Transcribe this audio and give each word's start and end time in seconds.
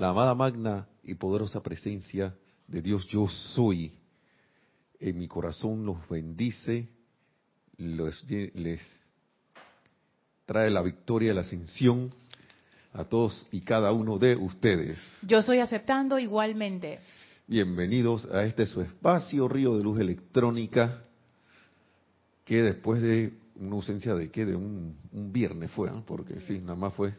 la 0.00 0.08
amada 0.08 0.34
magna 0.34 0.88
y 1.04 1.14
poderosa 1.14 1.62
presencia 1.62 2.34
de 2.66 2.80
Dios 2.80 3.06
yo 3.08 3.28
soy 3.28 3.92
en 4.98 5.18
mi 5.18 5.28
corazón 5.28 5.84
los 5.84 6.08
bendice, 6.08 6.88
les 7.76 8.82
trae 10.46 10.70
la 10.70 10.80
victoria 10.80 11.32
y 11.32 11.34
la 11.34 11.42
ascensión 11.42 12.14
a 12.94 13.04
todos 13.04 13.46
y 13.52 13.60
cada 13.60 13.92
uno 13.92 14.18
de 14.18 14.36
ustedes. 14.36 14.98
Yo 15.20 15.40
estoy 15.40 15.58
aceptando 15.58 16.18
igualmente. 16.18 17.00
Bienvenidos 17.46 18.24
a 18.32 18.46
este 18.46 18.64
su 18.64 18.80
espacio, 18.80 19.48
Río 19.48 19.76
de 19.76 19.84
Luz 19.84 20.00
Electrónica, 20.00 21.02
que 22.46 22.62
después 22.62 23.02
de 23.02 23.34
una 23.56 23.74
ausencia 23.74 24.14
de 24.14 24.30
qué, 24.30 24.46
de 24.46 24.56
un, 24.56 24.96
viernes 25.12 25.70
fue, 25.72 25.90
porque 26.06 26.40
sí, 26.40 26.58
nada 26.58 26.76
más 26.76 26.94
fue, 26.94 27.12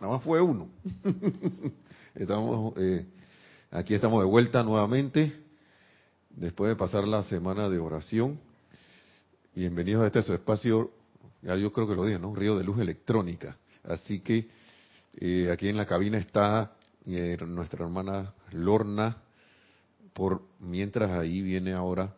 nada 0.00 0.14
más 0.14 0.24
fue 0.24 0.40
uno. 0.40 0.66
estamos, 2.14 2.74
eh, 2.76 3.06
aquí 3.70 3.94
estamos 3.94 4.20
de 4.20 4.26
vuelta 4.26 4.62
nuevamente, 4.62 5.32
después 6.30 6.68
de 6.70 6.76
pasar 6.76 7.06
la 7.06 7.22
semana 7.22 7.68
de 7.68 7.78
oración. 7.78 8.38
Bienvenidos 9.54 10.04
a 10.04 10.06
este 10.06 10.22
su 10.22 10.34
espacio, 10.34 10.90
ya 11.42 11.56
yo 11.56 11.72
creo 11.72 11.88
que 11.88 11.94
lo 11.94 12.04
dije, 12.04 12.18
¿no? 12.18 12.34
Río 12.34 12.56
de 12.56 12.64
Luz 12.64 12.78
Electrónica. 12.78 13.56
Así 13.84 14.20
que 14.20 14.48
eh, 15.16 15.50
aquí 15.50 15.68
en 15.68 15.76
la 15.76 15.86
cabina 15.86 16.18
está 16.18 16.76
eh, 17.06 17.36
nuestra 17.46 17.84
hermana 17.84 18.34
Lorna, 18.52 19.16
por 20.12 20.42
mientras 20.60 21.10
ahí 21.10 21.40
viene 21.40 21.72
ahora 21.72 22.14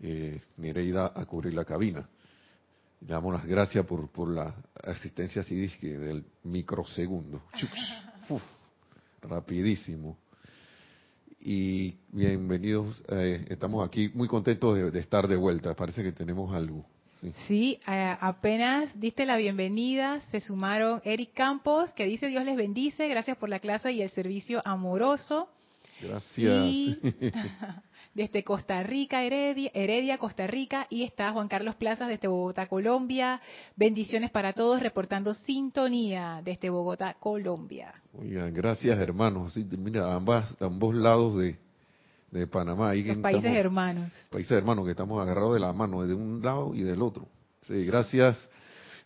eh, 0.00 0.40
Nereida 0.56 1.12
a 1.14 1.24
cubrir 1.26 1.54
la 1.54 1.64
cabina. 1.64 2.08
Le 3.00 3.08
damos 3.08 3.34
las 3.34 3.44
gracias 3.44 3.84
por, 3.84 4.08
por 4.10 4.28
la 4.28 4.54
asistencia 4.84 5.42
así 5.42 5.66
del 5.80 6.24
microsegundo. 6.44 7.42
rapidísimo. 9.22 10.18
Y 11.40 11.96
bienvenidos, 12.12 13.02
eh, 13.08 13.44
estamos 13.48 13.86
aquí 13.86 14.10
muy 14.14 14.28
contentos 14.28 14.92
de, 14.92 15.00
estar 15.00 15.26
de 15.26 15.36
vuelta. 15.36 15.74
Parece 15.74 16.02
que 16.02 16.12
tenemos 16.12 16.54
algo. 16.54 16.84
Sí, 17.46 17.78
eh, 17.86 18.16
apenas 18.20 18.98
diste 18.98 19.26
la 19.26 19.36
bienvenida, 19.36 20.20
se 20.30 20.40
sumaron 20.40 21.00
Eric 21.04 21.34
Campos, 21.34 21.90
que 21.92 22.04
dice 22.06 22.26
Dios 22.26 22.44
les 22.44 22.56
bendice, 22.56 23.08
gracias 23.08 23.36
por 23.36 23.48
la 23.48 23.60
clase 23.60 23.92
y 23.92 24.02
el 24.02 24.10
servicio 24.10 24.60
amoroso. 24.64 25.48
Gracias. 26.00 26.98
desde 28.14 28.44
Costa 28.44 28.82
Rica, 28.82 29.22
Heredia, 29.22 29.70
Heredia, 29.74 30.18
Costa 30.18 30.46
Rica, 30.46 30.86
y 30.90 31.02
está 31.02 31.32
Juan 31.32 31.48
Carlos 31.48 31.76
Plazas 31.76 32.08
desde 32.08 32.28
Bogotá, 32.28 32.66
Colombia. 32.68 33.40
Bendiciones 33.76 34.30
para 34.30 34.52
todos, 34.52 34.80
reportando 34.80 35.34
sintonía 35.34 36.40
desde 36.44 36.70
Bogotá, 36.70 37.14
Colombia. 37.18 37.94
Oigan, 38.18 38.52
gracias 38.52 38.98
hermanos. 38.98 39.56
mira, 39.78 40.14
ambas, 40.14 40.54
ambos 40.60 40.94
lados 40.94 41.38
de, 41.38 41.56
de 42.30 42.46
Panamá. 42.46 42.90
Ahí 42.90 43.02
Los 43.02 43.18
países 43.18 43.52
hermanos. 43.54 44.12
Países 44.30 44.52
hermanos 44.52 44.84
que 44.84 44.90
estamos 44.90 45.20
agarrados 45.20 45.54
de 45.54 45.60
la 45.60 45.72
mano, 45.72 46.06
de 46.06 46.14
un 46.14 46.42
lado 46.42 46.74
y 46.74 46.82
del 46.82 47.00
otro. 47.00 47.26
Sí, 47.62 47.84
gracias. 47.86 48.36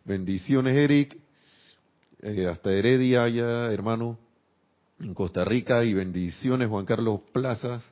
Bendiciones, 0.05 0.77
Eric. 0.77 1.17
Eh, 2.23 2.47
hasta 2.47 2.73
Heredia, 2.73 3.25
allá, 3.25 3.71
hermano, 3.73 4.19
en 4.99 5.15
Costa 5.15 5.45
Rica. 5.45 5.84
Y 5.84 5.95
bendiciones, 5.95 6.69
Juan 6.69 6.87
Carlos 6.87 7.21
Plazas 7.33 7.89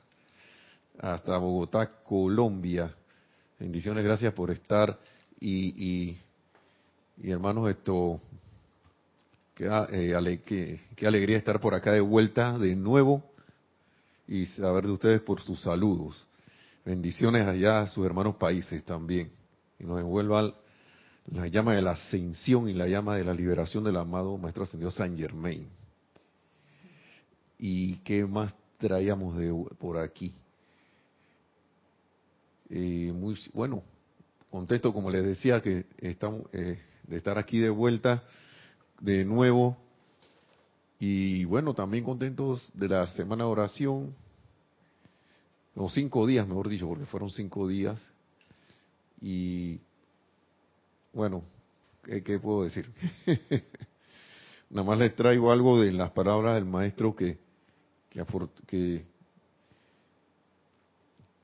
hasta 0.99 1.37
Bogotá, 1.37 2.03
Colombia. 2.03 2.93
Bendiciones, 3.59 4.03
gracias 4.03 4.33
por 4.33 4.51
estar 4.51 4.99
y, 5.39 6.17
y, 7.21 7.31
hermanos, 7.31 7.69
esto, 7.69 8.19
qué, 9.53 9.69
eh, 9.91 10.79
qué, 10.95 11.07
alegría 11.07 11.37
estar 11.37 11.59
por 11.59 11.73
acá 11.73 11.91
de 11.91 12.01
vuelta 12.01 12.57
de 12.57 12.75
nuevo 12.75 13.23
y 14.27 14.45
saber 14.47 14.85
de 14.85 14.91
ustedes 14.91 15.21
por 15.21 15.41
sus 15.41 15.61
saludos. 15.61 16.25
Bendiciones 16.83 17.47
allá 17.47 17.81
a 17.81 17.87
sus 17.87 18.05
hermanos 18.05 18.35
países 18.35 18.83
también. 18.83 19.31
Y 19.79 19.83
nos 19.83 19.99
envuelva 19.99 20.53
la 21.31 21.47
llama 21.47 21.75
de 21.75 21.81
la 21.81 21.91
ascensión 21.91 22.69
y 22.69 22.73
la 22.73 22.87
llama 22.87 23.15
de 23.15 23.23
la 23.23 23.33
liberación 23.33 23.83
del 23.83 23.97
amado 23.97 24.37
Maestro 24.37 24.63
Ascendido 24.63 24.91
San 24.91 25.17
Germain. 25.17 25.67
¿Y 27.57 27.97
qué 27.97 28.25
más 28.25 28.53
traíamos 28.77 29.37
de 29.37 29.51
por 29.79 29.97
aquí? 29.97 30.33
Y 32.69 33.11
muy 33.11 33.37
bueno, 33.53 33.83
contento 34.49 34.93
como 34.93 35.09
les 35.09 35.23
decía 35.23 35.61
que 35.61 35.85
estamos 35.99 36.43
eh, 36.53 36.79
de 37.03 37.17
estar 37.17 37.37
aquí 37.37 37.59
de 37.59 37.69
vuelta 37.69 38.23
de 38.99 39.25
nuevo. 39.25 39.77
Y 40.99 41.45
bueno, 41.45 41.73
también 41.73 42.03
contentos 42.03 42.69
de 42.73 42.87
la 42.87 43.07
semana 43.07 43.43
de 43.43 43.49
oración, 43.49 44.15
o 45.75 45.89
cinco 45.89 46.25
días, 46.25 46.47
mejor 46.47 46.69
dicho, 46.69 46.87
porque 46.87 47.05
fueron 47.05 47.29
cinco 47.29 47.67
días. 47.67 48.01
Y 49.21 49.79
bueno, 51.13 51.43
¿qué, 52.03 52.39
puedo 52.39 52.63
decir? 52.63 52.89
Nada 54.69 54.87
más 54.87 54.97
les 54.97 55.15
traigo 55.15 55.51
algo 55.51 55.79
de 55.79 55.91
las 55.91 56.11
palabras 56.11 56.55
del 56.55 56.65
maestro 56.65 57.15
que, 57.15 57.37
que, 58.09 58.25
que 58.65 59.05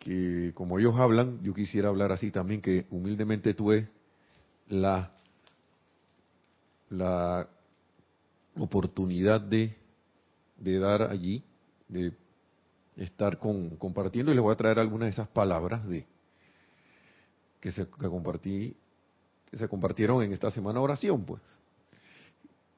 que 0.02 0.52
como 0.56 0.80
ellos 0.80 0.96
hablan, 0.98 1.40
yo 1.44 1.54
quisiera 1.54 1.90
hablar 1.90 2.12
así 2.12 2.32
también, 2.32 2.60
que 2.60 2.88
humildemente 2.90 3.54
tuve 3.54 3.88
la, 4.68 5.14
la 6.90 7.48
oportunidad 8.58 9.40
de, 9.40 9.76
de 10.58 10.80
dar 10.80 11.04
allí, 11.04 11.44
de 11.88 12.14
estar 12.96 13.38
con, 13.38 13.78
compartiendo, 13.78 14.32
y 14.32 14.36
les 14.36 14.44
voy 14.44 14.52
a 14.52 14.58
traer 14.58 14.80
algunas 14.80 15.06
de 15.06 15.12
esas 15.12 15.28
palabras 15.28 15.88
de 15.88 16.08
que 17.60 17.72
se 17.72 17.86
que 17.88 18.10
compartí, 18.10 18.76
que 19.52 19.58
se 19.58 19.68
compartieron 19.68 20.24
en 20.24 20.34
esta 20.34 20.50
semana 20.50 20.82
oración, 20.82 21.24
pues, 21.26 21.44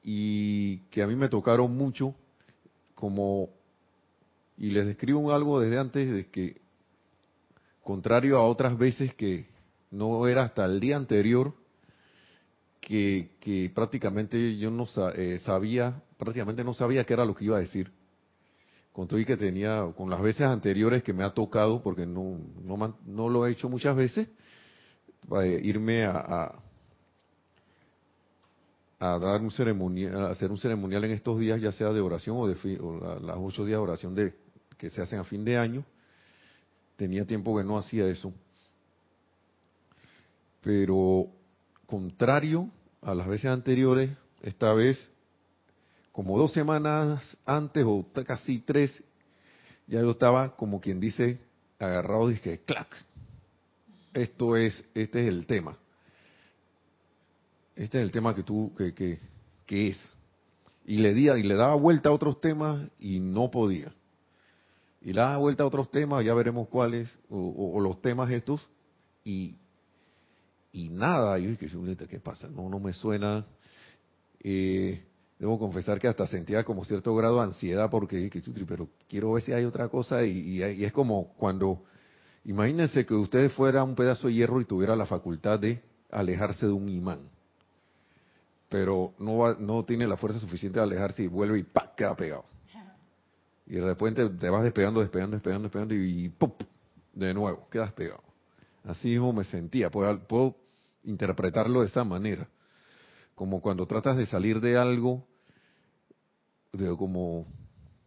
y 0.02 0.80
que 0.90 1.02
a 1.02 1.06
mí 1.06 1.16
me 1.16 1.30
tocaron 1.30 1.74
mucho, 1.74 2.14
como, 2.94 3.48
y 4.58 4.72
les 4.72 4.86
describo 4.86 5.32
algo 5.32 5.58
desde 5.58 5.78
antes 5.78 6.12
de 6.12 6.26
que 6.26 6.63
contrario 7.84 8.38
a 8.38 8.46
otras 8.46 8.76
veces 8.76 9.14
que 9.14 9.46
no 9.90 10.26
era 10.26 10.42
hasta 10.42 10.64
el 10.64 10.80
día 10.80 10.96
anterior 10.96 11.54
que, 12.80 13.70
prácticamente 13.74 14.56
yo 14.56 14.70
no 14.70 14.86
eh, 15.14 15.38
sabía, 15.44 16.02
prácticamente 16.18 16.64
no 16.64 16.74
sabía 16.74 17.04
qué 17.04 17.14
era 17.14 17.24
lo 17.24 17.34
que 17.34 17.44
iba 17.44 17.56
a 17.56 17.60
decir. 17.60 17.90
Con 18.92 19.08
todo 19.08 19.18
y 19.18 19.24
que 19.24 19.36
tenía, 19.36 19.92
con 19.96 20.08
las 20.08 20.20
veces 20.20 20.42
anteriores 20.42 21.02
que 21.02 21.12
me 21.12 21.24
ha 21.24 21.30
tocado, 21.30 21.82
porque 21.82 22.06
no, 22.06 22.38
no, 23.06 23.28
lo 23.28 23.46
he 23.46 23.52
hecho 23.52 23.68
muchas 23.68 23.96
veces, 23.96 24.28
eh, 25.42 25.60
irme 25.64 26.04
a, 26.04 26.54
a, 29.00 29.18
dar 29.18 29.40
un 29.40 29.50
ceremonial, 29.50 30.16
a 30.16 30.30
hacer 30.30 30.50
un 30.50 30.58
ceremonial 30.58 31.04
en 31.04 31.12
estos 31.12 31.40
días, 31.40 31.60
ya 31.60 31.72
sea 31.72 31.92
de 31.92 32.00
oración 32.00 32.36
o 32.38 32.46
de 32.46 32.54
las 33.22 33.36
ocho 33.38 33.64
días 33.64 33.78
de 33.78 33.82
oración 33.82 34.14
de, 34.14 34.34
que 34.78 34.90
se 34.90 35.02
hacen 35.02 35.18
a 35.18 35.24
fin 35.24 35.44
de 35.44 35.58
año, 35.58 35.84
Tenía 36.96 37.26
tiempo 37.26 37.56
que 37.56 37.64
no 37.64 37.78
hacía 37.78 38.06
eso. 38.06 38.32
Pero 40.60 41.26
contrario 41.86 42.70
a 43.02 43.14
las 43.14 43.26
veces 43.26 43.46
anteriores, 43.46 44.10
esta 44.42 44.72
vez, 44.72 45.08
como 46.12 46.38
dos 46.38 46.52
semanas 46.52 47.22
antes 47.44 47.84
o 47.86 48.06
casi 48.26 48.60
tres, 48.60 49.02
ya 49.86 50.00
yo 50.00 50.12
estaba 50.12 50.56
como 50.56 50.80
quien 50.80 51.00
dice 51.00 51.38
agarrado 51.78 52.30
y 52.30 52.34
dije, 52.34 52.60
clac, 52.64 52.88
esto 54.14 54.56
es, 54.56 54.84
este 54.94 55.22
es 55.22 55.28
el 55.28 55.46
tema. 55.46 55.76
Este 57.76 57.98
es 57.98 58.04
el 58.04 58.12
tema 58.12 58.34
que 58.34 58.44
tú, 58.44 58.72
que, 58.78 58.94
que, 58.94 59.18
que 59.66 59.88
es. 59.88 60.14
Y 60.86 60.98
le, 60.98 61.12
di, 61.12 61.28
y 61.28 61.42
le 61.42 61.54
daba 61.54 61.74
vuelta 61.74 62.10
a 62.10 62.12
otros 62.12 62.40
temas 62.40 62.88
y 63.00 63.18
no 63.18 63.50
podía 63.50 63.92
y 65.04 65.12
la 65.12 65.30
da 65.30 65.36
vuelta 65.36 65.62
a 65.62 65.66
otros 65.66 65.90
temas, 65.90 66.24
ya 66.24 66.32
veremos 66.32 66.66
cuáles, 66.68 67.18
o, 67.28 67.78
los 67.78 68.00
temas 68.00 68.30
estos, 68.30 68.66
y, 69.22 69.54
y 70.72 70.88
nada, 70.88 71.38
yo 71.38 71.50
dije, 71.50 71.68
¿qué 72.08 72.18
pasa? 72.18 72.48
No, 72.48 72.70
no 72.70 72.80
me 72.80 72.94
suena. 72.94 73.44
Eh, 74.42 75.04
debo 75.38 75.58
confesar 75.58 76.00
que 76.00 76.08
hasta 76.08 76.26
sentía 76.26 76.64
como 76.64 76.84
cierto 76.86 77.14
grado 77.14 77.36
de 77.36 77.44
ansiedad 77.44 77.90
porque 77.90 78.30
pero 78.66 78.88
quiero 79.06 79.32
ver 79.32 79.42
si 79.42 79.52
hay 79.52 79.64
otra 79.66 79.88
cosa, 79.88 80.24
y, 80.24 80.62
y, 80.62 80.84
es 80.84 80.92
como 80.92 81.34
cuando, 81.34 81.84
imagínense 82.46 83.04
que 83.04 83.14
usted 83.14 83.50
fuera 83.50 83.84
un 83.84 83.94
pedazo 83.94 84.28
de 84.28 84.34
hierro 84.34 84.60
y 84.62 84.64
tuviera 84.64 84.96
la 84.96 85.04
facultad 85.04 85.60
de 85.60 85.82
alejarse 86.10 86.66
de 86.66 86.72
un 86.72 86.88
imán 86.88 87.34
pero 88.74 89.14
no 89.20 89.54
no 89.54 89.84
tiene 89.84 90.04
la 90.04 90.16
fuerza 90.16 90.40
suficiente 90.40 90.80
de 90.80 90.84
alejarse 90.84 91.22
y 91.22 91.28
vuelve 91.28 91.60
y 91.60 91.62
¡pac! 91.62 91.94
queda 91.94 92.16
pegado. 92.16 92.44
Y 93.66 93.74
de 93.74 93.84
repente 93.84 94.28
te 94.28 94.50
vas 94.50 94.62
despegando, 94.62 95.00
despegando, 95.00 95.36
despegando, 95.36 95.64
despegando 95.64 95.94
y, 95.94 96.28
¡pum! 96.28 96.52
de 97.12 97.32
nuevo, 97.32 97.68
quedas 97.70 97.92
pegado. 97.92 98.22
Así 98.84 99.08
mismo 99.08 99.32
me 99.32 99.44
sentía. 99.44 99.90
Puedo, 99.90 100.18
puedo 100.26 100.56
interpretarlo 101.04 101.80
de 101.80 101.86
esa 101.86 102.04
manera. 102.04 102.48
Como 103.34 103.60
cuando 103.60 103.86
tratas 103.86 104.16
de 104.16 104.26
salir 104.26 104.60
de 104.60 104.76
algo, 104.76 105.26
de 106.72 106.96
como 106.96 107.46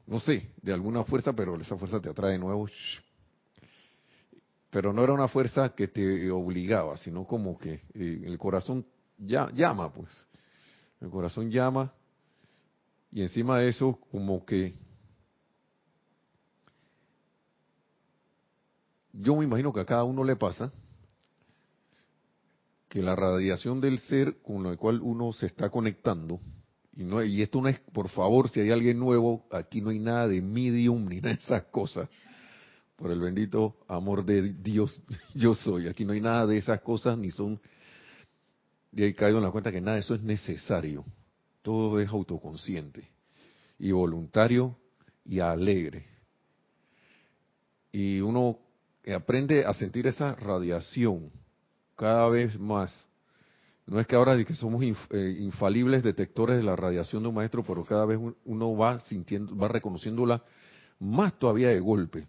no 0.07 0.21
sé, 0.21 0.49
de 0.61 0.73
alguna 0.73 1.03
fuerza, 1.03 1.33
pero 1.33 1.59
esa 1.59 1.77
fuerza 1.77 1.99
te 1.99 2.09
atrae 2.09 2.33
de 2.33 2.39
nuevo. 2.39 2.67
Pero 4.69 4.93
no 4.93 5.03
era 5.03 5.13
una 5.13 5.27
fuerza 5.27 5.75
que 5.75 5.89
te 5.89 6.31
obligaba, 6.31 6.97
sino 6.97 7.25
como 7.25 7.59
que 7.59 7.81
eh, 7.93 8.21
el 8.23 8.37
corazón 8.37 8.85
ya, 9.17 9.51
llama, 9.51 9.91
pues. 9.91 10.09
El 11.01 11.09
corazón 11.09 11.51
llama 11.51 11.93
y 13.11 13.21
encima 13.21 13.59
de 13.59 13.69
eso 13.69 13.99
como 14.11 14.45
que 14.45 14.73
yo 19.13 19.35
me 19.35 19.45
imagino 19.45 19.73
que 19.73 19.81
a 19.81 19.85
cada 19.85 20.03
uno 20.03 20.23
le 20.23 20.35
pasa 20.35 20.71
que 22.89 23.01
la 23.01 23.15
radiación 23.15 23.81
del 23.81 23.99
ser 23.99 24.41
con 24.41 24.65
el 24.65 24.77
cual 24.77 25.01
uno 25.01 25.33
se 25.33 25.45
está 25.45 25.69
conectando, 25.69 26.39
y, 26.97 27.03
no, 27.03 27.23
y 27.23 27.43
esto 27.43 27.61
no 27.61 27.67
es, 27.67 27.79
por 27.79 28.09
favor, 28.09 28.49
si 28.49 28.59
hay 28.59 28.71
alguien 28.71 28.97
nuevo, 28.97 29.45
aquí 29.51 29.81
no 29.81 29.91
hay 29.91 29.99
nada 29.99 30.27
de 30.27 30.41
medium 30.41 31.07
ni 31.07 31.17
nada 31.17 31.35
de 31.35 31.43
esas 31.43 31.63
cosas. 31.65 32.09
Por 32.95 33.11
el 33.11 33.19
bendito 33.19 33.77
amor 33.87 34.25
de 34.25 34.53
Dios, 34.53 35.03
yo 35.35 35.53
soy. 35.53 35.87
Aquí 35.87 36.05
no 36.05 36.13
hay 36.13 36.21
nada 36.21 36.47
de 36.47 36.57
esas 36.57 36.81
cosas, 36.81 37.15
ni 37.15 37.29
son. 37.29 37.61
Y 38.91 39.03
he 39.03 39.13
caído 39.13 39.37
en 39.37 39.43
la 39.43 39.51
cuenta 39.51 39.71
que 39.71 39.79
nada 39.79 39.95
de 39.95 40.01
eso 40.01 40.15
es 40.15 40.23
necesario. 40.23 41.05
Todo 41.61 41.99
es 41.99 42.09
autoconsciente 42.09 43.07
y 43.77 43.91
voluntario 43.91 44.75
y 45.23 45.39
alegre. 45.39 46.07
Y 47.91 48.21
uno 48.21 48.57
aprende 49.13 49.65
a 49.65 49.73
sentir 49.73 50.07
esa 50.07 50.35
radiación 50.35 51.31
cada 51.95 52.29
vez 52.29 52.59
más. 52.59 52.93
No 53.85 53.99
es 53.99 54.07
que 54.07 54.15
ahora 54.15 54.43
que 54.43 54.53
somos 54.53 54.83
eh, 54.83 55.37
infalibles 55.39 56.03
detectores 56.03 56.57
de 56.57 56.63
la 56.63 56.75
radiación 56.75 57.23
de 57.23 57.29
un 57.29 57.35
maestro, 57.35 57.63
pero 57.63 57.85
cada 57.85 58.05
vez 58.05 58.19
uno 58.43 58.75
va 58.75 58.99
sintiendo, 59.01 59.55
va 59.55 59.69
reconociéndola 59.69 60.43
más 60.99 61.37
todavía 61.39 61.69
de 61.69 61.79
golpe. 61.79 62.27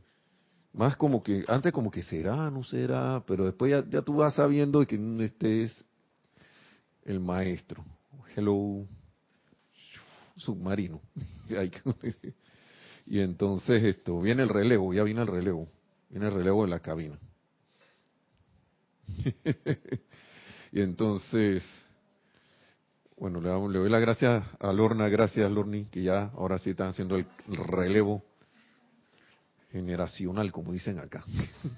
Más 0.73 0.97
como 0.97 1.23
que, 1.23 1.45
antes 1.49 1.73
como 1.73 1.91
que 1.91 2.03
será, 2.03 2.51
no 2.51 2.63
será, 2.63 3.25
pero 3.27 3.45
después 3.45 3.71
ya, 3.71 3.85
ya 3.91 4.03
tú 4.03 4.17
vas 4.17 4.35
sabiendo 4.35 4.87
que 4.87 5.01
este 5.25 5.65
es 5.65 5.85
el 7.05 7.19
maestro. 7.19 7.85
Hello, 8.37 8.87
submarino. 10.37 11.01
y 13.07 13.19
entonces 13.19 13.83
esto, 13.83 14.21
viene 14.21 14.43
el 14.43 14.49
relevo, 14.49 14.95
ya 14.95 15.03
viene 15.03 15.23
el 15.23 15.27
relevo, 15.27 15.69
viene 16.09 16.27
el 16.27 16.35
relevo 16.35 16.65
de 16.65 16.71
la 16.71 16.81
cabina. 16.81 17.19
y 20.73 20.81
entonces, 20.81 21.65
bueno, 23.17 23.41
le, 23.41 23.79
doy 23.79 23.91
las 23.91 24.01
gracias 24.01 24.45
a 24.61 24.73
Lorna, 24.73 25.09
gracias 25.09 25.51
Lorni, 25.51 25.87
que 25.87 26.03
ya 26.03 26.31
ahora 26.35 26.59
sí 26.59 26.71
están 26.71 26.89
haciendo 26.89 27.17
el 27.17 27.27
relevo 27.49 28.23
generacional, 29.73 30.51
como 30.53 30.73
dicen 30.73 30.99
acá. 30.99 31.25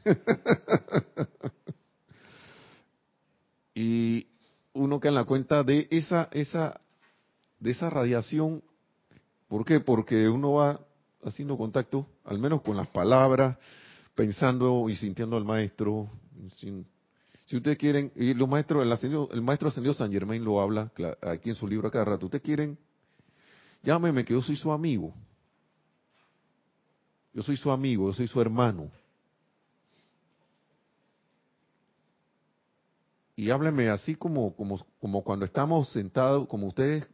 y 3.74 4.26
uno 4.72 5.00
que 5.00 5.08
en 5.08 5.14
la 5.14 5.24
cuenta 5.24 5.62
de 5.64 5.88
esa, 5.90 6.28
esa, 6.32 6.80
de 7.58 7.70
esa 7.72 7.90
radiación, 7.90 8.62
¿por 9.48 9.64
qué? 9.64 9.80
Porque 9.80 10.28
uno 10.28 10.52
va 10.52 10.80
haciendo 11.24 11.56
contacto, 11.56 12.06
al 12.24 12.38
menos 12.38 12.62
con 12.62 12.76
las 12.76 12.88
palabras, 12.88 13.58
pensando 14.20 14.86
y 14.90 14.96
sintiendo 14.96 15.38
al 15.38 15.46
maestro, 15.46 16.10
si 17.46 17.56
ustedes 17.56 17.78
quieren, 17.78 18.12
y 18.14 18.34
los 18.34 18.46
maestros, 18.46 18.82
el, 19.02 19.28
el 19.32 19.40
maestro 19.40 19.70
ascendido 19.70 19.94
San 19.94 20.12
Germain 20.12 20.44
lo 20.44 20.60
habla 20.60 20.92
aquí 21.22 21.48
en 21.48 21.56
su 21.56 21.66
libro 21.66 21.90
cada 21.90 22.04
rato. 22.04 22.26
Ustedes 22.26 22.44
quieren, 22.44 22.76
llámeme 23.82 24.22
que 24.22 24.34
yo 24.34 24.42
soy 24.42 24.56
su 24.56 24.70
amigo. 24.72 25.14
Yo 27.32 27.42
soy 27.42 27.56
su 27.56 27.70
amigo, 27.70 28.08
yo 28.08 28.12
soy 28.12 28.28
su 28.28 28.38
hermano. 28.42 28.90
Y 33.36 33.48
hábleme 33.48 33.88
así 33.88 34.16
como, 34.16 34.54
como, 34.54 34.84
como 35.00 35.24
cuando 35.24 35.46
estamos 35.46 35.88
sentados, 35.92 36.46
como 36.46 36.66
ustedes, 36.66 37.08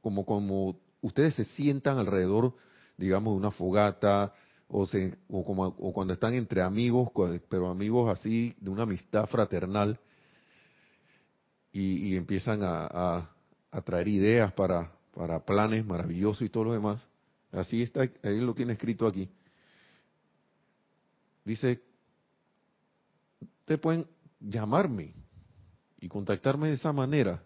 como, 0.00 0.24
como 0.24 0.80
ustedes 1.02 1.34
se 1.34 1.44
sientan 1.44 1.98
alrededor, 1.98 2.54
digamos, 2.96 3.34
de 3.34 3.38
una 3.38 3.50
fogata, 3.50 4.32
o, 4.68 4.86
se, 4.86 5.16
o, 5.28 5.44
como, 5.44 5.74
cuando 5.92 6.12
están 6.12 6.34
entre 6.34 6.62
amigos, 6.62 7.10
pero 7.48 7.68
amigos 7.68 8.10
así 8.10 8.54
de 8.60 8.70
una 8.70 8.82
amistad 8.82 9.26
fraternal, 9.26 9.98
y, 11.72 12.16
empiezan 12.16 12.62
a, 12.62 13.28
a, 13.70 13.82
traer 13.82 14.08
ideas 14.08 14.52
para, 14.52 14.90
para 15.14 15.44
planes 15.44 15.86
maravillosos 15.86 16.42
y 16.42 16.48
todo 16.48 16.64
lo 16.64 16.72
demás. 16.72 17.06
Así 17.52 17.82
está, 17.82 18.02
él 18.22 18.44
lo 18.44 18.54
tiene 18.54 18.72
escrito 18.72 19.06
aquí. 19.06 19.28
Dice, 21.44 21.80
ustedes 23.60 23.80
pueden 23.80 24.06
llamarme 24.40 25.14
y 26.00 26.08
contactarme 26.08 26.68
de 26.68 26.74
esa 26.74 26.92
manera. 26.92 27.42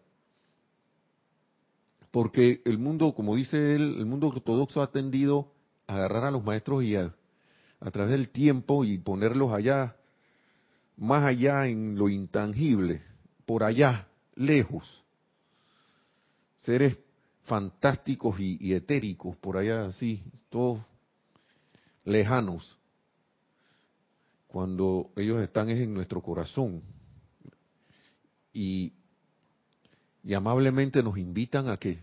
Porque 2.10 2.62
el 2.64 2.78
mundo, 2.78 3.14
como 3.14 3.36
dice 3.36 3.74
él, 3.74 3.96
el 3.98 4.06
mundo 4.06 4.28
ortodoxo 4.28 4.82
ha 4.82 4.90
tendido 4.90 5.51
agarrar 5.92 6.24
a 6.24 6.30
los 6.30 6.44
maestros 6.44 6.84
y 6.84 6.96
a, 6.96 7.14
través 7.92 8.12
del 8.12 8.28
tiempo 8.28 8.84
y 8.84 8.98
ponerlos 8.98 9.52
allá, 9.52 9.96
más 10.96 11.24
allá 11.24 11.66
en 11.66 11.98
lo 11.98 12.08
intangible, 12.08 13.02
por 13.46 13.64
allá, 13.64 14.08
lejos. 14.34 15.02
Seres 16.58 16.98
fantásticos 17.44 18.38
y, 18.38 18.72
etéricos, 18.72 19.36
por 19.36 19.56
allá 19.56 19.86
así, 19.86 20.22
todos 20.48 20.80
lejanos, 22.04 22.78
cuando 24.46 25.10
ellos 25.16 25.42
están 25.42 25.68
en 25.70 25.92
nuestro 25.92 26.20
corazón. 26.22 26.82
Y, 28.52 28.92
y 30.22 30.34
amablemente 30.34 31.02
nos 31.02 31.18
invitan 31.18 31.68
a 31.68 31.76
que 31.76 31.98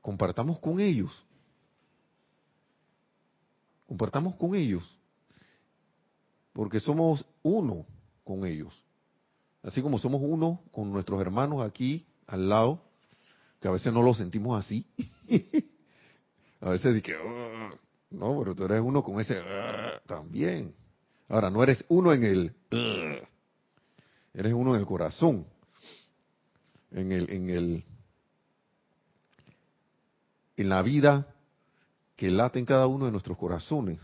compartamos 0.00 0.58
con 0.58 0.78
ellos 0.78 1.10
Compartamos 3.86 4.36
con 4.36 4.54
ellos, 4.54 4.84
porque 6.52 6.80
somos 6.80 7.24
uno 7.42 7.86
con 8.24 8.46
ellos. 8.46 8.72
Así 9.62 9.80
como 9.80 9.98
somos 9.98 10.20
uno 10.24 10.62
con 10.72 10.92
nuestros 10.92 11.20
hermanos 11.20 11.62
aquí 11.62 12.06
al 12.26 12.48
lado, 12.48 12.82
que 13.60 13.68
a 13.68 13.70
veces 13.70 13.92
no 13.92 14.02
lo 14.02 14.14
sentimos 14.14 14.58
así. 14.58 14.86
a 16.60 16.70
veces 16.70 16.94
dice 16.94 17.02
que, 17.02 17.78
no, 18.10 18.38
pero 18.38 18.54
tú 18.54 18.64
eres 18.64 18.80
uno 18.80 19.02
con 19.02 19.20
ese 19.20 19.40
también. 20.06 20.74
Ahora, 21.28 21.48
no 21.48 21.62
eres 21.62 21.84
uno 21.88 22.12
en 22.12 22.24
el, 22.24 22.54
eres 24.34 24.52
uno 24.52 24.74
en 24.74 24.80
el 24.80 24.86
corazón, 24.86 25.46
en 26.90 27.12
el, 27.12 27.30
en 27.30 27.50
el, 27.50 27.84
en 30.56 30.68
la 30.68 30.82
vida 30.82 31.31
que 32.22 32.30
late 32.30 32.60
en 32.60 32.64
cada 32.64 32.86
uno 32.86 33.06
de 33.06 33.10
nuestros 33.10 33.36
corazones. 33.36 33.98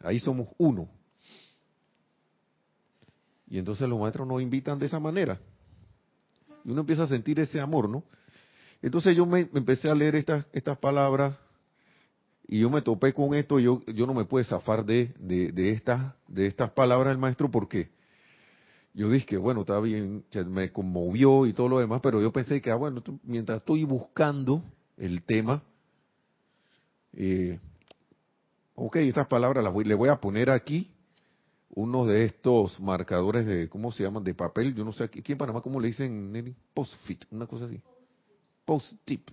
Ahí 0.00 0.18
somos 0.20 0.48
uno. 0.56 0.88
Y 3.46 3.58
entonces 3.58 3.86
los 3.86 4.00
maestros 4.00 4.26
nos 4.26 4.40
invitan 4.40 4.78
de 4.78 4.86
esa 4.86 4.98
manera. 4.98 5.38
Y 6.64 6.70
uno 6.70 6.80
empieza 6.80 7.02
a 7.02 7.06
sentir 7.06 7.38
ese 7.40 7.60
amor, 7.60 7.90
¿no? 7.90 8.04
Entonces 8.80 9.14
yo 9.14 9.26
me 9.26 9.50
empecé 9.52 9.90
a 9.90 9.94
leer 9.94 10.14
estas, 10.14 10.46
estas 10.54 10.78
palabras 10.78 11.36
y 12.46 12.60
yo 12.60 12.70
me 12.70 12.80
topé 12.80 13.12
con 13.12 13.34
esto. 13.34 13.60
Yo, 13.60 13.82
yo 13.84 14.06
no 14.06 14.14
me 14.14 14.24
pude 14.24 14.44
zafar 14.44 14.82
de, 14.86 15.12
de, 15.18 15.70
estas, 15.70 16.14
de 16.26 16.46
estas 16.46 16.70
palabras 16.70 17.10
del 17.10 17.18
maestro 17.18 17.50
porque 17.50 17.90
yo 18.94 19.10
dije 19.10 19.36
bueno, 19.36 19.60
está 19.60 19.78
bien, 19.78 20.24
me 20.46 20.72
conmovió 20.72 21.44
y 21.44 21.52
todo 21.52 21.68
lo 21.68 21.80
demás, 21.80 22.00
pero 22.02 22.22
yo 22.22 22.32
pensé 22.32 22.62
que, 22.62 22.70
ah, 22.70 22.76
bueno, 22.76 23.02
mientras 23.24 23.58
estoy 23.58 23.84
buscando 23.84 24.64
el 24.96 25.22
tema, 25.22 25.62
eh, 27.12 27.58
ok, 28.74 28.96
estas 28.96 29.26
palabras 29.26 29.64
las 29.64 29.72
voy, 29.72 29.84
le 29.84 29.94
voy 29.94 30.08
a 30.08 30.20
poner 30.20 30.50
aquí 30.50 30.90
uno 31.70 32.06
de 32.06 32.24
estos 32.24 32.80
marcadores 32.80 33.46
de, 33.46 33.68
¿cómo 33.68 33.92
se 33.92 34.02
llaman? 34.02 34.24
De 34.24 34.34
papel, 34.34 34.74
yo 34.74 34.84
no 34.84 34.92
sé, 34.92 35.04
aquí 35.04 35.32
en 35.32 35.38
Panamá, 35.38 35.60
¿cómo 35.60 35.80
le 35.80 35.88
dicen? 35.88 36.56
Post-fit, 36.74 37.24
una 37.30 37.46
cosa 37.46 37.66
así. 37.66 37.80
Post-tip. 38.64 39.30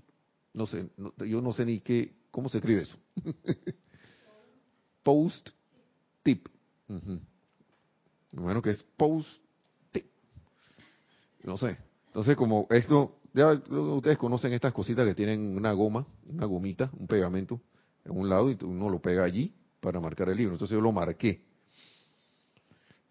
No 0.53 0.67
sé, 0.67 0.89
yo 1.27 1.41
no 1.41 1.53
sé 1.53 1.65
ni 1.65 1.79
qué, 1.79 2.13
¿cómo 2.31 2.47
se 2.49 2.57
escribe 2.59 2.83
eso? 2.83 2.97
Post-tip. 5.03 6.47
Bueno, 8.31 8.61
que 8.61 8.71
es 8.71 8.83
post-tip. 8.97 10.05
No 11.43 11.57
sé. 11.57 11.77
Entonces, 12.07 12.35
como 12.35 12.67
esto, 12.69 13.17
ya 13.35 13.51
ustedes 13.51 14.17
conocen 14.17 14.53
estas 14.53 14.71
cositas 14.71 15.05
que 15.05 15.13
tienen 15.13 15.57
una 15.57 15.73
goma, 15.73 16.07
una 16.25 16.45
gomita, 16.45 16.89
un 16.97 17.05
pegamento 17.05 17.59
en 18.05 18.17
un 18.17 18.29
lado 18.29 18.49
y 18.49 18.57
uno 18.63 18.89
lo 18.89 18.99
pega 18.99 19.25
allí 19.25 19.53
para 19.81 19.99
marcar 19.99 20.29
el 20.29 20.37
libro. 20.37 20.53
Entonces 20.53 20.73
yo 20.73 20.81
lo 20.81 20.93
marqué. 20.93 21.41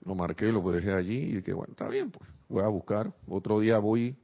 Lo 0.02 0.14
marqué, 0.14 0.50
lo 0.50 0.62
dejé 0.72 0.92
allí 0.92 1.16
y 1.16 1.32
dije, 1.36 1.52
bueno, 1.52 1.72
está 1.72 1.88
bien, 1.88 2.10
pues 2.10 2.28
voy 2.48 2.62
a 2.62 2.68
buscar. 2.68 3.12
Otro 3.28 3.60
día 3.60 3.78
voy, 3.78 4.16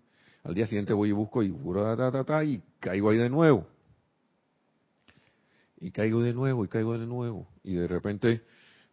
al 0.43 0.55
día 0.55 0.67
siguiente 0.67 0.95
voy 0.95 1.11
y 1.11 1.13
busco 1.13 1.43
y, 1.43 1.49
y 1.49 2.63
caigo 2.81 3.11
ahí 3.11 3.19
de 3.19 3.29
nuevo. 3.29 3.67
y 5.81 5.91
caigo 5.91 6.23
de 6.23 6.33
nuevo 6.33 6.65
y 6.65 6.69
caigo 6.69 6.99
de 6.99 7.07
nuevo 7.07 7.47
y 7.65 7.75
de 7.75 7.89
repente 7.89 8.43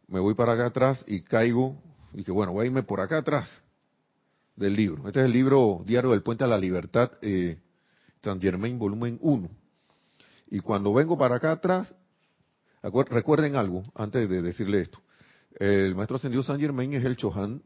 me 0.07 0.19
voy 0.19 0.33
para 0.33 0.53
acá 0.53 0.67
atrás 0.67 1.03
y 1.07 1.21
caigo 1.21 1.75
y 2.13 2.23
que 2.23 2.31
bueno, 2.31 2.53
voy 2.53 2.63
a 2.63 2.67
irme 2.67 2.83
por 2.83 3.01
acá 3.01 3.17
atrás 3.17 3.49
del 4.57 4.75
libro. 4.75 5.07
Este 5.07 5.21
es 5.21 5.27
el 5.27 5.31
libro 5.31 5.83
Diario 5.85 6.11
del 6.11 6.23
Puente 6.23 6.43
a 6.43 6.47
la 6.47 6.57
Libertad, 6.57 7.11
eh, 7.21 7.57
San 8.21 8.41
Germain, 8.41 8.77
volumen 8.77 9.17
1. 9.21 9.49
Y 10.49 10.59
cuando 10.59 10.93
vengo 10.93 11.17
para 11.17 11.37
acá 11.37 11.51
atrás, 11.53 11.95
recuerden 12.81 13.55
algo 13.55 13.83
antes 13.95 14.27
de 14.27 14.41
decirle 14.41 14.81
esto. 14.81 14.99
El 15.59 15.95
maestro 15.95 16.17
ascendido 16.17 16.43
San 16.43 16.59
Germain 16.59 16.93
es 16.93 17.05
el 17.05 17.15
Chohan 17.15 17.61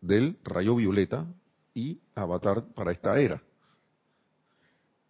del 0.00 0.38
rayo 0.42 0.74
violeta 0.74 1.26
y 1.74 2.00
avatar 2.14 2.64
para 2.74 2.92
esta 2.92 3.20
era. 3.20 3.42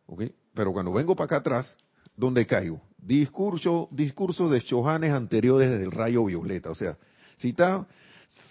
¿Ok? 0.06 0.24
Pero 0.52 0.72
cuando 0.72 0.92
vengo 0.92 1.14
para 1.14 1.26
acá 1.26 1.36
atrás, 1.36 1.76
¿dónde 2.16 2.46
caigo? 2.46 2.82
Discurso, 2.98 3.88
discurso 3.92 4.48
de 4.48 4.60
Chohanes 4.60 5.12
anteriores 5.12 5.70
del 5.78 5.92
rayo 5.92 6.24
violeta. 6.24 6.70
O 6.70 6.74
sea, 6.74 6.98
si, 7.36 7.50
está, 7.50 7.86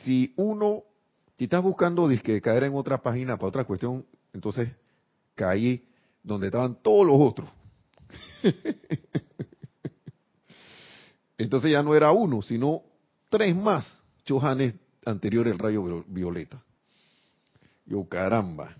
si 0.03 0.33
uno, 0.37 0.83
si 1.39 1.45
estás 1.45 1.63
buscando 1.63 2.09
disque, 2.09 2.41
caer 2.41 2.65
en 2.65 2.75
otra 2.75 3.01
página 3.01 3.37
para 3.37 3.47
otra 3.47 3.63
cuestión, 3.63 4.05
entonces 4.33 4.69
caí 5.35 5.87
donde 6.21 6.47
estaban 6.47 6.75
todos 6.75 7.07
los 7.07 7.15
otros. 7.17 7.49
entonces 11.37 11.71
ya 11.71 11.81
no 11.81 11.95
era 11.95 12.11
uno, 12.11 12.41
sino 12.41 12.83
tres 13.29 13.55
más 13.55 14.01
Chohanes 14.25 14.75
anteriores 15.05 15.53
del 15.53 15.59
rayo 15.59 16.03
violeta. 16.07 16.61
Yo, 17.85 18.03
caramba. 18.03 18.75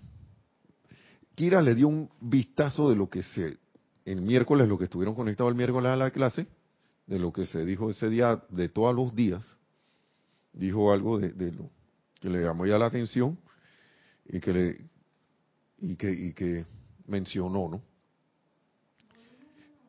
Kira 1.34 1.62
le 1.62 1.74
dio 1.74 1.88
un 1.88 2.10
vistazo 2.20 2.90
de 2.90 2.96
lo 2.96 3.08
que 3.08 3.22
se, 3.22 3.56
el 4.04 4.20
miércoles, 4.20 4.68
lo 4.68 4.76
que 4.76 4.84
estuvieron 4.84 5.14
conectados 5.14 5.50
el 5.50 5.56
miércoles 5.56 5.92
a 5.92 5.96
la 5.96 6.10
clase, 6.10 6.46
de 7.06 7.18
lo 7.18 7.32
que 7.32 7.46
se 7.46 7.64
dijo 7.64 7.88
ese 7.88 8.10
día, 8.10 8.44
de 8.50 8.68
todos 8.68 8.94
los 8.94 9.14
días, 9.14 9.46
dijo 10.52 10.92
algo 10.92 11.18
de, 11.18 11.52
lo 11.52 11.70
que 12.20 12.28
le 12.28 12.42
llamó 12.42 12.66
ya 12.66 12.78
la 12.78 12.86
atención 12.86 13.38
y 14.26 14.40
que 14.40 14.52
le 14.52 14.90
y 15.80 15.96
que, 15.96 16.10
y 16.10 16.32
que 16.32 16.66
mencionó, 17.06 17.68
¿no? 17.68 17.82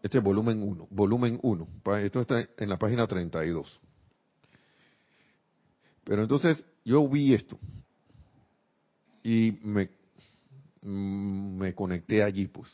Este 0.01 0.17
es 0.17 0.23
volumen 0.23 0.63
1, 0.63 0.87
volumen 0.89 1.39
1. 1.43 1.67
Esto 1.99 2.21
está 2.21 2.47
en 2.57 2.69
la 2.69 2.79
página 2.79 3.05
32. 3.05 3.79
Pero 6.03 6.23
entonces 6.23 6.65
yo 6.83 7.07
vi 7.07 7.33
esto 7.33 7.59
y 9.23 9.59
me, 9.63 9.89
me 10.81 11.75
conecté 11.75 12.23
allí, 12.23 12.47
pues. 12.47 12.69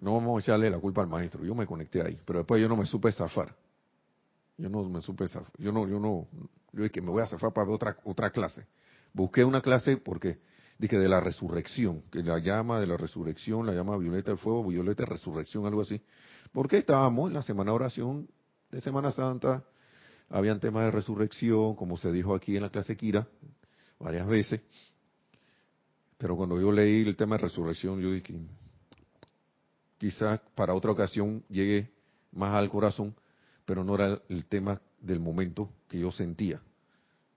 No 0.00 0.14
vamos 0.14 0.36
a 0.36 0.40
echarle 0.44 0.68
la 0.68 0.78
culpa 0.78 1.00
al 1.00 1.08
maestro, 1.08 1.44
yo 1.44 1.54
me 1.54 1.64
conecté 1.64 2.02
ahí, 2.02 2.18
pero 2.24 2.40
después 2.40 2.60
yo 2.60 2.68
no 2.68 2.76
me 2.76 2.84
supe 2.84 3.10
zafar. 3.12 3.54
Yo 4.58 4.68
no 4.68 4.84
me 4.84 5.00
supe 5.00 5.26
zafar. 5.28 5.52
Yo 5.58 5.72
no, 5.72 5.88
yo 5.88 5.98
no, 5.98 6.26
yo 6.72 6.82
dije 6.82 6.90
que 6.90 7.02
me 7.02 7.10
voy 7.10 7.22
a 7.22 7.26
zafar 7.26 7.52
para 7.52 7.70
otra, 7.70 7.96
otra 8.04 8.30
clase. 8.30 8.66
Busqué 9.12 9.44
una 9.44 9.60
clase 9.60 9.98
porque 9.98 10.38
dije 10.78 10.98
de 10.98 11.08
la 11.08 11.20
resurrección, 11.20 12.02
que 12.10 12.22
la 12.22 12.38
llama 12.38 12.80
de 12.80 12.86
la 12.86 12.96
resurrección, 12.96 13.66
la 13.66 13.72
llama 13.72 13.96
violeta 13.96 14.30
del 14.30 14.38
fuego, 14.38 14.66
violeta 14.66 15.04
resurrección, 15.04 15.66
algo 15.66 15.82
así. 15.82 16.00
Porque 16.52 16.78
estábamos 16.78 17.28
en 17.28 17.34
la 17.34 17.42
semana 17.42 17.70
de 17.70 17.74
oración 17.76 18.28
de 18.70 18.80
Semana 18.80 19.12
Santa, 19.12 19.64
habían 20.30 20.60
temas 20.60 20.86
de 20.86 20.90
resurrección, 20.90 21.76
como 21.76 21.98
se 21.98 22.10
dijo 22.10 22.34
aquí 22.34 22.56
en 22.56 22.62
la 22.62 22.70
clase 22.70 22.96
Kira, 22.96 23.28
varias 23.98 24.26
veces. 24.26 24.62
Pero 26.16 26.36
cuando 26.36 26.58
yo 26.58 26.72
leí 26.72 27.02
el 27.06 27.16
tema 27.16 27.36
de 27.36 27.42
resurrección, 27.42 28.00
yo 28.00 28.10
dije, 28.12 28.40
quizás 29.98 30.40
para 30.54 30.74
otra 30.74 30.90
ocasión 30.90 31.44
llegue 31.48 31.92
más 32.32 32.54
al 32.54 32.70
corazón, 32.70 33.14
pero 33.66 33.84
no 33.84 33.94
era 33.94 34.20
el 34.28 34.46
tema 34.46 34.80
del 35.02 35.20
momento 35.20 35.68
que 35.88 35.98
yo 35.98 36.10
sentía 36.10 36.62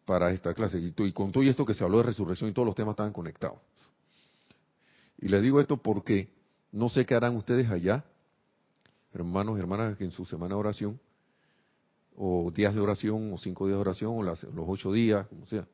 para 0.06 0.32
esta 0.32 0.54
clase. 0.54 0.80
Y, 0.80 1.12
con 1.12 1.32
todo 1.32 1.44
esto 1.44 1.66
que 1.66 1.74
se 1.74 1.84
habló 1.84 1.98
de 1.98 2.04
resurrección 2.04 2.50
y 2.50 2.54
todos 2.54 2.66
los 2.66 2.76
temas 2.76 2.94
estaban 2.94 3.12
conectados. 3.12 3.60
Y 5.18 5.28
les 5.28 5.42
digo 5.42 5.60
esto 5.60 5.78
porque 5.78 6.30
no 6.72 6.90
sé 6.90 7.06
qué 7.06 7.16
harán 7.16 7.36
ustedes 7.36 7.70
allá, 7.70 8.06
hermanos 9.14 9.58
y 9.58 9.62
hermanas, 9.62 9.98
que 9.98 10.04
en 10.04 10.12
su 10.12 10.26
semana 10.26 10.56
de 10.56 10.60
oración, 10.60 11.00
o 12.18 12.52
días 12.52 12.74
de 12.74 12.80
oración, 12.80 13.34
o 13.34 13.38
cinco 13.38 13.66
días 13.68 13.78
de 13.78 13.82
oración, 13.82 14.18
o 14.18 14.24
los 14.24 14.46
ocho 14.68 14.92
días, 14.92 15.28
como 15.28 15.46
sea. 15.48 15.68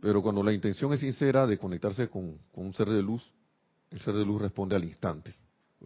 Pero 0.00 0.20
cuando 0.20 0.42
la 0.42 0.52
intención 0.52 0.92
es 0.92 1.00
sincera 1.00 1.46
de 1.46 1.56
conectarse 1.56 2.08
con, 2.08 2.38
un 2.52 2.74
ser 2.74 2.90
de 2.90 3.02
luz, 3.02 3.32
el 3.90 4.00
ser 4.02 4.14
de 4.14 4.26
luz 4.26 4.42
responde 4.42 4.76
al 4.76 4.84
instante. 4.84 5.34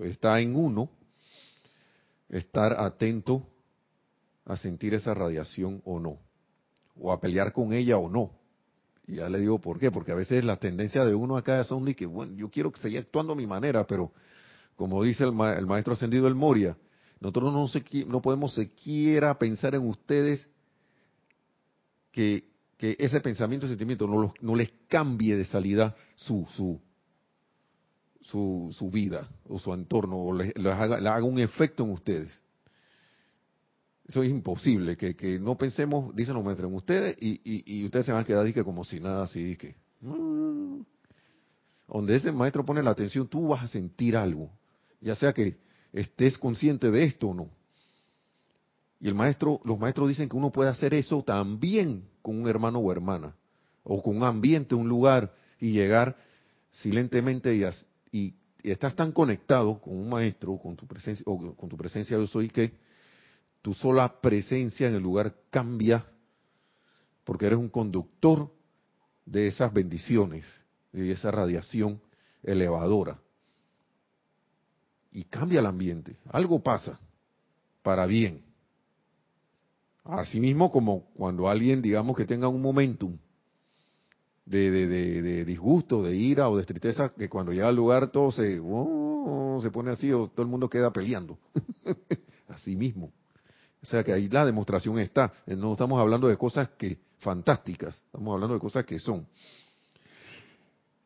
Está 0.00 0.40
en 0.40 0.56
uno 0.56 0.90
estar 2.28 2.80
atento 2.80 3.46
a 4.44 4.56
sentir 4.56 4.94
esa 4.94 5.14
radiación 5.14 5.82
o 5.84 6.00
no, 6.00 6.18
o 6.96 7.12
a 7.12 7.20
pelear 7.20 7.52
con 7.52 7.72
ella 7.72 7.98
o 7.98 8.08
no. 8.08 8.32
Y 9.06 9.16
ya 9.16 9.28
le 9.28 9.38
digo 9.38 9.58
por 9.58 9.78
qué, 9.78 9.90
porque 9.90 10.12
a 10.12 10.14
veces 10.14 10.44
la 10.44 10.56
tendencia 10.56 11.04
de 11.04 11.14
uno 11.14 11.36
acá 11.36 11.60
es 11.60 11.68
que, 11.96 12.06
bueno, 12.06 12.34
yo 12.34 12.50
quiero 12.50 12.70
que 12.72 12.80
siga 12.80 13.00
actuando 13.00 13.32
a 13.32 13.36
mi 13.36 13.46
manera, 13.46 13.86
pero 13.86 14.12
como 14.76 15.02
dice 15.02 15.24
el, 15.24 15.32
maestro 15.32 15.94
ascendido 15.94 16.28
el 16.28 16.34
Moria, 16.34 16.76
nosotros 17.20 17.52
no, 17.52 17.66
no 18.06 18.22
podemos 18.22 18.54
siquiera 18.54 19.38
pensar 19.38 19.74
en 19.74 19.88
ustedes 19.88 20.46
que, 22.12 22.44
ese 22.78 23.20
pensamiento 23.20 23.66
y 23.66 23.70
sentimiento 23.70 24.06
no, 24.06 24.32
no 24.40 24.54
les 24.54 24.70
cambie 24.86 25.36
de 25.36 25.44
salida 25.44 25.96
su, 26.14 26.46
su, 26.52 26.80
su, 28.28 28.74
su 28.76 28.90
vida 28.90 29.28
o 29.48 29.58
su 29.58 29.72
entorno, 29.72 30.18
o 30.18 30.34
les, 30.34 30.54
haga, 30.56 31.22
un 31.22 31.38
efecto 31.38 31.84
en 31.84 31.90
ustedes. 31.90 32.42
Eso 34.06 34.22
es 34.22 34.30
imposible, 34.30 34.96
que, 34.96 35.16
que 35.16 35.38
no 35.38 35.56
pensemos, 35.56 36.14
dicen 36.14 36.34
los 36.34 36.44
maestros, 36.44 36.70
en 36.70 36.76
ustedes 36.76 37.16
y, 37.20 37.40
y, 37.44 37.84
ustedes 37.84 38.06
se 38.06 38.12
van 38.12 38.22
a 38.22 38.24
quedar 38.24 38.64
como 38.64 38.84
si 38.84 39.00
nada 39.00 39.24
así, 39.24 39.56
que... 39.56 39.74
Mm". 40.00 40.82
donde 41.88 42.16
ese 42.16 42.30
maestro 42.30 42.64
pone 42.64 42.82
la 42.82 42.90
atención, 42.90 43.26
tú 43.26 43.48
vas 43.48 43.64
a 43.64 43.68
sentir 43.68 44.16
algo, 44.16 44.50
ya 45.00 45.14
sea 45.14 45.32
que 45.32 45.56
estés 45.92 46.36
consciente 46.38 46.90
de 46.90 47.04
esto 47.04 47.28
o 47.28 47.34
no. 47.34 47.50
Y 49.00 49.08
el 49.08 49.14
maestro, 49.14 49.60
los 49.64 49.78
maestros 49.78 50.08
dicen 50.08 50.28
que 50.28 50.36
uno 50.36 50.52
puede 50.52 50.70
hacer 50.70 50.92
eso 50.92 51.22
también 51.22 52.04
con 52.20 52.38
un 52.38 52.48
hermano 52.48 52.78
o 52.78 52.92
hermana, 52.92 53.34
o 53.84 54.02
con 54.02 54.18
un 54.18 54.24
ambiente, 54.24 54.74
un 54.74 54.88
lugar, 54.88 55.34
y 55.60 55.72
llegar 55.72 56.16
silentemente 56.72 57.54
y, 57.56 57.64
y, 58.12 58.34
estás 58.62 58.94
tan 58.96 59.12
conectado 59.12 59.80
con 59.80 59.96
un 59.96 60.08
maestro, 60.08 60.58
con 60.58 60.76
tu 60.76 60.86
presencia, 60.86 61.22
o 61.26 61.54
con 61.54 61.68
tu 61.68 61.76
presencia 61.76 62.18
yo 62.18 62.26
soy 62.26 62.48
que 62.48 62.72
tu 63.62 63.72
sola 63.72 64.20
presencia 64.20 64.88
en 64.88 64.94
el 64.94 65.02
lugar 65.02 65.34
cambia, 65.50 66.04
porque 67.24 67.46
eres 67.46 67.58
un 67.58 67.68
conductor 67.68 68.52
de 69.24 69.46
esas 69.46 69.72
bendiciones, 69.72 70.44
de 70.92 71.12
esa 71.12 71.30
radiación 71.30 72.00
elevadora 72.42 73.20
y 75.12 75.24
cambia 75.24 75.60
el 75.60 75.66
ambiente. 75.66 76.16
Algo 76.30 76.62
pasa 76.62 76.98
para 77.82 78.06
bien. 78.06 78.42
Asimismo 80.04 80.70
como 80.70 81.10
cuando 81.14 81.48
alguien, 81.48 81.82
digamos, 81.82 82.16
que 82.16 82.24
tenga 82.24 82.48
un 82.48 82.62
momentum 82.62 83.18
de, 84.48 84.86
de, 84.86 85.44
disgusto, 85.44 86.02
de 86.02 86.16
ira 86.16 86.48
o 86.48 86.56
de 86.56 86.64
tristeza, 86.64 87.12
que 87.16 87.28
cuando 87.28 87.52
llega 87.52 87.68
al 87.68 87.76
lugar 87.76 88.10
todo 88.10 88.32
se, 88.32 88.60
oh, 88.62 89.58
se 89.60 89.70
pone 89.70 89.90
así 89.90 90.10
o 90.12 90.28
todo 90.28 90.42
el 90.42 90.48
mundo 90.48 90.68
queda 90.68 90.92
peleando. 90.92 91.38
así 92.48 92.76
mismo. 92.76 93.12
O 93.82 93.86
sea 93.86 94.02
que 94.02 94.12
ahí 94.12 94.28
la 94.28 94.46
demostración 94.46 94.98
está. 94.98 95.32
No 95.46 95.72
estamos 95.72 96.00
hablando 96.00 96.28
de 96.28 96.36
cosas 96.36 96.70
que 96.78 96.98
fantásticas, 97.18 97.96
estamos 97.96 98.34
hablando 98.34 98.54
de 98.54 98.60
cosas 98.60 98.84
que 98.84 98.98
son. 98.98 99.26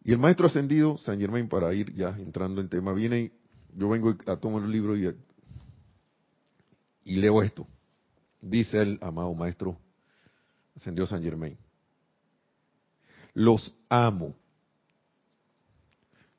Y 0.05 0.13
el 0.13 0.19
maestro 0.19 0.47
ascendido, 0.47 0.99
San 0.99 1.19
Germain, 1.19 1.49
para 1.49 1.73
ir 1.75 1.95
ya 1.95 2.17
entrando 2.19 2.61
en 2.61 2.69
tema, 2.69 2.93
viene 2.93 3.33
yo 3.75 3.89
vengo 3.89 4.15
a 4.27 4.37
tomar 4.37 4.63
el 4.63 4.71
libro 4.71 4.97
y, 4.97 5.15
y 7.05 7.17
leo 7.17 7.43
esto. 7.43 7.67
Dice 8.41 8.83
el 8.83 8.99
amado 9.01 9.35
maestro 9.35 9.79
ascendió 10.77 11.07
San 11.07 11.23
Germain. 11.23 11.57
Los 13.35 13.75
amo. 13.89 14.35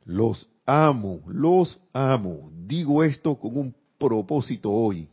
Los 0.05 0.49
amo, 0.65 1.21
los 1.27 1.81
amo. 1.93 2.51
Digo 2.53 3.03
esto 3.03 3.35
con 3.35 3.57
un 3.57 3.75
propósito 3.97 4.71
hoy. 4.71 5.09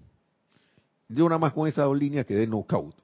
Yo 1.08 1.28
nada 1.28 1.38
más 1.38 1.52
con 1.52 1.68
esa 1.68 1.92
línea 1.92 2.24
quedé 2.24 2.46
knockout. 2.46 2.94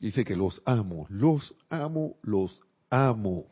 Dice 0.00 0.24
que 0.24 0.36
los 0.36 0.62
amo, 0.64 1.06
los 1.08 1.54
amo, 1.68 2.16
los 2.22 2.60
amo. 2.88 3.46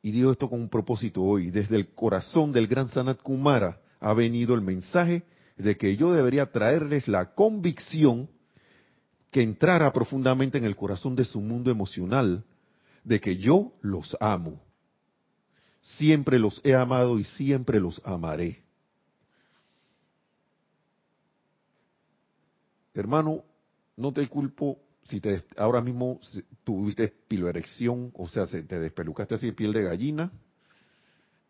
Y 0.00 0.10
digo 0.10 0.32
esto 0.32 0.48
con 0.48 0.60
un 0.60 0.68
propósito 0.68 1.22
hoy. 1.22 1.50
Desde 1.50 1.76
el 1.76 1.88
corazón 1.94 2.52
del 2.52 2.66
gran 2.66 2.88
Sanat 2.90 3.20
Kumara 3.20 3.80
ha 4.00 4.12
venido 4.14 4.54
el 4.54 4.60
mensaje 4.60 5.24
de 5.56 5.76
que 5.76 5.96
yo 5.96 6.12
debería 6.12 6.50
traerles 6.50 7.06
la 7.06 7.34
convicción 7.34 8.28
que 9.32 9.42
entrara 9.42 9.92
profundamente 9.92 10.58
en 10.58 10.64
el 10.64 10.76
corazón 10.76 11.16
de 11.16 11.24
su 11.24 11.40
mundo 11.40 11.70
emocional 11.70 12.44
de 13.02 13.20
que 13.20 13.38
yo 13.38 13.72
los 13.80 14.16
amo. 14.20 14.60
siempre 15.98 16.38
los 16.38 16.60
he 16.62 16.74
amado 16.74 17.18
y 17.18 17.24
siempre 17.24 17.80
los 17.80 18.00
amaré. 18.04 18.62
Hermano, 22.94 23.42
no 23.96 24.12
te 24.12 24.28
culpo 24.28 24.78
si 25.04 25.20
te 25.20 25.42
ahora 25.56 25.80
mismo 25.80 26.20
tuviste 26.62 27.08
piloerección, 27.08 28.12
o 28.14 28.28
sea, 28.28 28.46
se 28.46 28.62
te 28.62 28.78
despelucaste 28.78 29.34
así 29.34 29.46
de 29.46 29.52
piel 29.54 29.72
de 29.72 29.82
gallina, 29.82 30.30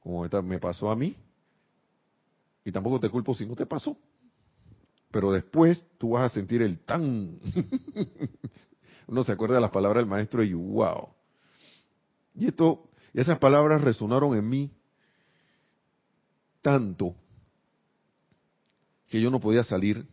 como 0.00 0.26
me 0.42 0.58
pasó 0.58 0.90
a 0.90 0.96
mí, 0.96 1.14
y 2.64 2.72
tampoco 2.72 3.00
te 3.00 3.10
culpo 3.10 3.34
si 3.34 3.44
no 3.44 3.54
te 3.54 3.66
pasó. 3.66 3.98
Pero 5.12 5.31
después 5.31 5.85
tú 5.99 6.11
vas 6.11 6.33
a 6.33 6.35
sentir 6.35 6.62
el 6.62 6.81
tan. 6.81 7.38
Uno 9.07 9.23
se 9.23 9.33
acuerda 9.33 9.57
de 9.57 9.61
las 9.61 9.71
palabras 9.71 10.00
del 10.00 10.11
maestro 10.11 10.42
y 10.42 10.54
wow. 10.54 11.11
Y 12.35 12.47
esto, 12.47 12.88
esas 13.12 13.38
palabras 13.38 13.83
resonaron 13.83 14.37
en 14.37 14.49
mí 14.49 14.73
tanto 16.62 17.14
que 19.09 19.21
yo 19.21 19.31
no 19.31 19.38
podía 19.38 19.62
salir 19.62 20.07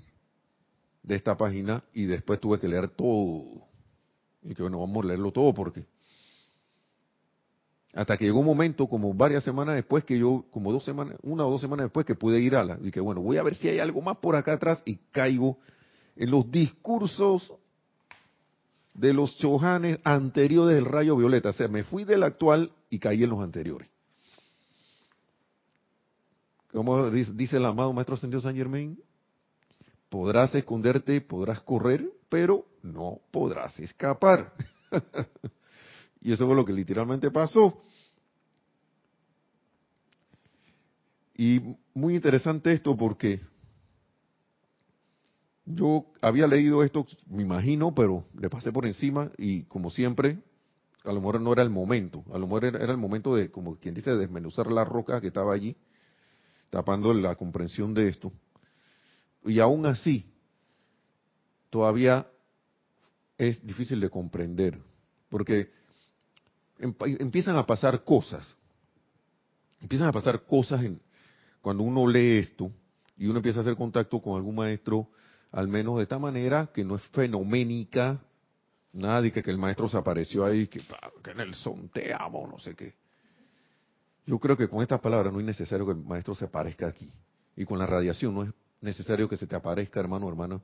de 1.01 1.15
esta 1.15 1.37
página 1.37 1.83
y 1.93 2.03
después 2.03 2.41
tuve 2.41 2.59
que 2.59 2.67
leer 2.67 2.89
todo. 2.89 3.67
Y 4.43 4.53
que 4.53 4.63
bueno, 4.63 4.79
vamos 4.79 5.05
a 5.05 5.07
leerlo 5.07 5.31
todo 5.31 5.53
porque 5.53 5.85
hasta 7.93 8.17
que 8.17 8.25
llegó 8.25 8.39
un 8.39 8.45
momento, 8.45 8.87
como 8.87 9.13
varias 9.13 9.43
semanas 9.43 9.75
después, 9.75 10.03
que 10.03 10.17
yo, 10.17 10.45
como 10.51 10.71
dos 10.71 10.83
semanas, 10.83 11.17
una 11.23 11.45
o 11.45 11.51
dos 11.51 11.61
semanas 11.61 11.85
después, 11.85 12.05
que 12.05 12.15
pude 12.15 12.39
ir 12.39 12.55
a 12.55 12.63
la, 12.63 12.77
y 12.81 12.91
que 12.91 12.99
bueno, 12.99 13.21
voy 13.21 13.37
a 13.37 13.43
ver 13.43 13.55
si 13.55 13.67
hay 13.67 13.79
algo 13.79 14.01
más 14.01 14.17
por 14.17 14.35
acá 14.35 14.53
atrás, 14.53 14.81
y 14.85 14.97
caigo 15.11 15.57
en 16.15 16.29
los 16.31 16.49
discursos 16.51 17.53
de 18.93 19.13
los 19.13 19.35
chojanes 19.37 19.97
anteriores 20.03 20.75
del 20.75 20.85
rayo 20.85 21.15
violeta. 21.15 21.49
O 21.49 21.53
sea, 21.53 21.67
me 21.67 21.83
fui 21.83 22.03
del 22.03 22.23
actual 22.23 22.71
y 22.89 22.99
caí 22.99 23.23
en 23.23 23.29
los 23.29 23.41
anteriores. 23.41 23.89
Como 26.71 27.09
dice 27.09 27.57
el 27.57 27.65
amado 27.65 27.93
Maestro 27.93 28.15
Ascendido 28.15 28.41
San 28.41 28.55
Germain, 28.55 29.01
podrás 30.09 30.53
esconderte, 30.53 31.21
podrás 31.21 31.61
correr, 31.61 32.11
pero 32.29 32.65
no 32.83 33.19
podrás 33.31 33.79
escapar. 33.79 34.53
Y 36.21 36.33
eso 36.33 36.45
fue 36.45 36.55
lo 36.55 36.65
que 36.65 36.73
literalmente 36.73 37.31
pasó. 37.31 37.81
Y 41.35 41.61
muy 41.93 42.15
interesante 42.15 42.73
esto 42.73 42.97
porque 42.97 43.39
yo 45.65 46.07
había 46.21 46.47
leído 46.47 46.83
esto, 46.83 47.05
me 47.27 47.43
imagino, 47.43 47.93
pero 47.93 48.25
le 48.37 48.49
pasé 48.49 48.71
por 48.71 48.85
encima 48.85 49.31
y 49.37 49.63
como 49.63 49.89
siempre, 49.89 50.39
a 51.05 51.13
lo 51.13 51.21
mejor 51.21 51.39
no 51.39 51.53
era 51.53 51.61
el 51.63 51.69
momento, 51.69 52.25
a 52.33 52.37
lo 52.37 52.47
mejor 52.47 52.65
era 52.65 52.91
el 52.91 52.97
momento 52.97 53.35
de, 53.35 53.51
como 53.51 53.77
quien 53.77 53.93
dice, 53.93 54.15
desmenuzar 54.15 54.71
la 54.71 54.83
roca 54.83 55.21
que 55.21 55.27
estaba 55.27 55.53
allí, 55.53 55.77
tapando 56.69 57.13
la 57.13 57.35
comprensión 57.35 57.93
de 57.93 58.09
esto. 58.09 58.33
Y 59.45 59.59
aún 59.59 59.85
así, 59.85 60.25
todavía 61.69 62.27
es 63.37 63.65
difícil 63.65 64.01
de 64.01 64.09
comprender, 64.09 64.77
porque 65.29 65.71
empiezan 66.79 67.57
a 67.57 67.65
pasar 67.65 68.03
cosas. 68.03 68.55
Empiezan 69.81 70.07
a 70.07 70.11
pasar 70.11 70.43
cosas 70.43 70.83
en, 70.83 70.99
cuando 71.61 71.83
uno 71.83 72.07
lee 72.07 72.39
esto 72.39 72.71
y 73.17 73.27
uno 73.27 73.37
empieza 73.37 73.59
a 73.59 73.61
hacer 73.61 73.75
contacto 73.75 74.21
con 74.21 74.35
algún 74.35 74.55
maestro, 74.55 75.07
al 75.51 75.67
menos 75.67 75.97
de 75.97 76.03
esta 76.03 76.19
manera, 76.19 76.69
que 76.73 76.83
no 76.83 76.95
es 76.95 77.03
fenoménica, 77.09 78.21
nada 78.93 79.21
de 79.21 79.31
que, 79.31 79.41
el 79.49 79.57
maestro 79.57 79.89
se 79.89 79.97
apareció 79.97 80.45
ahí, 80.45 80.67
que, 80.67 80.81
que 81.23 81.33
Nelson, 81.33 81.89
te 81.89 82.13
amo, 82.13 82.47
no 82.47 82.59
sé 82.59 82.75
qué. 82.75 82.93
Yo 84.25 84.37
creo 84.39 84.55
que 84.55 84.67
con 84.67 84.81
estas 84.81 84.99
palabras 84.99 85.33
no 85.33 85.39
es 85.39 85.45
necesario 85.45 85.85
que 85.85 85.93
el 85.93 85.97
maestro 85.97 86.35
se 86.35 86.45
aparezca 86.45 86.87
aquí. 86.87 87.11
Y 87.55 87.65
con 87.65 87.79
la 87.79 87.85
radiación 87.85 88.33
no 88.33 88.43
es 88.43 88.49
necesario 88.79 89.27
que 89.27 89.37
se 89.37 89.47
te 89.47 89.55
aparezca, 89.55 89.99
hermano 89.99 90.27
o 90.27 90.29
hermana. 90.29 90.61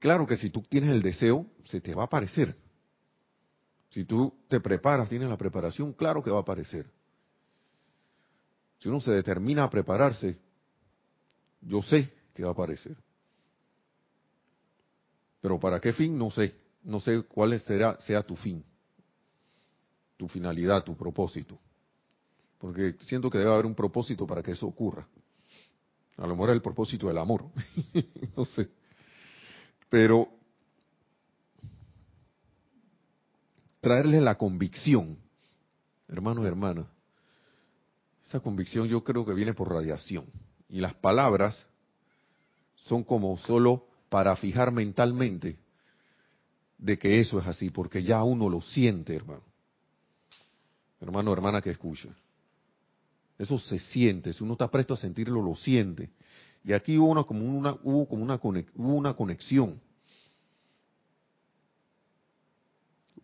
Claro 0.00 0.26
que 0.26 0.36
si 0.36 0.50
tú 0.50 0.62
tienes 0.62 0.90
el 0.90 1.00
deseo, 1.00 1.46
se 1.64 1.80
te 1.80 1.94
va 1.94 2.02
a 2.02 2.06
aparecer. 2.06 2.56
Si 3.94 4.04
tú 4.04 4.34
te 4.48 4.58
preparas, 4.60 5.08
tienes 5.08 5.28
la 5.28 5.36
preparación, 5.36 5.92
claro 5.92 6.20
que 6.20 6.28
va 6.28 6.38
a 6.38 6.42
aparecer. 6.42 6.90
Si 8.80 8.88
uno 8.88 9.00
se 9.00 9.12
determina 9.12 9.62
a 9.62 9.70
prepararse, 9.70 10.36
yo 11.60 11.80
sé 11.80 12.12
que 12.34 12.42
va 12.42 12.48
a 12.48 12.52
aparecer. 12.52 12.96
Pero 15.40 15.60
para 15.60 15.78
qué 15.80 15.92
fin, 15.92 16.18
no 16.18 16.28
sé. 16.32 16.56
No 16.82 16.98
sé 16.98 17.22
cuál 17.22 17.58
será, 17.60 17.96
sea 18.00 18.20
tu 18.24 18.34
fin, 18.34 18.64
tu 20.16 20.26
finalidad, 20.26 20.82
tu 20.82 20.96
propósito. 20.96 21.56
Porque 22.58 22.96
siento 23.02 23.30
que 23.30 23.38
debe 23.38 23.52
haber 23.52 23.64
un 23.64 23.76
propósito 23.76 24.26
para 24.26 24.42
que 24.42 24.50
eso 24.50 24.66
ocurra. 24.66 25.06
A 26.16 26.26
lo 26.26 26.34
mejor 26.34 26.50
el 26.50 26.60
propósito 26.60 27.06
del 27.06 27.18
amor. 27.18 27.44
no 28.36 28.44
sé. 28.44 28.68
Pero 29.88 30.28
traerles 33.84 34.22
la 34.22 34.36
convicción, 34.36 35.18
hermanos 36.08 36.44
y 36.44 36.48
hermanas. 36.48 36.86
Esa 38.26 38.40
convicción 38.40 38.88
yo 38.88 39.04
creo 39.04 39.24
que 39.24 39.34
viene 39.34 39.54
por 39.54 39.70
radiación. 39.70 40.24
Y 40.68 40.80
las 40.80 40.94
palabras 40.94 41.66
son 42.76 43.04
como 43.04 43.36
solo 43.38 43.86
para 44.08 44.34
fijar 44.36 44.72
mentalmente 44.72 45.58
de 46.78 46.98
que 46.98 47.20
eso 47.20 47.38
es 47.38 47.46
así, 47.46 47.70
porque 47.70 48.02
ya 48.02 48.24
uno 48.24 48.48
lo 48.48 48.60
siente, 48.62 49.14
hermano. 49.14 49.42
Hermano, 51.00 51.32
hermana 51.32 51.60
que 51.60 51.70
escucha. 51.70 52.08
Eso 53.38 53.58
se 53.58 53.78
siente, 53.78 54.32
si 54.32 54.42
uno 54.42 54.52
está 54.52 54.70
presto 54.70 54.94
a 54.94 54.96
sentirlo, 54.96 55.42
lo 55.42 55.54
siente. 55.54 56.10
Y 56.64 56.72
aquí 56.72 56.96
hubo, 56.96 57.26
como 57.26 57.44
una, 57.44 57.76
hubo 57.82 58.08
como 58.08 58.22
una, 58.22 58.36
hubo 58.36 58.94
una 58.94 59.14
conexión. 59.14 59.80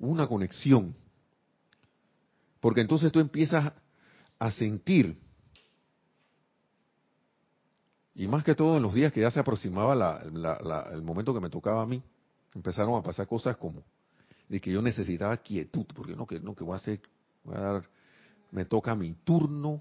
Una 0.00 0.26
conexión. 0.26 0.96
Porque 2.60 2.80
entonces 2.80 3.12
tú 3.12 3.20
empiezas 3.20 3.72
a 4.38 4.50
sentir, 4.50 5.18
y 8.14 8.26
más 8.26 8.42
que 8.42 8.54
todo 8.54 8.76
en 8.76 8.82
los 8.82 8.92
días 8.92 9.12
que 9.12 9.20
ya 9.20 9.30
se 9.30 9.40
aproximaba 9.40 10.20
el 10.92 11.02
momento 11.02 11.32
que 11.32 11.40
me 11.40 11.50
tocaba 11.50 11.82
a 11.82 11.86
mí, 11.86 12.02
empezaron 12.54 12.94
a 12.98 13.02
pasar 13.02 13.26
cosas 13.26 13.56
como 13.56 13.82
de 14.48 14.60
que 14.60 14.72
yo 14.72 14.82
necesitaba 14.82 15.36
quietud, 15.36 15.86
porque 15.94 16.16
no 16.16 16.26
que 16.26 16.40
no 16.40 16.54
que 16.54 16.64
voy 16.64 16.74
a 16.74 16.76
hacer, 16.76 17.00
voy 17.44 17.54
a 17.54 17.60
dar, 17.60 17.90
me 18.50 18.64
toca 18.64 18.94
mi 18.96 19.12
turno, 19.12 19.80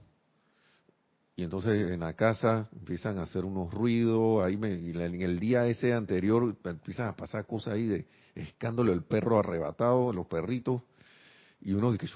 y 1.39 1.43
entonces 1.43 1.89
en 1.89 2.01
la 2.01 2.17
casa 2.17 2.67
empiezan 2.73 3.17
a 3.17 3.21
hacer 3.21 3.45
unos 3.45 3.73
ruidos, 3.73 4.43
ahí 4.43 4.57
me, 4.57 4.73
en 4.73 5.21
el 5.21 5.39
día 5.39 5.65
ese 5.67 5.93
anterior 5.93 6.53
empiezan 6.65 7.07
a 7.07 7.15
pasar 7.15 7.47
cosas 7.47 7.75
ahí 7.75 7.85
de 7.85 8.05
escándalo 8.35 8.91
el 8.91 9.03
perro 9.03 9.39
arrebatado, 9.39 10.11
los 10.11 10.27
perritos, 10.27 10.81
y 11.61 11.71
uno 11.71 11.93
dice, 11.93 12.07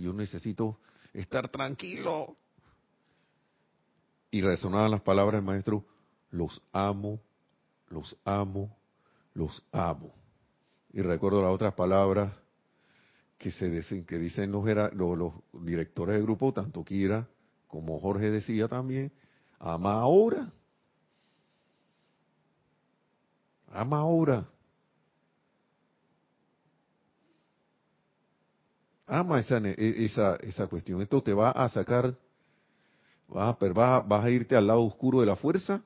yo 0.00 0.12
necesito 0.12 0.78
estar 1.12 1.48
tranquilo. 1.48 2.36
Y 4.30 4.40
resonaban 4.40 4.92
las 4.92 5.00
palabras 5.00 5.40
del 5.40 5.44
maestro, 5.44 5.84
los 6.30 6.62
amo, 6.72 7.20
los 7.88 8.16
amo, 8.24 8.78
los 9.34 9.64
amo. 9.72 10.14
Y 10.92 11.02
recuerdo 11.02 11.42
las 11.42 11.50
otras 11.50 11.74
palabras 11.74 12.32
que 13.36 13.50
se 13.50 13.68
dicen, 13.68 14.04
que 14.04 14.16
dicen 14.16 14.52
los, 14.52 14.64
los, 14.94 15.18
los 15.18 15.32
directores 15.54 16.14
del 16.14 16.22
grupo, 16.22 16.52
tanto 16.52 16.84
Kira 16.84 17.26
como 17.68 18.00
Jorge 18.00 18.30
decía 18.30 18.66
también, 18.66 19.12
ama 19.58 20.00
ahora. 20.00 20.50
Ama 23.70 23.98
ahora. 23.98 24.48
Ama 29.06 29.40
esa, 29.40 29.58
e, 29.58 30.04
esa, 30.04 30.36
esa 30.36 30.66
cuestión. 30.66 31.00
Esto 31.02 31.22
te 31.22 31.32
va 31.32 31.50
a 31.50 31.68
sacar, 31.68 32.14
vas 33.28 33.56
a, 33.60 34.00
vas 34.00 34.24
a 34.24 34.30
irte 34.30 34.56
al 34.56 34.66
lado 34.66 34.82
oscuro 34.82 35.20
de 35.20 35.26
la 35.26 35.36
fuerza. 35.36 35.82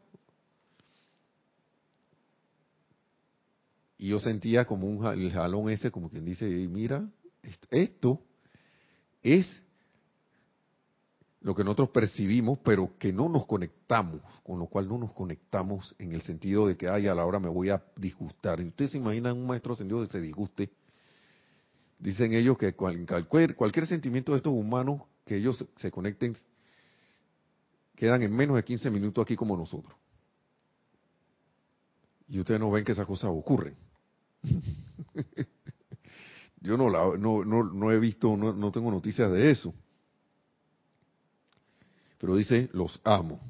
Y 3.99 4.09
yo 4.09 4.18
sentía 4.18 4.64
como 4.64 4.88
un 4.88 5.05
el 5.07 5.33
jalón 5.33 5.71
ese, 5.71 5.90
como 5.90 6.11
quien 6.11 6.25
dice, 6.25 6.47
mira, 6.47 7.09
esto 7.71 8.21
es 9.23 9.62
lo 11.42 11.55
que 11.57 11.64
nosotros 11.64 11.90
percibimos, 11.90 12.59
pero 12.62 12.96
que 12.98 13.12
no 13.12 13.28
nos 13.28 13.46
conectamos, 13.46 14.20
con 14.44 14.61
lo 14.61 14.66
cual 14.66 14.88
no 14.88 14.96
nos 14.98 15.12
conectamos 15.12 15.94
en 15.98 16.12
el 16.12 16.22
sentido 16.22 16.68
de 16.68 16.76
que, 16.76 16.88
ay, 16.88 17.09
a 17.09 17.14
la 17.14 17.26
hora 17.26 17.40
me 17.40 17.48
voy 17.48 17.70
a 17.70 17.83
disgustar. 17.96 18.61
Y 18.61 18.68
ustedes 18.68 18.92
se 18.92 18.98
imaginan 18.98 19.37
un 19.37 19.46
maestro 19.46 19.72
ascendido 19.72 20.00
que 20.02 20.07
se 20.07 20.20
disguste. 20.20 20.70
Dicen 21.98 22.33
ellos 22.33 22.57
que 22.59 22.74
cualquier, 22.74 23.87
sentimiento 23.87 24.33
de 24.33 24.38
estos 24.38 24.52
humanos, 24.52 25.02
que 25.24 25.37
ellos 25.37 25.64
se 25.76 25.90
conecten, 25.90 26.37
quedan 27.96 28.22
en 28.22 28.35
menos 28.35 28.57
de 28.57 28.64
15 28.64 28.90
minutos 28.90 29.22
aquí 29.22 29.35
como 29.35 29.57
nosotros. 29.57 29.94
Y 32.28 32.38
ustedes 32.38 32.61
no 32.61 32.70
ven 32.70 32.85
que 32.85 32.92
esas 32.92 33.07
cosas 33.07 33.31
ocurren. 33.33 33.74
Yo 36.61 36.76
no, 36.76 36.88
la, 36.88 37.16
no, 37.18 37.44
no, 37.44 37.64
no 37.64 37.90
he 37.90 37.98
visto, 37.98 38.37
no, 38.37 38.52
no 38.52 38.70
tengo 38.70 38.92
noticias 38.92 39.31
de 39.33 39.50
eso 39.50 39.74
pero 42.22 42.37
dice 42.37 42.70
los 42.72 43.00
amo. 43.02 43.40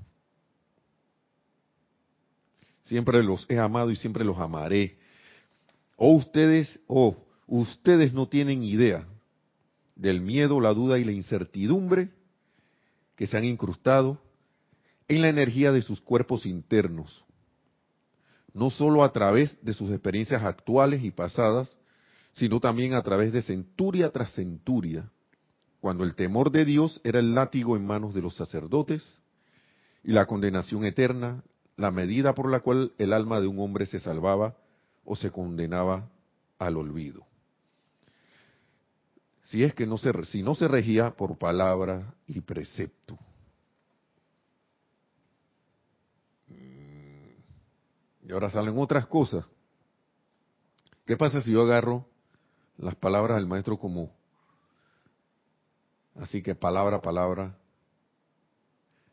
Siempre 2.84 3.22
los 3.22 3.44
he 3.50 3.58
amado 3.58 3.90
y 3.90 3.96
siempre 3.96 4.24
los 4.24 4.38
amaré. 4.38 4.96
O 5.94 6.14
ustedes, 6.14 6.80
o 6.86 7.14
ustedes 7.46 8.14
no 8.14 8.28
tienen 8.28 8.62
idea 8.62 9.06
del 9.94 10.22
miedo, 10.22 10.58
la 10.58 10.72
duda 10.72 10.98
y 10.98 11.04
la 11.04 11.12
incertidumbre 11.12 12.12
que 13.14 13.26
se 13.26 13.36
han 13.36 13.44
incrustado 13.44 14.18
en 15.06 15.20
la 15.20 15.28
energía 15.28 15.70
de 15.70 15.82
sus 15.82 16.00
cuerpos 16.00 16.46
internos, 16.46 17.26
no 18.54 18.70
sólo 18.70 19.04
a 19.04 19.12
través 19.12 19.62
de 19.62 19.74
sus 19.74 19.90
experiencias 19.90 20.42
actuales 20.42 21.04
y 21.04 21.10
pasadas, 21.10 21.76
sino 22.32 22.58
también 22.58 22.94
a 22.94 23.02
través 23.02 23.34
de 23.34 23.42
centuria 23.42 24.10
tras 24.10 24.32
centuria, 24.32 25.10
cuando 25.82 26.04
el 26.04 26.14
temor 26.14 26.52
de 26.52 26.64
Dios 26.64 27.00
era 27.02 27.18
el 27.18 27.34
látigo 27.34 27.76
en 27.76 27.84
manos 27.84 28.14
de 28.14 28.22
los 28.22 28.36
sacerdotes 28.36 29.02
y 30.04 30.12
la 30.12 30.26
condenación 30.26 30.84
eterna, 30.84 31.42
la 31.76 31.90
medida 31.90 32.36
por 32.36 32.48
la 32.48 32.60
cual 32.60 32.92
el 32.98 33.12
alma 33.12 33.40
de 33.40 33.48
un 33.48 33.58
hombre 33.58 33.86
se 33.86 33.98
salvaba 33.98 34.56
o 35.04 35.16
se 35.16 35.32
condenaba 35.32 36.08
al 36.60 36.76
olvido. 36.76 37.26
Si 39.42 39.64
es 39.64 39.74
que 39.74 39.84
no 39.84 39.98
se, 39.98 40.12
si 40.26 40.44
no 40.44 40.54
se 40.54 40.68
regía 40.68 41.16
por 41.16 41.36
palabra 41.36 42.14
y 42.28 42.42
precepto. 42.42 43.18
Mm, 46.46 48.28
y 48.28 48.32
ahora 48.32 48.50
salen 48.50 48.78
otras 48.78 49.08
cosas. 49.08 49.44
¿Qué 51.04 51.16
pasa 51.16 51.42
si 51.42 51.50
yo 51.50 51.62
agarro 51.62 52.06
las 52.78 52.94
palabras 52.94 53.38
del 53.38 53.48
maestro 53.48 53.76
como 53.80 54.21
así 56.16 56.42
que 56.42 56.54
palabra 56.54 56.96
a 56.96 57.02
palabra 57.02 57.58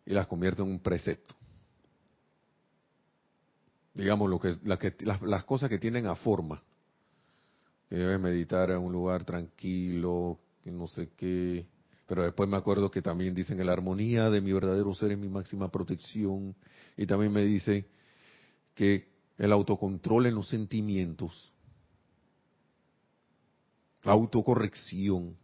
y 0.06 0.14
las 0.14 0.28
convierto 0.28 0.64
en 0.64 0.70
un 0.70 0.80
precepto? 0.80 1.40
digamos, 4.00 4.30
lo 4.30 4.40
que, 4.40 4.56
las, 5.02 5.44
cosas 5.46 5.70
que 5.70 5.78
tienen 5.78 6.08
a 6.08 6.16
forma. 6.16 6.64
Que 7.90 7.96
debes 7.96 8.20
meditar 8.20 8.70
en 8.72 8.78
un 8.78 8.94
lugar 8.94 9.26
tranquilo, 9.26 10.40
que 10.64 10.72
no 10.72 10.88
sé 10.88 11.10
qué. 11.18 11.68
Pero 12.08 12.24
después 12.24 12.48
me 12.50 12.58
acuerdo 12.58 12.90
que 12.90 13.02
también 13.02 13.36
dicen 13.36 13.58
que 13.58 13.64
la 13.64 13.74
armonía 13.74 14.30
de 14.30 14.42
mi 14.42 14.54
verdadero 14.54 14.94
ser 14.94 15.12
es 15.12 15.18
mi 15.18 15.28
máxima 15.28 15.70
protección. 15.70 16.56
Y 16.96 17.06
también 17.06 17.32
me 17.32 17.44
dice 17.44 17.86
que 18.74 19.10
el 19.38 19.52
autocontrol 19.52 20.28
en 20.28 20.36
los 20.36 20.48
sentimientos, 20.48 21.52
la 24.04 24.14
autocorrección, 24.14 25.36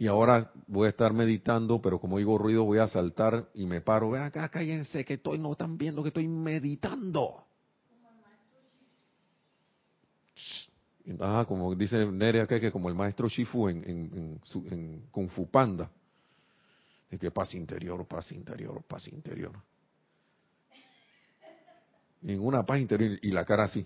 y 0.00 0.06
ahora 0.06 0.50
voy 0.66 0.86
a 0.86 0.88
estar 0.88 1.12
meditando, 1.12 1.82
pero 1.82 2.00
como 2.00 2.16
digo 2.16 2.38
ruido, 2.38 2.64
voy 2.64 2.78
a 2.78 2.88
saltar 2.88 3.50
y 3.52 3.66
me 3.66 3.82
paro. 3.82 4.08
Ven 4.08 4.22
acá, 4.22 4.48
cállense, 4.48 5.04
que 5.04 5.14
estoy, 5.14 5.38
no 5.38 5.52
están 5.52 5.76
viendo 5.76 6.02
que 6.02 6.08
estoy 6.08 6.26
meditando. 6.26 7.44
Ah, 11.20 11.44
como 11.46 11.74
dice 11.74 12.06
Nerea 12.06 12.44
acá, 12.44 12.58
que 12.58 12.72
como 12.72 12.88
el 12.88 12.94
maestro 12.94 13.28
Shifu 13.28 13.68
en, 13.68 13.84
en, 13.86 14.40
en, 15.14 15.28
Fu 15.28 15.50
Panda. 15.50 15.90
De 17.10 17.18
que 17.18 17.30
paz 17.30 17.54
interior, 17.54 18.08
paz 18.08 18.32
interior, 18.32 18.82
paz 18.84 19.06
interior. 19.06 19.52
Ninguna 22.22 22.64
paz 22.64 22.80
interior 22.80 23.18
y 23.20 23.32
la 23.32 23.44
cara 23.44 23.64
así, 23.64 23.84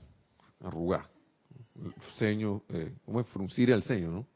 arrugada. 0.61 1.11
Ceño, 2.19 2.63
eh, 2.69 2.95
¿cómo 3.05 3.21
es? 3.21 3.27
Fruncir 3.31 3.73
el 3.73 3.83
ceño, 3.83 4.13
¿no? 4.13 4.34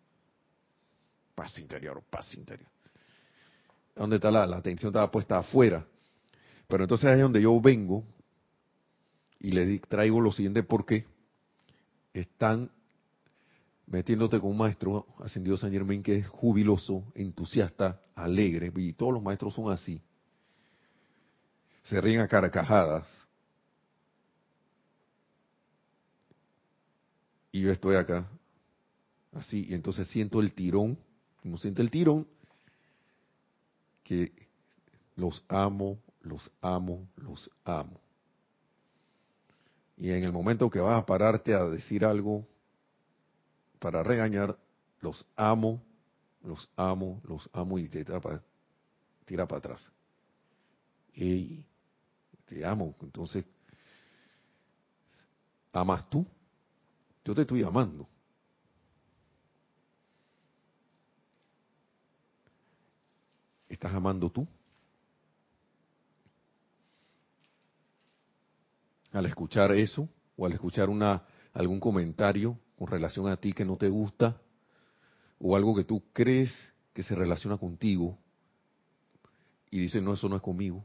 Paz 1.38 1.56
interior, 1.60 2.02
paz 2.10 2.34
interior. 2.34 2.68
¿Dónde 3.94 4.16
está 4.16 4.28
la, 4.28 4.42
atención? 4.56 4.90
Estaba 4.90 5.08
puesta 5.08 5.38
afuera. 5.38 5.86
Pero 6.66 6.82
entonces 6.82 7.08
es 7.12 7.20
donde 7.20 7.40
yo 7.40 7.60
vengo 7.60 8.02
y 9.38 9.52
le 9.52 9.78
traigo 9.78 10.20
lo 10.20 10.32
siguiente 10.32 10.64
porque 10.64 11.06
están 12.12 12.72
metiéndote 13.86 14.40
con 14.40 14.50
un 14.50 14.56
maestro 14.56 15.06
ascendido 15.20 15.56
San 15.56 15.70
Germain 15.70 16.02
que 16.02 16.16
es 16.16 16.28
jubiloso, 16.28 17.04
entusiasta, 17.14 18.00
alegre, 18.16 18.72
y 18.74 18.92
todos 18.94 19.14
los 19.14 19.22
maestros 19.22 19.54
son 19.54 19.70
así. 19.70 20.02
Se 21.84 22.00
ríen 22.00 22.20
a 22.20 22.26
carcajadas. 22.26 23.08
Y 27.52 27.60
yo 27.60 27.70
estoy 27.70 27.94
acá, 27.94 28.28
así, 29.32 29.66
y 29.68 29.74
entonces 29.74 30.08
siento 30.08 30.40
el 30.40 30.52
tirón 30.52 30.98
como 31.42 31.58
siente 31.58 31.82
el 31.82 31.90
tirón, 31.90 32.26
que 34.02 34.32
los 35.16 35.44
amo, 35.48 35.98
los 36.22 36.50
amo, 36.60 37.08
los 37.16 37.50
amo. 37.64 38.00
Y 39.96 40.10
en 40.10 40.24
el 40.24 40.32
momento 40.32 40.70
que 40.70 40.80
vas 40.80 41.02
a 41.02 41.06
pararte 41.06 41.54
a 41.54 41.64
decir 41.64 42.04
algo 42.04 42.46
para 43.78 44.02
regañar, 44.02 44.56
los 45.00 45.26
amo, 45.36 45.82
los 46.42 46.68
amo, 46.76 47.20
los 47.24 47.48
amo 47.52 47.78
y 47.78 47.88
te 47.88 48.04
tira 48.04 48.20
para, 48.20 48.42
tira 49.24 49.46
para 49.46 49.58
atrás. 49.58 49.92
Y 51.14 51.64
te 52.46 52.64
amo. 52.64 52.94
Entonces, 53.02 53.44
¿amas 55.72 56.08
tú? 56.08 56.26
Yo 57.24 57.34
te 57.34 57.42
estoy 57.42 57.62
amando. 57.62 58.08
Estás 63.78 63.94
amando 63.94 64.28
tú? 64.28 64.46
Al 69.12 69.24
escuchar 69.26 69.72
eso 69.72 70.08
o 70.36 70.46
al 70.46 70.52
escuchar 70.52 70.90
una 70.90 71.22
algún 71.52 71.78
comentario 71.78 72.58
con 72.76 72.88
relación 72.88 73.28
a 73.28 73.36
ti 73.36 73.52
que 73.52 73.64
no 73.64 73.76
te 73.76 73.88
gusta 73.88 74.36
o 75.38 75.56
algo 75.56 75.76
que 75.76 75.84
tú 75.84 76.02
crees 76.12 76.52
que 76.92 77.04
se 77.04 77.14
relaciona 77.14 77.56
contigo 77.56 78.18
y 79.70 79.78
dices, 79.78 80.02
no, 80.02 80.14
eso 80.14 80.28
no 80.28 80.34
es 80.34 80.42
conmigo. 80.42 80.84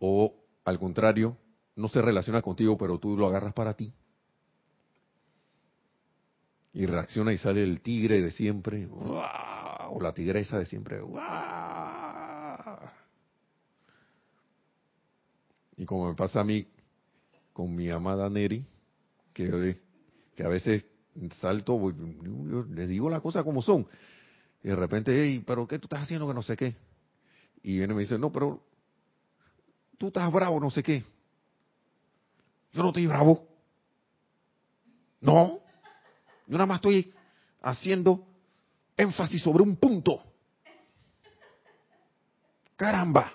O 0.00 0.34
al 0.64 0.78
contrario, 0.78 1.38
no 1.76 1.88
se 1.88 2.02
relaciona 2.02 2.42
contigo, 2.42 2.76
pero 2.76 2.98
tú 2.98 3.16
lo 3.16 3.26
agarras 3.26 3.54
para 3.54 3.74
ti. 3.74 3.94
Y 6.74 6.84
reacciona 6.84 7.32
y 7.32 7.38
sale 7.38 7.62
el 7.62 7.80
tigre 7.80 8.20
de 8.20 8.30
siempre 8.32 8.86
o 9.90 10.00
la 10.00 10.12
tigresa 10.12 10.58
de 10.58 10.66
siempre. 10.66 11.00
Y 15.76 15.84
como 15.84 16.08
me 16.08 16.14
pasa 16.14 16.40
a 16.40 16.44
mí 16.44 16.66
con 17.52 17.74
mi 17.74 17.90
amada 17.90 18.28
Neri, 18.30 18.64
que, 19.32 19.78
que 20.34 20.44
a 20.44 20.48
veces 20.48 20.86
salto, 21.40 21.92
les 22.70 22.88
digo 22.88 23.10
las 23.10 23.20
cosas 23.20 23.44
como 23.44 23.62
son. 23.62 23.86
Y 24.62 24.68
de 24.68 24.76
repente, 24.76 25.42
pero 25.46 25.66
¿qué 25.66 25.78
tú 25.78 25.86
estás 25.86 26.02
haciendo 26.02 26.28
que 26.28 26.34
no 26.34 26.42
sé 26.42 26.56
qué? 26.56 26.76
Y 27.62 27.78
viene 27.78 27.92
y 27.92 27.96
me 27.96 28.02
dice, 28.02 28.18
no, 28.18 28.30
pero 28.30 28.62
tú 29.98 30.08
estás 30.08 30.30
bravo, 30.32 30.60
no 30.60 30.70
sé 30.70 30.82
qué. 30.82 31.04
Yo 32.72 32.82
no 32.82 32.88
estoy 32.88 33.06
bravo. 33.06 33.46
No. 35.20 35.60
Yo 36.46 36.56
nada 36.56 36.66
más 36.66 36.76
estoy 36.76 37.12
haciendo 37.62 38.26
énfasis 39.00 39.42
sobre 39.42 39.62
un 39.62 39.76
punto. 39.76 40.22
Caramba. 42.76 43.32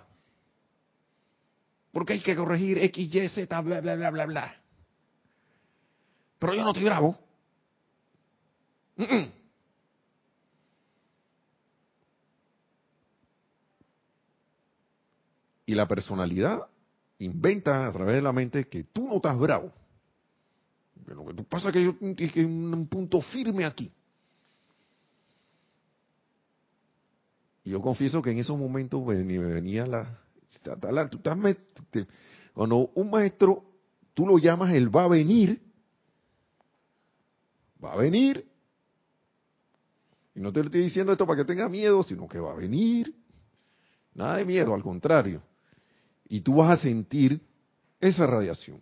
Porque 1.91 2.13
hay 2.13 2.21
que 2.21 2.35
corregir 2.35 2.77
X, 2.79 3.13
Y, 3.13 3.29
Z, 3.29 3.61
bla, 3.61 3.81
bla, 3.81 3.95
bla, 3.95 4.11
bla, 4.11 4.25
bla. 4.25 4.61
Pero 6.39 6.53
yo 6.53 6.63
no 6.63 6.69
estoy 6.69 6.83
bravo. 6.83 7.17
Y 15.65 15.73
la 15.73 15.87
personalidad 15.87 16.67
inventa 17.19 17.87
a 17.87 17.91
través 17.91 18.15
de 18.15 18.21
la 18.21 18.33
mente 18.33 18.67
que 18.67 18.83
tú 18.83 19.07
no 19.07 19.15
estás 19.15 19.37
bravo. 19.37 19.71
Lo 21.07 21.25
que 21.25 21.43
pasa 21.43 21.69
es 21.69 21.73
que 21.73 21.83
yo 21.83 21.95
hay 22.01 22.43
un 22.43 22.87
punto 22.87 23.21
firme 23.21 23.65
aquí. 23.65 23.91
Y 27.65 27.71
yo 27.71 27.81
confieso 27.81 28.21
que 28.21 28.29
en 28.29 28.37
esos 28.37 28.57
momentos 28.57 29.01
pues, 29.03 29.25
me 29.25 29.39
venía 29.39 29.87
la... 29.87 30.19
cuando 32.53 32.91
un 32.93 33.09
maestro, 33.09 33.63
tú 34.13 34.27
lo 34.27 34.37
llamas, 34.37 34.73
él 34.75 34.95
va 34.95 35.05
a 35.05 35.07
venir, 35.07 35.59
va 37.83 37.93
a 37.93 37.97
venir. 37.97 38.47
Y 40.35 40.39
no 40.41 40.53
te 40.53 40.61
estoy 40.61 40.83
diciendo 40.83 41.11
esto 41.11 41.25
para 41.25 41.37
que 41.37 41.45
tenga 41.45 41.67
miedo, 41.67 42.03
sino 42.03 42.27
que 42.27 42.39
va 42.39 42.51
a 42.51 42.55
venir. 42.55 43.15
Nada 44.13 44.37
de 44.37 44.45
miedo, 44.45 44.75
al 44.75 44.83
contrario. 44.83 45.41
Y 46.29 46.41
tú 46.41 46.57
vas 46.57 46.79
a 46.79 46.81
sentir 46.81 47.41
esa 47.99 48.27
radiación. 48.27 48.79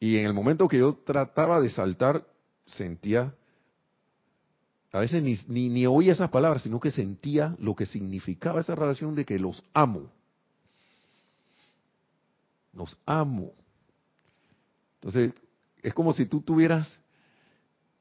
Y 0.00 0.16
en 0.16 0.26
el 0.26 0.32
momento 0.32 0.68
que 0.68 0.78
yo 0.78 0.94
trataba 1.04 1.60
de 1.60 1.68
saltar 1.68 2.26
sentía, 2.64 3.34
a 4.96 5.00
veces 5.00 5.22
ni, 5.22 5.38
ni, 5.48 5.68
ni 5.68 5.86
oía 5.86 6.12
esas 6.12 6.30
palabras, 6.30 6.62
sino 6.62 6.80
que 6.80 6.90
sentía 6.90 7.54
lo 7.58 7.76
que 7.76 7.84
significaba 7.84 8.60
esa 8.60 8.74
relación 8.74 9.14
de 9.14 9.26
que 9.26 9.38
los 9.38 9.62
amo. 9.74 10.10
Los 12.72 12.96
amo. 13.04 13.52
Entonces, 14.94 15.34
es 15.82 15.92
como 15.92 16.14
si 16.14 16.24
tú 16.24 16.40
tuvieras 16.40 16.98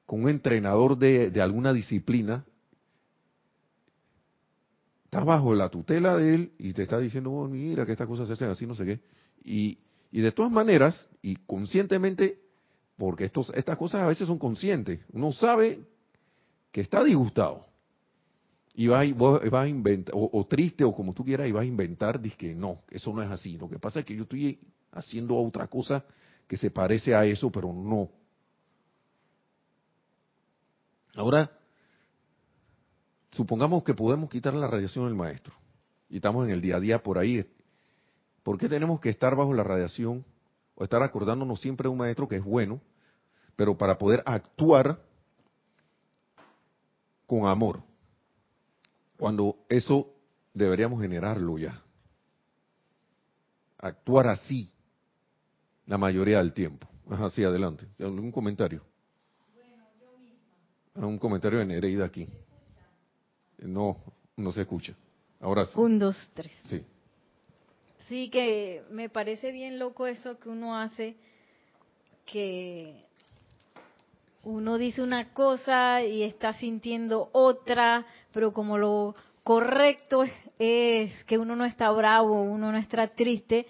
con 0.05 0.23
un 0.23 0.29
entrenador 0.29 0.97
de, 0.97 1.31
de 1.31 1.41
alguna 1.41 1.73
disciplina, 1.73 2.45
estás 5.03 5.25
bajo 5.25 5.53
la 5.53 5.67
tutela 5.67 6.15
de 6.15 6.33
él 6.33 6.51
y 6.57 6.71
te 6.71 6.83
está 6.83 6.97
diciendo, 6.97 7.31
oh, 7.31 7.47
mira 7.49 7.85
que 7.85 7.91
estas 7.91 8.07
cosas 8.07 8.27
se 8.27 8.33
hacen 8.33 8.49
así, 8.49 8.65
no 8.65 8.75
sé 8.75 8.85
qué. 8.85 8.99
Y, 9.43 9.79
y 10.13 10.21
de 10.21 10.31
todas 10.31 10.51
maneras, 10.51 11.07
y 11.21 11.35
conscientemente, 11.45 12.39
porque 12.95 13.25
estos, 13.25 13.51
estas 13.53 13.77
cosas 13.77 14.01
a 14.03 14.07
veces 14.07 14.27
son 14.27 14.39
conscientes, 14.39 15.01
uno 15.11 15.33
sabe 15.33 15.83
que 16.75 16.81
está 16.81 17.05
disgustado. 17.05 17.65
Y 18.73 18.87
va, 18.87 19.01
va 19.05 19.61
a 19.61 19.67
inventar, 19.69 20.13
o, 20.13 20.45
triste, 20.45 20.83
o 20.83 20.93
como 20.93 21.13
tú 21.13 21.23
quieras, 21.23 21.47
y 21.47 21.53
vas 21.53 21.61
a 21.61 21.65
inventar, 21.65 22.19
dices 22.19 22.37
que 22.37 22.53
no, 22.53 22.81
eso 22.89 23.13
no 23.13 23.23
es 23.23 23.31
así. 23.31 23.57
Lo 23.57 23.69
que 23.69 23.79
pasa 23.79 24.01
es 24.01 24.05
que 24.05 24.13
yo 24.13 24.23
estoy 24.23 24.59
haciendo 24.91 25.37
otra 25.37 25.67
cosa 25.67 26.03
que 26.45 26.57
se 26.57 26.71
parece 26.71 27.15
a 27.15 27.23
eso, 27.23 27.49
pero 27.49 27.71
no. 27.71 28.09
Ahora, 31.15 31.49
supongamos 33.31 33.81
que 33.85 33.93
podemos 33.93 34.29
quitar 34.29 34.53
la 34.53 34.67
radiación 34.67 35.05
del 35.05 35.15
maestro 35.15 35.55
y 36.09 36.17
estamos 36.17 36.45
en 36.45 36.55
el 36.55 36.59
día 36.59 36.75
a 36.75 36.81
día 36.81 37.01
por 37.01 37.17
ahí. 37.17 37.49
¿Por 38.43 38.57
qué 38.57 38.67
tenemos 38.67 38.99
que 38.99 39.11
estar 39.11 39.33
bajo 39.33 39.53
la 39.53 39.63
radiación 39.63 40.25
o 40.73 40.83
estar 40.83 41.01
acordándonos 41.01 41.61
siempre 41.61 41.85
de 41.85 41.93
un 41.93 41.99
maestro 41.99 42.27
que 42.27 42.35
es 42.35 42.43
bueno, 42.43 42.81
pero 43.55 43.77
para 43.77 43.97
poder 43.97 44.21
actuar 44.25 45.04
con 47.25 47.47
amor? 47.47 47.81
Cuando 49.17 49.57
eso 49.69 50.13
deberíamos 50.53 51.01
generarlo 51.01 51.57
ya. 51.57 51.81
Actuar 53.77 54.27
así, 54.27 54.71
la 55.85 55.97
mayoría 55.97 56.39
del 56.39 56.53
tiempo. 56.53 56.87
Ajá, 57.09 57.29
sí, 57.29 57.43
adelante. 57.43 57.87
¿Algún 57.99 58.31
comentario? 58.31 58.81
Bueno, 59.53 59.85
yo 60.01 60.17
misma. 60.17 61.07
Un 61.07 61.19
comentario 61.19 61.59
de 61.59 61.65
Nereida 61.65 62.05
aquí. 62.05 62.27
No, 63.59 63.97
no 64.35 64.51
se 64.51 64.61
escucha. 64.61 64.95
Ahora 65.39 65.65
sí. 65.65 65.73
Un, 65.75 65.99
dos, 65.99 66.15
tres. 66.33 66.51
Sí. 66.67 66.83
Sí, 68.07 68.29
que 68.29 68.83
me 68.91 69.09
parece 69.09 69.51
bien 69.51 69.79
loco 69.79 70.07
eso 70.07 70.39
que 70.39 70.49
uno 70.49 70.77
hace, 70.77 71.15
que 72.25 73.04
uno 74.45 74.77
dice 74.77 75.01
una 75.01 75.33
cosa 75.33 76.03
y 76.03 76.21
está 76.21 76.53
sintiendo 76.53 77.29
otra, 77.33 78.05
pero 78.31 78.53
como 78.53 78.77
lo 78.77 79.15
correcto 79.43 80.23
es 80.59 81.23
que 81.25 81.39
uno 81.39 81.55
no 81.55 81.65
está 81.65 81.89
bravo, 81.91 82.43
uno 82.43 82.71
no 82.71 82.77
está 82.77 83.07
triste, 83.07 83.65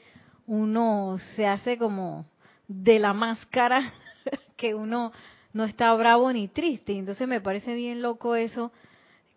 uno 0.48 1.18
se 1.36 1.48
hace 1.48 1.78
como 1.78 2.26
de 2.68 3.00
la 3.00 3.14
máscara 3.14 3.94
que 4.58 4.76
uno 4.76 5.14
no 5.54 5.64
está 5.64 5.94
bravo 5.94 6.32
ni 6.34 6.50
triste. 6.50 6.92
Entonces 6.98 7.26
me 7.26 7.40
parece 7.40 7.74
bien 7.74 8.02
loco 8.02 8.36
eso, 8.36 8.74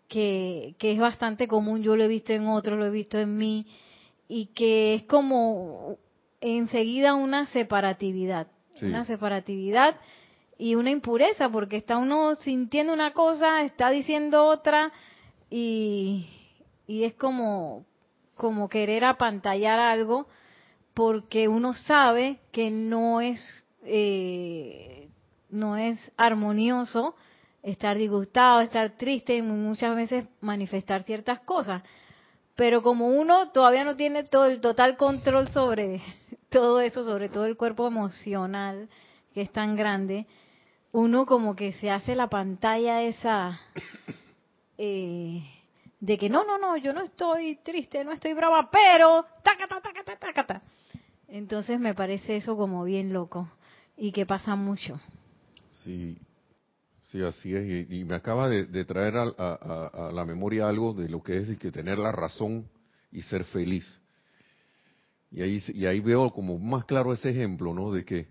que, 0.09 0.75
que 0.77 0.91
es 0.91 0.99
bastante 0.99 1.47
común, 1.47 1.83
yo 1.83 1.95
lo 1.95 2.03
he 2.03 2.09
visto 2.09 2.33
en 2.33 2.47
otros, 2.47 2.77
lo 2.77 2.85
he 2.85 2.91
visto 2.91 3.17
en 3.17 3.37
mí, 3.37 3.65
y 4.27 4.47
que 4.47 4.93
es 4.95 5.03
como 5.03 5.97
enseguida 6.41 7.15
una 7.15 7.45
separatividad, 7.45 8.47
sí. 8.75 8.85
una 8.85 9.05
separatividad 9.05 9.95
y 10.59 10.75
una 10.75 10.91
impureza, 10.91 11.49
porque 11.49 11.77
está 11.77 11.97
uno 11.97 12.35
sintiendo 12.35 12.93
una 12.93 13.13
cosa, 13.13 13.63
está 13.63 13.89
diciendo 13.89 14.45
otra, 14.45 14.91
y, 15.49 16.29
y 16.85 17.05
es 17.05 17.15
como, 17.15 17.85
como 18.35 18.69
querer 18.69 19.05
apantallar 19.05 19.79
algo 19.79 20.27
porque 20.93 21.47
uno 21.47 21.73
sabe 21.73 22.39
que 22.51 22.69
no 22.69 23.21
es 23.21 23.39
eh, 23.85 25.09
no 25.49 25.77
es 25.77 25.97
armonioso 26.17 27.15
estar 27.63 27.97
disgustado, 27.97 28.59
estar 28.59 28.91
triste 28.97 29.35
y 29.35 29.41
muchas 29.41 29.95
veces 29.95 30.25
manifestar 30.41 31.03
ciertas 31.03 31.39
cosas. 31.41 31.83
Pero 32.55 32.81
como 32.81 33.07
uno 33.07 33.49
todavía 33.51 33.83
no 33.85 33.95
tiene 33.95 34.23
todo 34.25 34.45
el 34.45 34.59
total 34.59 34.97
control 34.97 35.47
sobre 35.49 36.01
todo 36.49 36.81
eso, 36.81 37.03
sobre 37.03 37.29
todo 37.29 37.45
el 37.45 37.57
cuerpo 37.57 37.87
emocional 37.87 38.89
que 39.33 39.41
es 39.41 39.51
tan 39.51 39.75
grande, 39.75 40.27
uno 40.91 41.25
como 41.25 41.55
que 41.55 41.73
se 41.73 41.91
hace 41.91 42.15
la 42.15 42.27
pantalla 42.27 43.03
esa 43.03 43.59
eh, 44.77 45.43
de 45.99 46.17
que 46.17 46.29
no, 46.29 46.45
no, 46.45 46.57
no, 46.57 46.77
yo 46.77 46.93
no 46.93 47.01
estoy 47.01 47.57
triste, 47.57 48.03
no 48.03 48.11
estoy 48.11 48.33
brava, 48.33 48.69
pero 48.71 49.25
tacata, 49.43 49.81
tacata, 49.81 50.17
tacata. 50.17 50.61
Entonces 51.27 51.79
me 51.79 51.93
parece 51.93 52.37
eso 52.37 52.55
como 52.55 52.83
bien 52.83 53.13
loco 53.13 53.49
y 53.97 54.11
que 54.11 54.25
pasa 54.25 54.55
mucho. 54.55 54.99
Sí, 55.83 56.17
sí, 57.11 57.21
así 57.21 57.53
es. 57.55 57.89
Y, 57.89 58.03
me 58.05 58.15
acaba 58.15 58.49
de, 58.49 58.85
traer 58.85 59.15
a, 59.17 59.23
a, 59.37 60.07
a, 60.07 60.11
la 60.11 60.25
memoria 60.25 60.67
algo 60.67 60.93
de 60.93 61.09
lo 61.09 61.21
que 61.21 61.37
es 61.37 61.57
que 61.59 61.71
tener 61.71 61.99
la 61.99 62.11
razón 62.11 62.67
y 63.11 63.21
ser 63.23 63.43
feliz. 63.43 63.99
Y 65.31 65.41
ahí, 65.43 65.61
y 65.67 65.85
ahí 65.85 65.99
veo 65.99 66.31
como 66.31 66.57
más 66.57 66.85
claro 66.85 67.13
ese 67.13 67.29
ejemplo, 67.29 67.73
¿no? 67.73 67.91
De 67.91 68.03
que, 68.03 68.27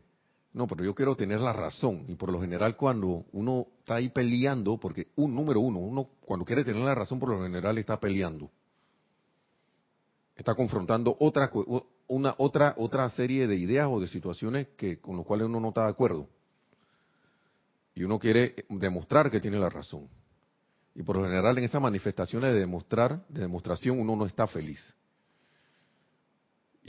no, 0.53 0.67
pero 0.67 0.85
yo 0.85 0.95
quiero 0.95 1.15
tener 1.15 1.41
la 1.41 1.53
razón. 1.53 2.05
Y 2.09 2.15
por 2.15 2.33
lo 2.33 2.41
general 2.41 2.77
cuando 2.77 3.27
uno 3.33 3.67
está 3.81 3.97
ahí 3.97 4.09
peleando, 4.09 4.79
porque 4.79 5.09
un 5.17 5.35
número 5.35 5.61
uno, 5.61 5.79
uno 5.79 6.09
cuando 6.25 6.45
quiere 6.45 6.65
tener 6.65 6.83
la 6.83 6.95
razón 6.95 7.19
por 7.19 7.29
lo 7.29 7.43
general 7.43 7.79
está 7.79 8.01
peleando. 8.01 8.51
Está 10.37 10.55
confrontando 10.55 11.17
otra 11.19 11.51
una 12.09 12.35
otra 12.39 12.75
otra 12.79 13.09
serie 13.11 13.47
de 13.47 13.57
ideas 13.57 13.89
o 13.91 14.01
de 14.01 14.09
situaciones 14.09 14.69
que 14.77 14.99
con 14.99 15.17
las 15.17 15.27
cuales 15.27 15.47
uno 15.47 15.61
no 15.61 15.69
está 15.69 15.85
de 15.85 15.91
acuerdo 15.91 16.27
y 17.95 18.03
uno 18.03 18.19
quiere 18.19 18.55
demostrar 18.69 19.31
que 19.31 19.41
tiene 19.41 19.59
la 19.59 19.69
razón 19.69 20.09
y 20.95 21.03
por 21.03 21.17
lo 21.17 21.25
general 21.25 21.59
en 21.59 21.65
esas 21.65 21.83
manifestaciones 21.83 22.55
de 22.55 22.61
demostrar 22.61 23.27
de 23.29 23.43
demostración 23.43 24.01
uno 24.01 24.17
no 24.17 24.25
está 24.25 24.47
feliz 24.47 24.95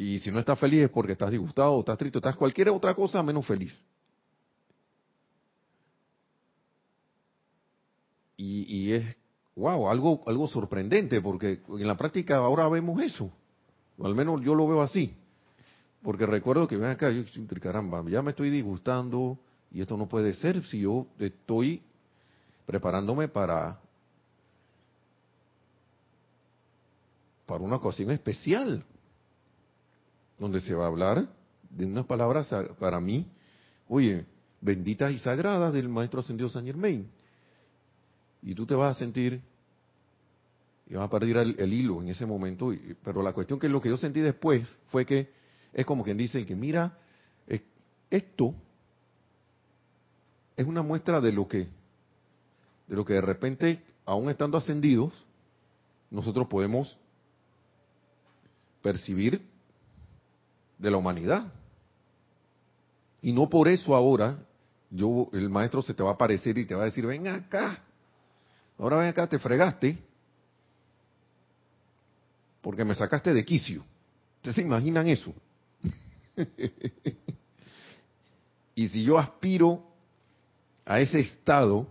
y 0.02 0.18
si 0.20 0.32
no 0.32 0.40
estás 0.40 0.58
feliz 0.58 0.84
es 0.86 0.90
porque 0.90 1.12
estás 1.12 1.30
disgustado 1.30 1.78
estás 1.78 1.98
triste 1.98 2.20
estás 2.20 2.38
cualquier 2.38 2.70
otra 2.70 2.96
cosa 2.96 3.22
menos 3.22 3.46
feliz. 3.46 3.84
Y, 8.38 8.94
es 8.94 9.18
wow 9.58 9.90
algo 9.90 10.22
algo 10.26 10.48
sorprendente 10.48 11.20
porque 11.20 11.60
en 11.68 11.86
la 11.86 11.98
práctica 11.98 12.38
ahora 12.38 12.70
vemos 12.70 13.02
eso. 13.02 13.30
Al 14.02 14.16
menos 14.16 14.42
yo 14.42 14.56
lo 14.56 14.70
veo 14.70 14.82
así. 14.82 15.14
Porque 16.02 16.26
recuerdo 16.26 16.66
que 16.66 16.78
ven 16.78 16.92
acá, 16.92 17.12
yo 17.12 17.26
caramba, 17.60 18.02
ya 18.08 18.22
me 18.22 18.30
estoy 18.30 18.50
disgustando 18.50 19.38
y 19.70 19.82
esto 19.82 19.98
no 19.98 20.08
puede 20.08 20.32
ser 20.36 20.66
si 20.66 20.80
yo 20.80 21.08
estoy 21.20 21.84
preparándome 22.66 23.28
para 23.28 23.82
para 27.46 27.62
una 27.62 27.76
ocasión 27.76 28.12
especial 28.12 28.86
donde 30.40 30.62
se 30.62 30.74
va 30.74 30.86
a 30.86 30.88
hablar 30.88 31.28
de 31.70 31.86
unas 31.86 32.06
palabras 32.06 32.50
para 32.80 33.00
mí, 33.00 33.28
oye, 33.88 34.26
benditas 34.62 35.12
y 35.12 35.20
sagradas 35.20 35.74
del 35.74 35.90
maestro 35.90 36.22
ascendido 36.22 36.50
San 36.50 36.66
Germain. 36.66 37.08
Y 38.42 38.56
tú 38.56 38.66
te 38.66 38.74
vas 38.74 38.96
a 38.96 39.00
sentir 39.00 39.42
y 40.88 40.96
va 40.96 41.04
a 41.04 41.10
perder 41.10 41.38
el, 41.38 41.56
el 41.60 41.74
hilo 41.74 42.02
en 42.02 42.08
ese 42.08 42.26
momento. 42.26 42.74
pero 43.04 43.22
la 43.22 43.34
cuestión 43.34 43.60
que 43.60 43.70
lo 43.70 43.82
que 43.82 43.90
yo 43.90 43.98
sentí 43.98 44.22
después 44.22 44.68
fue 44.88 45.06
que 45.06 45.30
es 45.74 45.86
como 45.86 46.04
quien 46.04 46.18
dice 46.18 46.46
que 46.46 46.56
mira, 46.56 46.98
esto 48.10 48.56
es 50.58 50.66
una 50.66 50.82
muestra 50.82 51.22
de 51.22 51.32
lo 51.32 51.48
que 51.48 51.68
de 52.88 52.96
lo 52.96 53.06
que 53.06 53.14
de 53.14 53.22
repente, 53.22 53.84
aún 54.04 54.32
estando 54.32 54.58
ascendidos, 54.58 55.14
nosotros 56.10 56.48
podemos 56.48 56.98
percibir 58.82 59.42
de 60.80 60.90
la 60.90 60.98
humanidad. 60.98 61.46
Y 63.22 63.32
no 63.32 63.50
por 63.50 63.68
eso 63.68 63.96
ahora 63.96 64.40
yo 64.90 65.30
el 65.34 65.50
maestro 65.50 65.84
se 65.84 65.94
te 65.94 66.02
va 66.02 66.12
a 66.12 66.14
aparecer 66.14 66.58
y 66.58 66.66
te 66.66 66.74
va 66.74 66.84
a 66.84 66.86
decir, 66.86 67.06
ven 67.06 67.28
acá. 67.28 67.84
Ahora 68.80 68.98
ven 68.98 69.10
acá, 69.10 69.28
te 69.28 69.38
fregaste 69.38 69.98
porque 72.62 72.84
me 72.84 72.96
sacaste 72.96 73.34
de 73.34 73.46
quicio. 73.46 73.84
¿Ustedes 74.38 74.56
se 74.56 74.62
imaginan 74.62 75.08
eso? 75.08 75.34
y 78.76 78.88
si 78.88 79.04
yo 79.04 79.18
aspiro 79.18 79.84
a 80.86 81.00
ese 81.00 81.20
estado, 81.20 81.88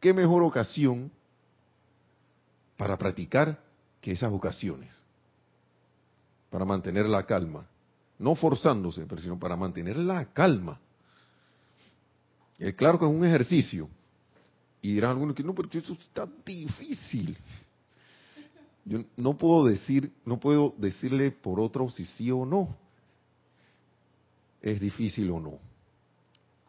¿qué 0.00 0.12
mejor 0.12 0.42
ocasión 0.42 1.10
para 2.76 2.96
practicar 2.96 3.60
que 4.00 4.12
esas 4.12 4.32
ocasiones? 4.32 4.92
Para 6.50 6.64
mantener 6.64 7.06
la 7.06 7.24
calma. 7.26 7.66
No 8.18 8.34
forzándose, 8.34 9.06
pero 9.06 9.20
sino 9.20 9.38
para 9.38 9.56
mantener 9.56 9.96
la 9.96 10.26
calma. 10.26 10.80
Eh, 12.58 12.74
claro 12.74 12.98
que 12.98 13.04
es 13.04 13.10
un 13.10 13.24
ejercicio. 13.24 13.88
Y 14.80 14.92
dirán 14.94 15.12
algunos 15.12 15.34
que 15.34 15.42
no, 15.42 15.54
pero 15.54 15.68
eso 15.72 15.94
está 15.94 16.28
difícil. 16.44 17.36
Yo 18.84 19.02
no 19.16 19.36
puedo 19.36 19.64
decir, 19.64 20.12
no 20.24 20.38
puedo 20.38 20.74
decirle 20.76 21.30
por 21.30 21.58
otro 21.58 21.88
si 21.88 22.04
sí 22.04 22.30
o 22.30 22.44
no. 22.44 22.76
Es 24.60 24.80
difícil 24.80 25.30
o 25.30 25.40
no. 25.40 25.58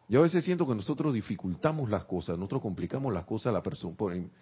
Yo 0.08 0.20
a 0.20 0.22
veces 0.22 0.44
siento 0.44 0.66
que 0.66 0.74
nosotros 0.74 1.12
dificultamos 1.12 1.90
las 1.90 2.04
cosas, 2.04 2.38
nosotros 2.38 2.62
complicamos 2.62 3.12
las 3.12 3.24
cosas 3.24 3.48
a 3.48 3.52
la 3.52 3.62
persona 3.62 3.96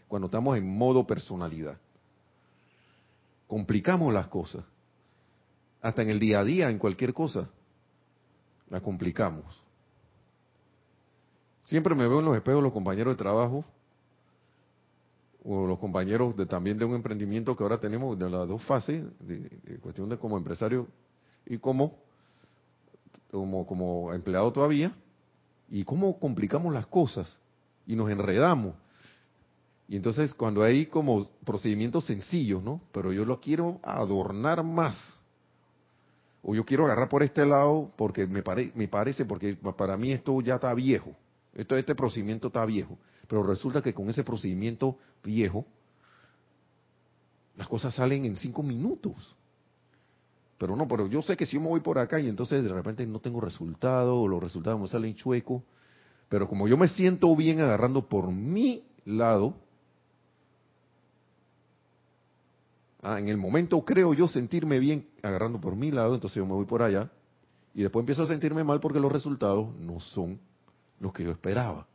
cuando 0.08 0.26
estamos 0.26 0.58
en 0.58 0.76
modo 0.76 1.06
personalidad. 1.06 1.78
Complicamos 3.46 4.12
las 4.12 4.28
cosas. 4.28 4.64
Hasta 5.84 6.00
en 6.00 6.08
el 6.08 6.18
día 6.18 6.40
a 6.40 6.44
día, 6.44 6.70
en 6.70 6.78
cualquier 6.78 7.12
cosa, 7.12 7.46
la 8.70 8.80
complicamos. 8.80 9.44
Siempre 11.66 11.94
me 11.94 12.08
veo 12.08 12.20
en 12.20 12.24
los 12.24 12.34
espejos 12.34 12.62
los 12.62 12.72
compañeros 12.72 13.12
de 13.12 13.18
trabajo 13.18 13.66
o 15.44 15.66
los 15.66 15.78
compañeros 15.78 16.34
de 16.38 16.46
también 16.46 16.78
de 16.78 16.86
un 16.86 16.94
emprendimiento 16.94 17.54
que 17.54 17.62
ahora 17.62 17.78
tenemos 17.78 18.18
de 18.18 18.30
las 18.30 18.48
dos 18.48 18.64
fases, 18.64 19.04
de, 19.20 19.78
cuestión 19.82 20.08
de 20.08 20.16
como 20.16 20.38
empresario 20.38 20.88
y 21.44 21.58
como, 21.58 21.98
como, 23.30 23.66
como 23.66 24.10
empleado 24.14 24.50
todavía, 24.54 24.96
y 25.68 25.84
cómo 25.84 26.18
complicamos 26.18 26.72
las 26.72 26.86
cosas 26.86 27.38
y 27.86 27.94
nos 27.94 28.08
enredamos. 28.10 28.74
Y 29.86 29.96
entonces 29.96 30.32
cuando 30.32 30.62
hay 30.62 30.86
como 30.86 31.28
procedimientos 31.44 32.06
sencillos, 32.06 32.62
¿no? 32.62 32.80
Pero 32.90 33.12
yo 33.12 33.26
lo 33.26 33.38
quiero 33.38 33.80
adornar 33.82 34.64
más. 34.64 34.96
O 36.46 36.54
yo 36.54 36.64
quiero 36.64 36.84
agarrar 36.84 37.08
por 37.08 37.22
este 37.22 37.46
lado 37.46 37.90
porque 37.96 38.26
me, 38.26 38.42
parece, 38.42 39.24
porque 39.24 39.56
para 39.76 39.96
mí 39.96 40.12
esto 40.12 40.38
ya 40.42 40.56
está 40.56 40.74
viejo. 40.74 41.16
Esto, 41.54 41.74
este 41.76 41.94
procedimiento 41.94 42.48
está 42.48 42.64
viejo. 42.66 42.98
Pero 43.26 43.42
resulta 43.42 43.80
que 43.80 43.94
con 43.94 44.10
ese 44.10 44.22
procedimiento 44.22 44.98
viejo, 45.22 45.64
las 47.56 47.66
cosas 47.66 47.94
salen 47.94 48.26
en 48.26 48.36
cinco 48.36 48.62
minutos. 48.62 49.34
Pero 50.58 50.76
no, 50.76 50.86
pero 50.86 51.06
yo 51.06 51.22
sé 51.22 51.34
que 51.34 51.46
si 51.46 51.54
yo 51.54 51.62
me 51.62 51.68
voy 51.68 51.80
por 51.80 51.98
acá 51.98 52.20
y 52.20 52.28
entonces 52.28 52.62
de 52.62 52.72
repente 52.72 53.06
no 53.06 53.20
tengo 53.20 53.40
resultado 53.40 54.20
o 54.20 54.28
los 54.28 54.42
resultados 54.42 54.78
me 54.78 54.86
salen 54.86 55.14
chuecos, 55.14 55.62
pero 56.28 56.46
como 56.46 56.68
yo 56.68 56.76
me 56.76 56.88
siento 56.88 57.34
bien 57.34 57.60
agarrando 57.60 58.06
por 58.06 58.30
mi 58.30 58.84
lado, 59.06 59.54
ah, 63.04 63.18
en 63.20 63.28
el 63.28 63.36
momento 63.36 63.84
creo 63.84 64.14
yo 64.14 64.26
sentirme 64.26 64.78
bien 64.78 65.08
agarrando 65.22 65.60
por 65.60 65.76
mi 65.76 65.90
lado, 65.90 66.14
entonces 66.14 66.36
yo 66.36 66.46
me 66.46 66.54
voy 66.54 66.66
por 66.66 66.82
allá 66.82 67.10
y 67.74 67.82
después 67.82 68.02
empiezo 68.02 68.22
a 68.22 68.26
sentirme 68.26 68.64
mal 68.64 68.80
porque 68.80 69.00
los 69.00 69.12
resultados 69.12 69.74
no 69.76 70.00
son 70.00 70.40
los 71.00 71.12
que 71.12 71.24
yo 71.24 71.30
esperaba. 71.30 71.86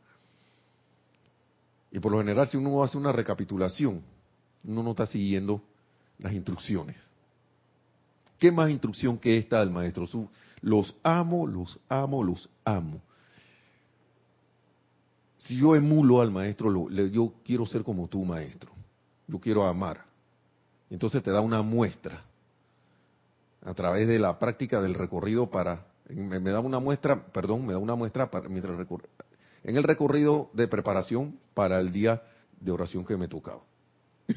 Y 1.90 1.98
por 1.98 2.12
lo 2.12 2.18
general, 2.18 2.46
si 2.48 2.56
uno 2.56 2.82
hace 2.84 2.96
una 2.96 3.12
recapitulación, 3.12 4.02
uno 4.64 4.82
no 4.82 4.90
está 4.90 5.06
siguiendo 5.06 5.62
las 6.18 6.32
instrucciones. 6.32 6.96
¿Qué 8.38 8.52
más 8.52 8.70
instrucción 8.70 9.18
que 9.18 9.36
esta 9.36 9.60
del 9.60 9.70
maestro? 9.70 10.06
Los 10.62 10.96
amo, 11.02 11.46
los 11.46 11.78
amo, 11.88 12.22
los 12.22 12.48
amo. 12.64 13.00
Si 15.38 15.56
yo 15.56 15.74
emulo 15.74 16.20
al 16.20 16.30
maestro, 16.30 16.88
yo 16.90 17.32
quiero 17.44 17.66
ser 17.66 17.82
como 17.82 18.06
tú, 18.08 18.24
maestro. 18.24 18.70
Yo 19.26 19.38
quiero 19.38 19.64
amar. 19.64 20.09
Entonces 20.90 21.22
te 21.22 21.30
da 21.30 21.40
una 21.40 21.62
muestra 21.62 22.24
a 23.64 23.74
través 23.74 24.08
de 24.08 24.18
la 24.18 24.38
práctica 24.38 24.80
del 24.80 24.94
recorrido 24.94 25.50
para 25.50 25.86
me, 26.14 26.50
da 26.50 26.60
una 26.60 26.80
muestra, 26.80 27.26
perdón, 27.26 27.66
me 27.66 27.72
da 27.72 27.78
una 27.78 27.94
muestra 27.94 28.30
para, 28.30 28.48
mientras 28.48 28.78
en 29.62 29.76
el 29.76 29.82
recorrido 29.82 30.50
de 30.52 30.68
preparación 30.68 31.38
para 31.54 31.78
el 31.80 31.92
día 31.92 32.22
de 32.58 32.72
oración 32.72 33.04
que 33.04 33.16
me 33.16 33.28
tocaba. 33.28 33.60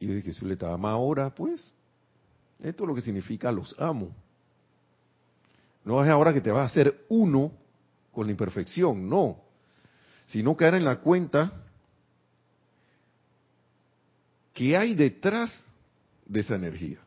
y 0.00 0.06
yo 0.06 0.14
dije, 0.14 0.32
si 0.32 0.44
le 0.44 0.54
estaba 0.54 0.90
ahora, 0.90 1.34
pues, 1.34 1.72
esto 2.62 2.84
es 2.84 2.88
lo 2.88 2.94
que 2.94 3.02
significa 3.02 3.52
los 3.52 3.74
amo. 3.78 4.10
No 5.84 6.02
es 6.04 6.10
ahora 6.10 6.32
que 6.32 6.40
te 6.40 6.50
vas 6.50 6.62
a 6.62 6.72
hacer 6.72 7.04
uno 7.08 7.52
con 8.12 8.26
la 8.26 8.32
imperfección, 8.32 9.08
no. 9.08 9.49
Sino 10.30 10.56
caer 10.56 10.74
en 10.74 10.84
la 10.84 11.00
cuenta 11.00 11.52
que 14.54 14.76
hay 14.76 14.94
detrás 14.94 15.52
de 16.26 16.40
esa 16.40 16.54
energía. 16.54 16.98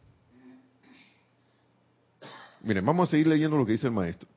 Miren, 2.62 2.86
vamos 2.86 3.08
a 3.08 3.12
seguir 3.12 3.28
leyendo 3.28 3.58
lo 3.58 3.66
que 3.66 3.74
dice 3.74 3.88
el 3.88 3.94
maestro. 3.94 4.28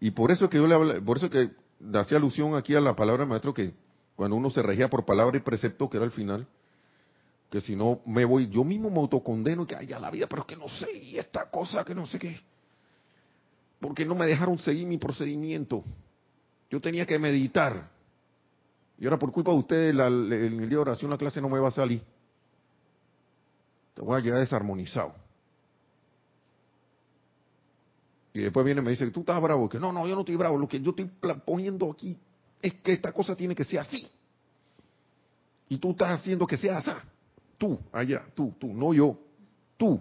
Y 0.00 0.10
por 0.10 0.30
eso 0.30 0.48
que 0.50 0.58
yo 0.58 0.66
le 0.66 0.74
habla, 0.74 1.00
por 1.00 1.16
eso 1.16 1.30
que 1.30 1.50
hacía 1.94 2.18
alusión 2.18 2.54
aquí 2.54 2.74
a 2.74 2.80
la 2.80 2.96
palabra 2.96 3.22
del 3.22 3.28
maestro 3.28 3.54
que 3.54 3.72
cuando 4.16 4.36
uno 4.36 4.50
se 4.50 4.62
regía 4.62 4.88
por 4.88 5.04
palabra 5.04 5.36
y 5.36 5.40
precepto, 5.40 5.88
que 5.88 5.96
era 5.96 6.06
el 6.06 6.12
final, 6.12 6.46
que 7.50 7.60
si 7.60 7.76
no 7.76 8.00
me 8.06 8.24
voy, 8.24 8.48
yo 8.48 8.64
mismo 8.64 8.88
me 8.88 8.98
autocondeno 8.98 9.66
que 9.66 9.76
haya 9.76 9.98
la 9.98 10.10
vida, 10.10 10.26
pero 10.26 10.46
que 10.46 10.56
no 10.56 10.68
sé, 10.68 10.90
y 10.92 11.18
esta 11.18 11.50
cosa 11.50 11.84
que 11.84 11.94
no 11.94 12.06
sé 12.06 12.18
qué. 12.18 12.40
Porque 13.78 14.06
no 14.06 14.14
me 14.14 14.26
dejaron 14.26 14.58
seguir 14.58 14.86
mi 14.86 14.96
procedimiento. 14.96 15.84
Yo 16.70 16.80
tenía 16.80 17.04
que 17.04 17.18
meditar. 17.18 17.90
Y 19.02 19.04
ahora 19.04 19.18
por 19.18 19.32
culpa 19.32 19.50
de 19.50 19.56
ustedes, 19.56 19.94
en 19.96 20.32
el 20.32 20.68
día 20.68 20.68
de 20.68 20.76
oración 20.76 21.10
la 21.10 21.18
clase 21.18 21.40
no 21.40 21.48
me 21.48 21.58
va 21.58 21.66
a 21.66 21.72
salir. 21.72 22.00
Te 23.94 24.00
voy 24.00 24.16
a 24.16 24.20
llegar 24.22 24.38
desarmonizado. 24.38 25.12
Y 28.32 28.42
después 28.42 28.64
viene 28.64 28.80
y 28.80 28.84
me 28.84 28.92
dice, 28.92 29.10
tú 29.10 29.20
estás 29.20 29.42
bravo. 29.42 29.68
Que 29.68 29.80
no, 29.80 29.92
no, 29.92 30.06
yo 30.06 30.14
no 30.14 30.20
estoy 30.20 30.36
bravo. 30.36 30.56
Lo 30.56 30.68
que 30.68 30.80
yo 30.80 30.90
estoy 30.90 31.10
poniendo 31.44 31.90
aquí 31.90 32.16
es 32.62 32.74
que 32.74 32.92
esta 32.92 33.10
cosa 33.10 33.34
tiene 33.34 33.56
que 33.56 33.64
ser 33.64 33.80
así. 33.80 34.08
Y 35.68 35.78
tú 35.78 35.90
estás 35.90 36.20
haciendo 36.20 36.46
que 36.46 36.56
sea 36.56 36.78
así. 36.78 36.92
Tú, 37.58 37.80
allá, 37.90 38.24
tú, 38.36 38.54
tú, 38.56 38.68
no 38.68 38.94
yo, 38.94 39.18
tú. 39.76 40.00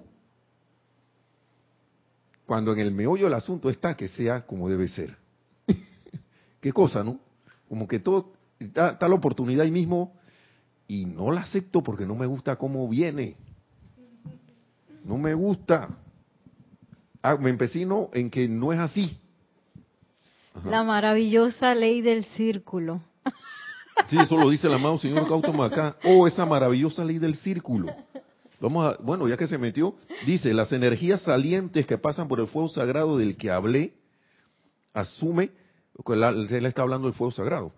Cuando 2.45 2.71
en 2.73 2.77
el 2.77 2.91
meollo 2.91 3.25
del 3.25 3.33
asunto 3.33 3.67
está 3.67 3.97
que 3.97 4.07
sea 4.09 4.45
como 4.45 4.69
debe 4.69 4.87
ser. 4.89 5.17
Qué 6.61 6.71
cosa, 6.71 7.03
¿no? 7.03 7.19
Como 7.67 7.87
que 7.87 7.97
todo, 7.97 8.33
está, 8.65 8.91
está 8.91 9.07
la 9.07 9.15
oportunidad 9.15 9.63
ahí 9.63 9.71
mismo 9.71 10.13
y 10.87 11.05
no 11.05 11.31
la 11.31 11.41
acepto 11.41 11.81
porque 11.81 12.05
no 12.05 12.15
me 12.15 12.25
gusta 12.25 12.55
cómo 12.55 12.87
viene. 12.87 13.37
No 15.03 15.17
me 15.17 15.33
gusta. 15.33 15.89
Ah, 17.21 17.37
me 17.37 17.49
empecino 17.49 18.09
en 18.13 18.29
que 18.29 18.47
no 18.47 18.73
es 18.73 18.79
así. 18.79 19.17
La 20.65 20.83
maravillosa 20.83 21.73
ley 21.75 22.01
del 22.01 22.25
círculo. 22.37 23.01
Sí, 24.09 24.17
eso 24.17 24.35
lo 24.35 24.49
dice 24.49 24.67
el 24.67 24.73
amado 24.73 24.97
señor 24.97 25.29
Gautama 25.29 25.67
acá. 25.67 25.95
Oh, 26.03 26.27
esa 26.27 26.45
maravillosa 26.45 27.05
ley 27.05 27.17
del 27.17 27.35
círculo. 27.35 27.93
Vamos 28.59 28.85
a, 28.85 29.01
bueno, 29.01 29.27
ya 29.27 29.37
que 29.37 29.47
se 29.47 29.57
metió, 29.57 29.95
dice, 30.25 30.53
las 30.53 30.71
energías 30.71 31.21
salientes 31.21 31.85
que 31.87 31.97
pasan 31.97 32.27
por 32.27 32.39
el 32.39 32.47
fuego 32.47 32.67
sagrado 32.67 33.17
del 33.17 33.37
que 33.37 33.49
hablé, 33.49 33.93
asume, 34.93 35.51
él 36.07 36.65
está 36.65 36.81
hablando 36.81 37.07
del 37.07 37.15
fuego 37.15 37.31
sagrado, 37.31 37.73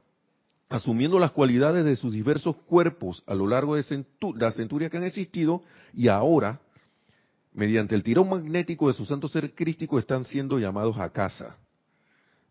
asumiendo 0.73 1.19
las 1.19 1.31
cualidades 1.31 1.85
de 1.85 1.95
sus 1.95 2.13
diversos 2.13 2.55
cuerpos 2.65 3.23
a 3.27 3.35
lo 3.35 3.45
largo 3.45 3.75
de 3.75 4.05
la 4.35 4.51
centuria 4.51 4.89
que 4.89 4.97
han 4.97 5.03
existido 5.03 5.61
y 5.93 6.07
ahora 6.07 6.61
mediante 7.53 7.93
el 7.93 8.01
tirón 8.01 8.27
magnético 8.27 8.87
de 8.87 8.95
su 8.95 9.05
santo 9.05 9.27
ser 9.27 9.53
crístico, 9.53 9.99
están 9.99 10.23
siendo 10.23 10.57
llamados 10.57 10.97
a 10.97 11.11
casa. 11.11 11.57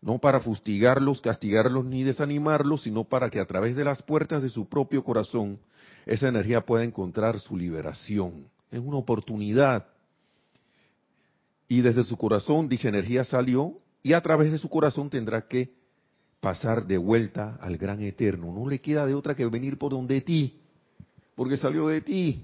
No 0.01 0.19
para 0.19 0.39
fustigarlos, 0.39 1.19
castigarlos 1.19 1.83
ni 1.83 2.03
desanimarlos, 2.03 2.83
sino 2.83 3.03
para 3.03 3.29
que 3.29 3.41
a 3.41 3.45
través 3.45 3.75
de 3.75 3.83
las 3.83 4.01
puertas 4.01 4.41
de 4.41 4.47
su 4.47 4.69
propio 4.69 5.03
corazón 5.03 5.59
esa 6.05 6.29
energía 6.29 6.61
pueda 6.61 6.85
encontrar 6.85 7.37
su 7.41 7.57
liberación. 7.57 8.47
Es 8.71 8.79
una 8.79 8.95
oportunidad. 8.99 9.85
Y 11.67 11.81
desde 11.81 12.05
su 12.05 12.15
corazón 12.15 12.69
dicha 12.69 12.87
energía 12.87 13.25
salió 13.25 13.81
y 14.01 14.13
a 14.13 14.21
través 14.21 14.49
de 14.49 14.59
su 14.59 14.69
corazón 14.69 15.09
tendrá 15.09 15.45
que 15.45 15.82
pasar 16.43 16.85
de 16.85 16.97
vuelta 16.97 17.57
al 17.61 17.77
gran 17.77 18.01
eterno. 18.01 18.51
No 18.51 18.67
le 18.67 18.81
queda 18.81 19.05
de 19.05 19.15
otra 19.15 19.33
que 19.33 19.45
venir 19.45 19.77
por 19.77 19.93
donde 19.93 20.19
ti, 20.19 20.59
porque 21.35 21.55
salió 21.55 21.87
de 21.87 22.01
ti, 22.01 22.43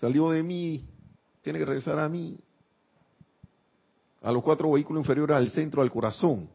salió 0.00 0.30
de 0.30 0.42
mí, 0.42 0.88
tiene 1.42 1.58
que 1.58 1.66
regresar 1.66 1.98
a 1.98 2.08
mí, 2.08 2.38
a 4.22 4.32
los 4.32 4.42
cuatro 4.42 4.72
vehículos 4.72 5.02
inferiores, 5.02 5.36
al 5.36 5.50
centro, 5.50 5.82
al 5.82 5.90
corazón, 5.90 6.48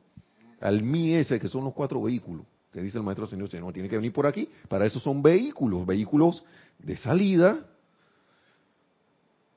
al 0.62 0.82
mí 0.82 1.14
ese, 1.14 1.40
que 1.40 1.48
son 1.48 1.64
los 1.64 1.76
cuatro 1.76 2.02
vehículos, 2.02 2.44
que 2.74 2.82
dice 2.82 2.98
el 2.98 3.04
maestro 3.04 3.28
señor, 3.28 3.54
no 3.60 3.72
tiene 3.72 3.88
que 3.88 3.98
venir 3.98 4.12
por 4.12 4.26
aquí, 4.26 4.50
para 4.68 4.88
eso 4.88 5.00
son 5.00 5.22
vehículos, 5.22 5.86
vehículos 5.86 6.44
de 6.80 6.98
salida 6.98 7.68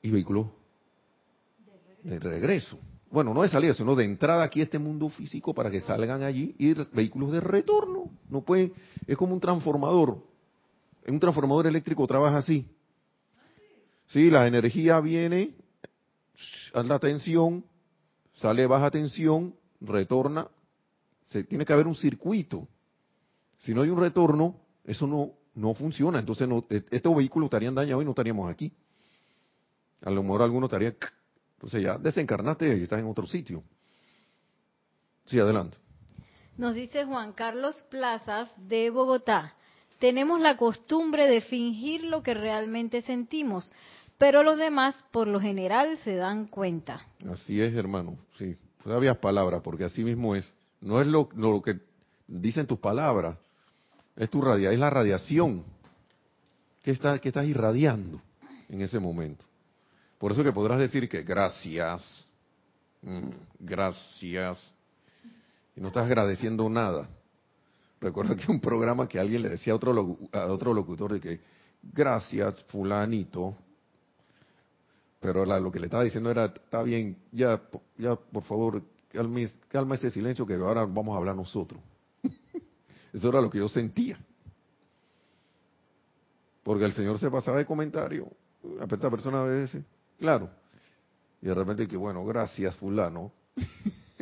y 0.03 0.11
vehículos 0.11 0.45
de 2.03 2.19
regreso. 2.19 2.77
Bueno, 3.11 3.33
no 3.33 3.41
de 3.41 3.49
salida, 3.49 3.73
sino 3.73 3.95
de 3.95 4.05
entrada 4.05 4.43
aquí 4.43 4.59
a 4.59 4.63
este 4.63 4.77
mundo 4.77 5.09
físico 5.09 5.53
para 5.53 5.71
que 5.71 5.81
salgan 5.81 6.23
allí 6.23 6.55
y 6.59 6.73
vehículos 6.93 7.31
de 7.31 7.39
retorno. 7.39 8.11
No 8.29 8.41
pueden, 8.41 8.73
es 9.07 9.17
como 9.17 9.33
un 9.33 9.39
transformador. 9.39 10.23
Un 11.07 11.19
transformador 11.19 11.65
eléctrico 11.65 12.05
trabaja 12.05 12.37
así. 12.37 12.67
Sí, 14.07 14.29
la 14.29 14.47
energía 14.47 14.99
viene 14.99 15.55
a 16.73 16.83
la 16.83 16.99
tensión, 16.99 17.65
sale 18.33 18.67
baja 18.67 18.91
tensión, 18.91 19.55
retorna, 19.81 20.47
se, 21.25 21.43
tiene 21.43 21.65
que 21.65 21.73
haber 21.73 21.87
un 21.87 21.95
circuito. 21.95 22.67
Si 23.57 23.73
no 23.73 23.81
hay 23.81 23.89
un 23.89 23.99
retorno, 23.99 24.55
eso 24.83 25.07
no, 25.07 25.31
no 25.55 25.73
funciona. 25.73 26.19
Entonces 26.19 26.47
no, 26.47 26.65
e, 26.69 26.83
estos 26.91 27.15
vehículos 27.15 27.47
estarían 27.47 27.75
dañados 27.75 28.03
y 28.03 28.05
no 28.05 28.11
estaríamos 28.11 28.51
aquí. 28.51 28.71
A 30.01 30.11
lo 30.11 30.21
mejor 30.21 30.43
alguno 30.43 30.67
estaría... 30.67 30.95
Entonces 31.59 31.83
ya 31.83 31.97
desencarnaste 31.97 32.77
y 32.77 32.83
estás 32.83 33.01
en 33.01 33.07
otro 33.07 33.27
sitio. 33.27 33.61
Sí, 35.25 35.37
adelante. 35.37 35.75
Nos 36.57 36.73
dice 36.73 37.03
Juan 37.03 37.33
Carlos 37.33 37.75
Plazas 37.89 38.49
de 38.55 38.89
Bogotá. 38.89 39.55
Tenemos 39.99 40.39
la 40.39 40.55
costumbre 40.55 41.27
de 41.27 41.41
fingir 41.41 42.05
lo 42.05 42.23
que 42.23 42.33
realmente 42.33 43.01
sentimos, 43.01 43.69
pero 44.17 44.41
los 44.41 44.57
demás 44.57 44.95
por 45.11 45.27
lo 45.27 45.41
general 45.41 45.97
se 46.05 46.15
dan 46.15 46.47
cuenta. 46.47 47.01
Así 47.29 47.61
es, 47.61 47.75
hermano. 47.75 48.17
Sí, 48.37 48.55
sabias 48.85 49.17
palabras, 49.17 49.61
porque 49.61 49.83
así 49.83 50.01
mismo 50.01 50.35
es. 50.35 50.53
No 50.79 51.01
es 51.01 51.07
lo, 51.07 51.27
lo 51.35 51.61
que 51.61 51.77
dicen 52.25 52.67
tus 52.67 52.79
palabras, 52.79 53.37
es 54.15 54.29
tu 54.29 54.41
radia, 54.41 54.71
es 54.71 54.79
la 54.79 54.89
radiación 54.89 55.65
que, 56.83 56.91
está, 56.91 57.19
que 57.19 57.27
estás 57.27 57.45
irradiando 57.45 58.21
en 58.69 58.79
ese 58.79 58.97
momento. 58.97 59.43
Por 60.19 60.33
eso 60.33 60.43
que 60.43 60.51
podrás 60.51 60.79
decir 60.79 61.07
que 61.07 61.23
gracias, 61.23 62.29
mm, 63.01 63.29
gracias, 63.59 64.73
y 65.75 65.81
no 65.81 65.87
estás 65.87 66.05
agradeciendo 66.05 66.69
nada. 66.69 67.09
Recuerdo 68.01 68.35
que 68.35 68.51
un 68.51 68.59
programa 68.59 69.07
que 69.07 69.17
alguien 69.17 69.41
le 69.41 69.49
decía 69.49 69.71
a 69.73 69.77
otro, 69.77 70.19
a 70.33 70.45
otro 70.47 70.73
locutor 70.73 71.13
de 71.13 71.19
que 71.21 71.39
gracias 71.81 72.61
fulanito, 72.65 73.55
pero 75.21 75.45
lo 75.45 75.71
que 75.71 75.79
le 75.79 75.85
estaba 75.85 76.03
diciendo 76.03 76.29
era, 76.31 76.45
está 76.45 76.83
bien, 76.83 77.17
ya, 77.31 77.61
ya 77.97 78.17
por 78.17 78.43
favor, 78.43 78.83
calma, 79.09 79.39
calma 79.69 79.95
ese 79.95 80.11
silencio 80.11 80.45
que 80.45 80.55
ahora 80.55 80.85
vamos 80.85 81.15
a 81.15 81.17
hablar 81.17 81.35
nosotros. 81.35 81.81
Eso 83.13 83.29
era 83.29 83.39
lo 83.39 83.49
que 83.49 83.59
yo 83.59 83.69
sentía. 83.69 84.19
Porque 86.63 86.83
el 86.83 86.91
Señor 86.91 87.19
se 87.19 87.31
pasaba 87.31 87.57
de 87.57 87.65
comentario, 87.65 88.27
a 88.81 88.83
esta 88.83 89.09
persona 89.09 89.41
a 89.41 89.45
veces, 89.45 89.83
claro. 90.19 90.49
Y 91.41 91.47
de 91.47 91.53
repente 91.53 91.87
que, 91.87 91.97
bueno, 91.97 92.25
gracias 92.25 92.75
fulano. 92.75 93.31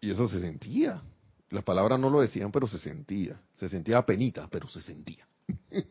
y 0.00 0.10
eso 0.10 0.28
se 0.28 0.40
sentía. 0.40 1.02
Las 1.50 1.62
palabras 1.62 2.00
no 2.00 2.10
lo 2.10 2.20
decían, 2.20 2.50
pero 2.50 2.66
se 2.66 2.78
sentía. 2.78 3.40
Se 3.54 3.68
sentía 3.68 4.04
penita, 4.04 4.48
pero 4.50 4.66
se 4.68 4.80
sentía. 4.80 5.26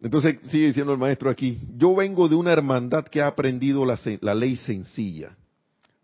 Entonces 0.00 0.38
sigue 0.50 0.66
diciendo 0.66 0.92
el 0.92 0.98
maestro 0.98 1.30
aquí, 1.30 1.58
yo 1.76 1.94
vengo 1.94 2.28
de 2.28 2.34
una 2.34 2.52
hermandad 2.52 3.04
que 3.04 3.22
ha 3.22 3.28
aprendido 3.28 3.84
la, 3.84 3.98
ley 4.34 4.56
sencilla, 4.56 5.36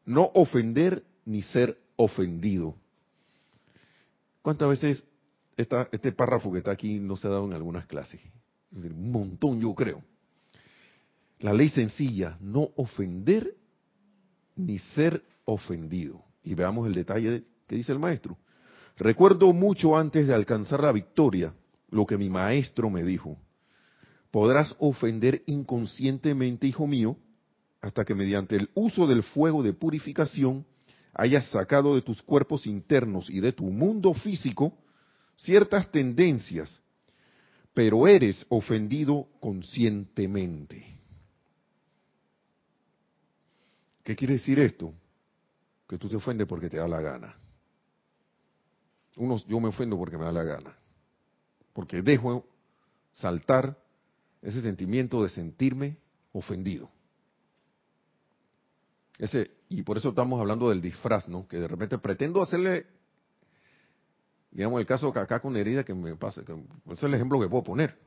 no 0.07 0.30
ofender 0.34 1.05
ni 1.24 1.43
ser 1.43 1.78
ofendido. 1.97 2.74
¿Cuántas 4.40 4.68
veces 4.68 5.05
este 5.57 6.12
párrafo 6.12 6.51
que 6.53 6.59
está 6.59 6.72
aquí 6.72 6.99
no 6.99 7.16
se 7.16 7.28
ha 7.28 7.30
dado 7.30 7.45
en 7.45 7.53
algunas 7.53 7.86
clases? 7.86 8.20
Un 8.72 9.10
montón 9.10 9.60
yo 9.60 9.74
creo. 9.74 10.02
La 11.40 11.52
ley 11.52 11.68
sencilla, 11.68 12.38
no 12.40 12.70
ofender 12.76 13.54
ni 14.56 14.78
ser 14.78 15.22
ofendido. 15.44 16.24
Y 16.44 16.54
veamos 16.54 16.86
el 16.86 16.94
detalle 16.94 17.44
que 17.66 17.76
dice 17.76 17.92
el 17.92 17.98
maestro. 17.98 18.38
Recuerdo 18.96 19.52
mucho 19.52 19.96
antes 19.96 20.26
de 20.26 20.34
alcanzar 20.34 20.82
la 20.82 20.92
victoria 20.92 21.54
lo 21.90 22.06
que 22.06 22.16
mi 22.16 22.30
maestro 22.30 22.90
me 22.90 23.02
dijo. 23.02 23.36
Podrás 24.30 24.74
ofender 24.78 25.42
inconscientemente, 25.46 26.66
hijo 26.66 26.86
mío, 26.86 27.16
hasta 27.80 28.04
que 28.04 28.14
mediante 28.14 28.56
el 28.56 28.70
uso 28.74 29.06
del 29.06 29.22
fuego 29.22 29.62
de 29.62 29.72
purificación 29.72 30.64
hayas 31.12 31.46
sacado 31.50 31.94
de 31.94 32.02
tus 32.02 32.22
cuerpos 32.22 32.66
internos 32.66 33.28
y 33.28 33.40
de 33.40 33.52
tu 33.52 33.64
mundo 33.64 34.14
físico 34.14 34.78
ciertas 35.36 35.90
tendencias, 35.90 36.80
pero 37.74 38.06
eres 38.06 38.44
ofendido 38.48 39.28
conscientemente. 39.40 41.00
¿Qué 44.02 44.16
quiere 44.16 44.34
decir 44.34 44.58
esto? 44.58 44.92
Que 45.88 45.98
tú 45.98 46.08
te 46.08 46.16
ofendes 46.16 46.46
porque 46.46 46.68
te 46.68 46.78
da 46.78 46.88
la 46.88 47.00
gana. 47.00 47.36
Uno, 49.16 49.38
yo 49.46 49.60
me 49.60 49.68
ofendo 49.68 49.96
porque 49.96 50.18
me 50.18 50.24
da 50.24 50.32
la 50.32 50.42
gana. 50.42 50.76
Porque 51.72 52.02
dejo 52.02 52.46
saltar 53.12 53.78
ese 54.40 54.60
sentimiento 54.60 55.22
de 55.22 55.28
sentirme 55.28 55.98
ofendido. 56.32 56.90
Ese, 59.18 59.50
y 59.68 59.82
por 59.82 59.98
eso 59.98 60.10
estamos 60.10 60.40
hablando 60.40 60.70
del 60.70 60.80
disfraz, 60.80 61.28
¿no? 61.28 61.46
Que 61.46 61.58
de 61.58 61.68
repente 61.68 61.98
pretendo 61.98 62.42
hacerle, 62.42 62.86
digamos, 64.53 64.80
el 64.80 64.86
caso 64.86 65.09
acá 65.09 65.40
con 65.40 65.57
herida 65.57 65.82
que 65.82 65.94
me 65.94 66.14
pasa, 66.16 66.44
que 66.44 66.53
ese 66.53 66.94
es 66.94 67.03
el 67.03 67.14
ejemplo 67.14 67.40
que 67.40 67.48
puedo 67.48 67.64
poner. 67.64 67.98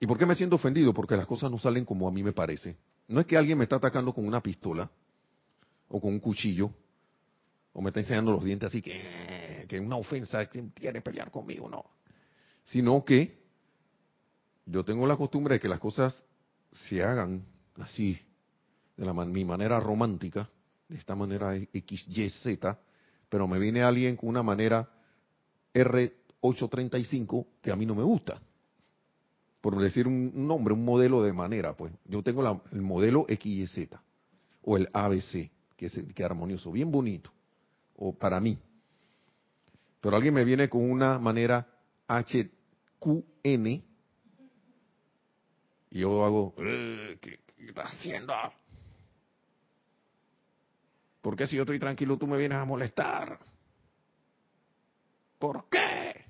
¿Y 0.00 0.06
por 0.06 0.18
qué 0.18 0.26
me 0.26 0.34
siento 0.34 0.56
ofendido? 0.56 0.92
Porque 0.92 1.16
las 1.16 1.26
cosas 1.26 1.50
no 1.50 1.58
salen 1.58 1.84
como 1.84 2.08
a 2.08 2.10
mí 2.10 2.22
me 2.22 2.32
parece. 2.32 2.76
No 3.06 3.20
es 3.20 3.26
que 3.26 3.36
alguien 3.36 3.58
me 3.58 3.64
está 3.64 3.76
atacando 3.76 4.12
con 4.12 4.26
una 4.26 4.42
pistola 4.42 4.90
o 5.88 6.00
con 6.00 6.12
un 6.12 6.20
cuchillo 6.20 6.70
o 7.72 7.82
me 7.82 7.90
está 7.90 8.00
enseñando 8.00 8.32
los 8.32 8.44
dientes 8.44 8.68
así 8.68 8.82
que, 8.82 9.66
que 9.68 9.78
una 9.78 9.96
ofensa, 9.96 10.46
que 10.46 10.70
quiere 10.74 11.00
pelear 11.00 11.30
conmigo, 11.30 11.68
no. 11.68 11.84
Sino 12.64 13.04
que 13.04 13.40
yo 14.66 14.84
tengo 14.84 15.06
la 15.06 15.16
costumbre 15.16 15.54
de 15.54 15.60
que 15.60 15.68
las 15.68 15.80
cosas 15.80 16.24
se 16.72 17.02
hagan 17.02 17.44
así, 17.76 18.18
de 18.96 19.04
la, 19.04 19.12
mi 19.12 19.44
manera 19.44 19.80
romántica, 19.80 20.48
de 20.90 20.96
esta 20.96 21.14
manera 21.14 21.54
X, 21.56 22.04
Y, 22.08 22.28
Z, 22.28 22.78
pero 23.28 23.46
me 23.46 23.58
viene 23.58 23.82
alguien 23.82 24.16
con 24.16 24.28
una 24.28 24.42
manera 24.42 24.88
R835 25.72 27.46
que 27.62 27.70
a 27.70 27.76
mí 27.76 27.86
no 27.86 27.94
me 27.94 28.02
gusta. 28.02 28.40
Por 29.60 29.78
decir 29.78 30.08
un 30.08 30.46
nombre, 30.46 30.74
un 30.74 30.84
modelo 30.84 31.22
de 31.22 31.32
manera, 31.32 31.76
pues. 31.76 31.92
Yo 32.06 32.22
tengo 32.22 32.62
el 32.72 32.82
modelo 32.82 33.24
XYZ 33.28 33.96
o 34.62 34.76
el 34.76 34.88
ABC, 34.92 35.50
que 35.76 35.86
es, 35.86 36.00
que 36.14 36.24
armonioso, 36.24 36.72
bien 36.72 36.90
bonito, 36.90 37.30
o 37.96 38.12
para 38.12 38.40
mí. 38.40 38.58
Pero 40.00 40.16
alguien 40.16 40.34
me 40.34 40.44
viene 40.44 40.68
con 40.68 40.90
una 40.90 41.18
manera 41.18 41.66
HQN 42.08 43.84
y 45.92 45.98
yo 46.00 46.24
hago, 46.24 46.54
eh, 46.58 47.18
¿qué, 47.20 47.40
estás 47.58 47.92
haciendo? 47.92 48.32
¿Por 51.20 51.36
qué 51.36 51.46
si 51.46 51.56
yo 51.56 51.62
estoy 51.62 51.78
tranquilo 51.78 52.16
tú 52.16 52.26
me 52.26 52.36
vienes 52.36 52.58
a 52.58 52.64
molestar? 52.64 53.38
¿Por 55.38 55.68
qué? 55.70 56.24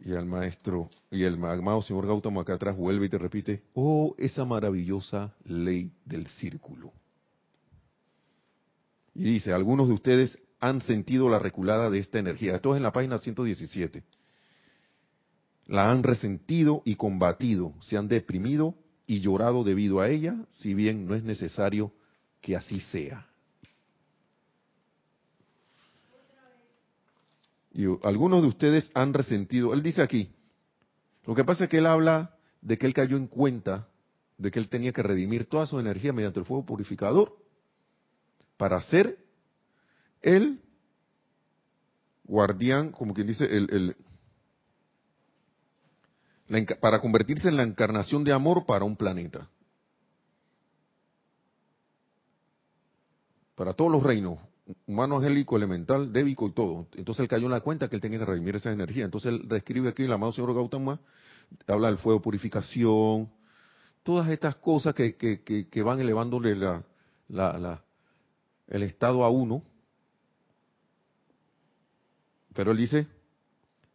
Y 0.00 0.12
el 0.12 0.24
maestro, 0.24 0.88
y 1.10 1.24
el 1.24 1.34
amado 1.34 1.82
señor 1.82 2.06
Gautama 2.06 2.40
acá 2.40 2.54
atrás 2.54 2.76
vuelve 2.76 3.06
y 3.06 3.08
te 3.08 3.18
repite, 3.18 3.62
oh, 3.74 4.14
esa 4.16 4.44
maravillosa 4.44 5.34
ley 5.44 5.92
del 6.04 6.26
círculo. 6.26 6.92
Y 9.14 9.24
dice, 9.24 9.52
algunos 9.52 9.88
de 9.88 9.94
ustedes 9.94 10.38
han 10.60 10.80
sentido 10.80 11.28
la 11.28 11.38
reculada 11.38 11.90
de 11.90 11.98
esta 11.98 12.18
energía. 12.18 12.56
Esto 12.56 12.72
es 12.72 12.78
en 12.78 12.84
la 12.84 12.92
página 12.92 13.18
117 13.18 14.04
la 15.68 15.90
han 15.90 16.02
resentido 16.02 16.82
y 16.84 16.96
combatido, 16.96 17.74
se 17.80 17.96
han 17.96 18.08
deprimido 18.08 18.74
y 19.08 19.20
llorado 19.20 19.64
debido 19.64 20.00
a 20.00 20.10
ella, 20.10 20.36
si 20.50 20.74
bien 20.74 21.06
no 21.06 21.14
es 21.14 21.24
necesario 21.24 21.92
que 22.42 22.54
así 22.54 22.78
sea. 22.78 23.26
Y 27.72 27.86
algunos 28.02 28.42
de 28.42 28.48
ustedes 28.48 28.90
han 28.92 29.14
resentido, 29.14 29.72
él 29.72 29.82
dice 29.82 30.02
aquí, 30.02 30.30
lo 31.24 31.34
que 31.34 31.42
pasa 31.42 31.64
es 31.64 31.70
que 31.70 31.78
él 31.78 31.86
habla 31.86 32.36
de 32.60 32.76
que 32.76 32.86
él 32.86 32.92
cayó 32.92 33.16
en 33.16 33.28
cuenta 33.28 33.88
de 34.36 34.50
que 34.50 34.58
él 34.58 34.68
tenía 34.68 34.92
que 34.92 35.02
redimir 35.02 35.46
toda 35.46 35.64
su 35.64 35.80
energía 35.80 36.12
mediante 36.12 36.40
el 36.40 36.46
fuego 36.46 36.66
purificador 36.66 37.34
para 38.58 38.78
ser 38.82 39.18
el 40.20 40.60
guardián, 42.24 42.92
como 42.92 43.14
quien 43.14 43.26
dice, 43.26 43.44
el, 43.44 43.96
para 46.80 47.00
convertirse 47.00 47.48
en 47.48 47.56
la 47.56 47.62
encarnación 47.62 48.24
de 48.24 48.32
amor 48.32 48.64
para 48.66 48.84
un 48.84 48.96
planeta. 48.96 49.48
Para 53.54 53.74
todos 53.74 53.90
los 53.90 54.02
reinos, 54.02 54.38
humano, 54.86 55.16
angélico, 55.16 55.56
elemental, 55.56 56.12
débico 56.12 56.46
y 56.48 56.52
todo. 56.52 56.86
Entonces 56.94 57.22
él 57.22 57.28
cayó 57.28 57.46
en 57.46 57.52
la 57.52 57.60
cuenta 57.60 57.88
que 57.88 57.96
él 57.96 58.02
tenía 58.02 58.18
que 58.18 58.26
redimir 58.26 58.56
esa 58.56 58.72
energía. 58.72 59.04
Entonces 59.04 59.32
él 59.32 59.48
describe 59.48 59.88
aquí 59.88 60.04
el 60.04 60.12
amado 60.12 60.32
señor 60.32 60.54
Gautama, 60.54 61.00
habla 61.66 61.88
del 61.88 61.98
fuego 61.98 62.22
purificación, 62.22 63.30
todas 64.02 64.30
estas 64.30 64.56
cosas 64.56 64.94
que, 64.94 65.16
que, 65.16 65.82
van 65.82 66.00
elevándole 66.00 66.56
la, 66.56 66.82
la, 67.28 67.82
el 68.68 68.82
estado 68.82 69.24
a 69.24 69.30
uno. 69.30 69.62
Pero 72.54 72.72
él 72.72 72.78
dice 72.78 73.06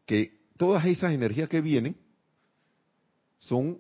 que 0.06 0.40
todas 0.58 0.86
esas 0.86 1.14
energías 1.14 1.50
que 1.50 1.62
vienen 1.62 1.98
son 3.48 3.80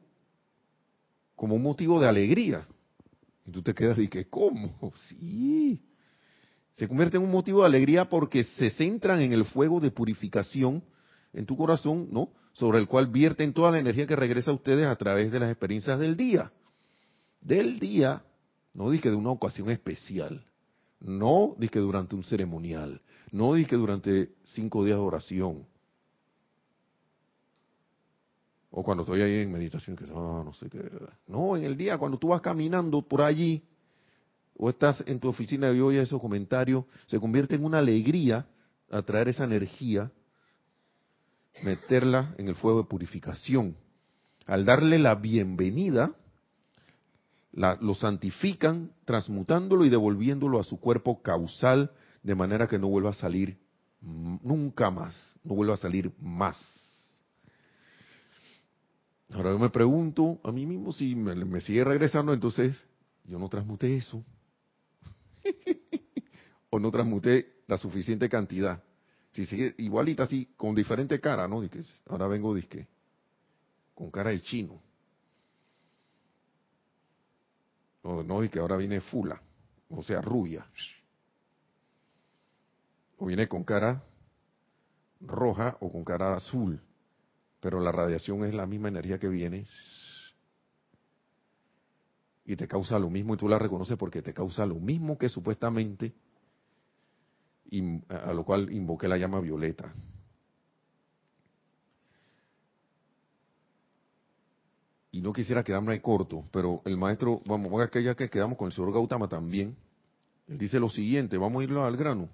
como 1.35 1.55
un 1.55 1.63
motivo 1.63 1.99
de 1.99 2.07
alegría. 2.07 2.67
Y 3.45 3.51
tú 3.51 3.61
te 3.61 3.73
quedas 3.73 3.97
y 3.99 4.07
que, 4.07 4.27
¿cómo? 4.29 4.93
Sí. 5.09 5.81
Se 6.73 6.87
convierte 6.87 7.17
en 7.17 7.23
un 7.23 7.31
motivo 7.31 7.61
de 7.61 7.67
alegría 7.67 8.09
porque 8.09 8.43
se 8.43 8.69
centran 8.71 9.21
en 9.21 9.33
el 9.33 9.45
fuego 9.45 9.79
de 9.79 9.91
purificación 9.91 10.83
en 11.33 11.45
tu 11.45 11.57
corazón, 11.57 12.07
¿no? 12.11 12.29
Sobre 12.53 12.79
el 12.79 12.87
cual 12.87 13.07
vierten 13.07 13.53
toda 13.53 13.71
la 13.71 13.79
energía 13.79 14.07
que 14.07 14.15
regresa 14.15 14.51
a 14.51 14.53
ustedes 14.53 14.87
a 14.87 14.95
través 14.95 15.31
de 15.31 15.39
las 15.39 15.49
experiencias 15.49 15.99
del 15.99 16.15
día. 16.15 16.51
Del 17.41 17.79
día, 17.79 18.23
no 18.73 18.89
dije 18.89 19.09
de 19.09 19.15
una 19.15 19.31
ocasión 19.31 19.69
especial, 19.69 20.45
no 20.99 21.55
dije 21.57 21.79
durante 21.79 22.15
un 22.15 22.23
ceremonial, 22.23 23.01
no 23.31 23.53
dije 23.53 23.75
durante 23.75 24.29
cinco 24.45 24.85
días 24.85 24.97
de 24.97 25.03
oración, 25.03 25.65
o 28.75 28.83
cuando 28.83 29.03
estoy 29.03 29.21
ahí 29.21 29.41
en 29.41 29.51
meditación, 29.51 29.95
que 29.95 30.05
ah, 30.05 30.41
no 30.43 30.51
sé 30.53 30.67
qué. 30.67 30.79
No, 31.27 31.55
en 31.55 31.63
el 31.63 31.77
día, 31.77 31.99
cuando 31.99 32.17
tú 32.17 32.29
vas 32.29 32.41
caminando 32.41 33.03
por 33.03 33.21
allí, 33.21 33.63
o 34.57 34.67
estás 34.67 35.03
en 35.05 35.19
tu 35.19 35.29
oficina 35.29 35.71
y 35.71 35.79
oyes 35.79 36.03
esos 36.03 36.19
comentarios, 36.19 36.85
se 37.05 37.19
convierte 37.19 37.53
en 37.53 37.65
una 37.65 37.77
alegría 37.77 38.47
atraer 38.89 39.27
esa 39.27 39.43
energía, 39.43 40.11
meterla 41.63 42.33
en 42.39 42.47
el 42.47 42.55
fuego 42.55 42.79
de 42.81 42.87
purificación. 42.87 43.77
Al 44.47 44.65
darle 44.65 44.97
la 44.97 45.13
bienvenida, 45.13 46.15
lo 47.51 47.93
santifican, 47.93 48.91
transmutándolo 49.05 49.85
y 49.85 49.89
devolviéndolo 49.89 50.59
a 50.59 50.63
su 50.63 50.79
cuerpo 50.79 51.21
causal, 51.21 51.91
de 52.23 52.33
manera 52.33 52.67
que 52.67 52.79
no 52.79 52.87
vuelva 52.87 53.11
a 53.11 53.13
salir 53.13 53.55
nunca 54.01 54.89
más, 54.89 55.35
no 55.43 55.53
vuelva 55.53 55.75
a 55.75 55.77
salir 55.77 56.11
más. 56.19 56.82
Ahora 59.33 59.49
yo 59.49 59.57
me 59.57 59.69
pregunto 59.69 60.39
a 60.43 60.51
mí 60.51 60.65
mismo 60.65 60.91
si 60.91 61.15
me, 61.15 61.59
sigue 61.61 61.83
regresando, 61.83 62.33
entonces 62.33 62.85
yo 63.25 63.39
no 63.39 63.49
transmuté 63.49 63.95
eso. 63.95 64.23
o 66.69 66.79
no 66.79 66.91
transmuté 66.91 67.63
la 67.67 67.77
suficiente 67.77 68.29
cantidad. 68.29 68.83
Si 69.31 69.45
sigue 69.45 69.73
igualita 69.79 70.23
así, 70.23 70.53
con 70.55 70.75
diferente 70.75 71.19
cara, 71.19 71.47
¿no? 71.47 71.63
ahora 72.07 72.27
vengo 72.27 72.53
disque, 72.53 72.87
con 73.95 74.11
cara 74.11 74.29
de 74.29 74.41
chino. 74.41 74.79
O 78.03 78.21
no, 78.21 78.43
y 78.43 78.49
que 78.49 78.59
ahora 78.59 78.77
viene 78.77 79.01
fula, 79.01 79.41
o 79.89 80.03
sea, 80.03 80.21
rubia. 80.21 80.67
O 83.17 83.25
viene 83.25 83.47
con 83.47 83.63
cara 83.63 84.03
roja 85.21 85.77
o 85.79 85.91
con 85.91 86.03
cara 86.03 86.35
azul 86.35 86.79
pero 87.63 87.79
la 87.79 87.93
radiación 87.93 88.43
es 88.43 88.53
la 88.53 88.67
misma 88.67 88.89
energía 88.89 89.17
que 89.17 89.29
viene 89.29 89.63
y 92.43 92.57
te 92.57 92.67
causa 92.67 92.99
lo 92.99 93.09
mismo 93.09 93.33
y 93.33 93.37
tú 93.37 93.47
la 93.47 93.57
reconoces 93.57 93.97
porque 93.97 94.21
te 94.21 94.33
causa 94.33 94.65
lo 94.65 94.75
mismo 94.75 95.17
que 95.17 95.29
supuestamente 95.29 96.13
a 98.09 98.33
lo 98.33 98.43
cual 98.43 98.69
invoqué 98.69 99.07
la 99.07 99.17
llama 99.17 99.39
violeta. 99.39 99.95
Y 105.11 105.21
no 105.21 105.31
quisiera 105.31 105.63
quedarme 105.63 105.93
ahí 105.93 106.01
corto, 106.01 106.43
pero 106.51 106.81
el 106.83 106.97
maestro, 106.97 107.41
vamos, 107.45 107.79
a 107.79 107.85
aquella 107.85 108.13
que 108.13 108.29
quedamos 108.29 108.57
con 108.57 108.67
el 108.67 108.73
señor 108.73 108.91
Gautama 108.93 109.29
también, 109.29 109.75
él 110.47 110.57
dice 110.57 110.79
lo 110.79 110.89
siguiente, 110.89 111.37
vamos 111.37 111.61
a 111.61 111.63
irlo 111.63 111.85
al 111.85 111.95
grano. 111.95 112.29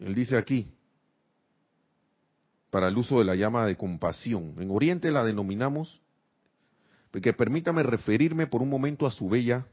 Él 0.00 0.14
dice 0.14 0.36
aquí, 0.36 0.66
para 2.70 2.88
el 2.88 2.96
uso 2.96 3.18
de 3.18 3.24
la 3.24 3.34
llama 3.34 3.66
de 3.66 3.76
compasión. 3.76 4.54
En 4.58 4.70
Oriente 4.70 5.10
la 5.10 5.24
denominamos, 5.24 6.00
porque 7.10 7.32
permítame 7.32 7.82
referirme 7.82 8.46
por 8.46 8.62
un 8.62 8.70
momento 8.70 9.06
a 9.06 9.10
su 9.10 9.28
bella 9.28 9.66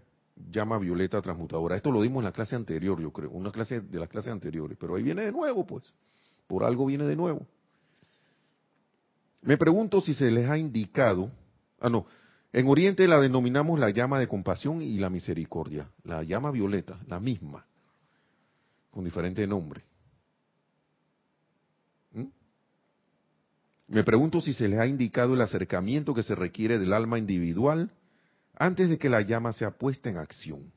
llama 0.52 0.78
violeta 0.78 1.22
transmutadora. 1.22 1.76
Esto 1.76 1.92
lo 1.92 2.02
dimos 2.02 2.22
en 2.22 2.26
la 2.26 2.32
clase 2.32 2.56
anterior, 2.56 3.00
yo 3.02 3.12
creo, 3.12 3.32
una 3.32 3.52
clase 3.52 3.82
de 3.82 4.00
las 4.00 4.10
clases 4.10 4.32
anteriores, 4.32 4.78
pero 4.80 4.96
ahí 4.96 5.04
viene 5.04 5.24
de 5.24 5.32
nuevo, 5.32 5.66
pues. 5.66 5.84
Por 6.48 6.64
algo 6.64 6.86
viene 6.86 7.06
de 7.06 7.16
nuevo. 7.16 7.46
Me 9.42 9.58
pregunto 9.58 10.02
si 10.02 10.14
se 10.14 10.30
les 10.30 10.50
ha 10.50 10.58
indicado, 10.58 11.32
ah 11.80 11.90
no, 11.90 12.06
en 12.52 12.68
Oriente 12.68 13.08
la 13.08 13.20
denominamos 13.20 13.80
la 13.80 13.92
llama 13.92 14.20
de 14.20 14.28
compasión 14.28 14.82
y 14.82 14.98
la 14.98 15.10
misericordia, 15.10 15.90
la 16.04 16.24
llama 16.24 16.52
violeta, 16.52 17.00
la 17.08 17.20
misma, 17.20 17.66
con 18.90 19.06
diferente 19.06 19.46
nombre. 19.46 19.84
Me 23.88 24.04
pregunto 24.04 24.42
si 24.42 24.54
se 24.54 24.68
les 24.68 24.80
ha 24.80 24.88
indicado 24.88 25.34
el 25.34 25.42
acercamiento 25.42 26.14
que 26.14 26.24
se 26.24 26.36
requiere 26.36 26.78
del 26.78 26.92
alma 26.94 27.18
individual 27.18 27.90
antes 28.56 28.90
de 28.90 28.98
que 28.98 29.10
la 29.10 29.22
llama 29.22 29.54
sea 29.54 29.72
puesta 29.72 30.10
en 30.10 30.18
acción. 30.18 30.72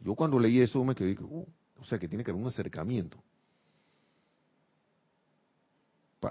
Yo 0.00 0.14
cuando 0.14 0.40
leí 0.40 0.60
eso 0.60 0.82
me 0.84 0.94
quedé, 0.94 1.16
uh, 1.20 1.46
o 1.78 1.84
sea 1.84 1.98
que 1.98 2.08
tiene 2.08 2.24
que 2.24 2.30
haber 2.30 2.42
un 2.42 2.48
acercamiento. 2.48 3.22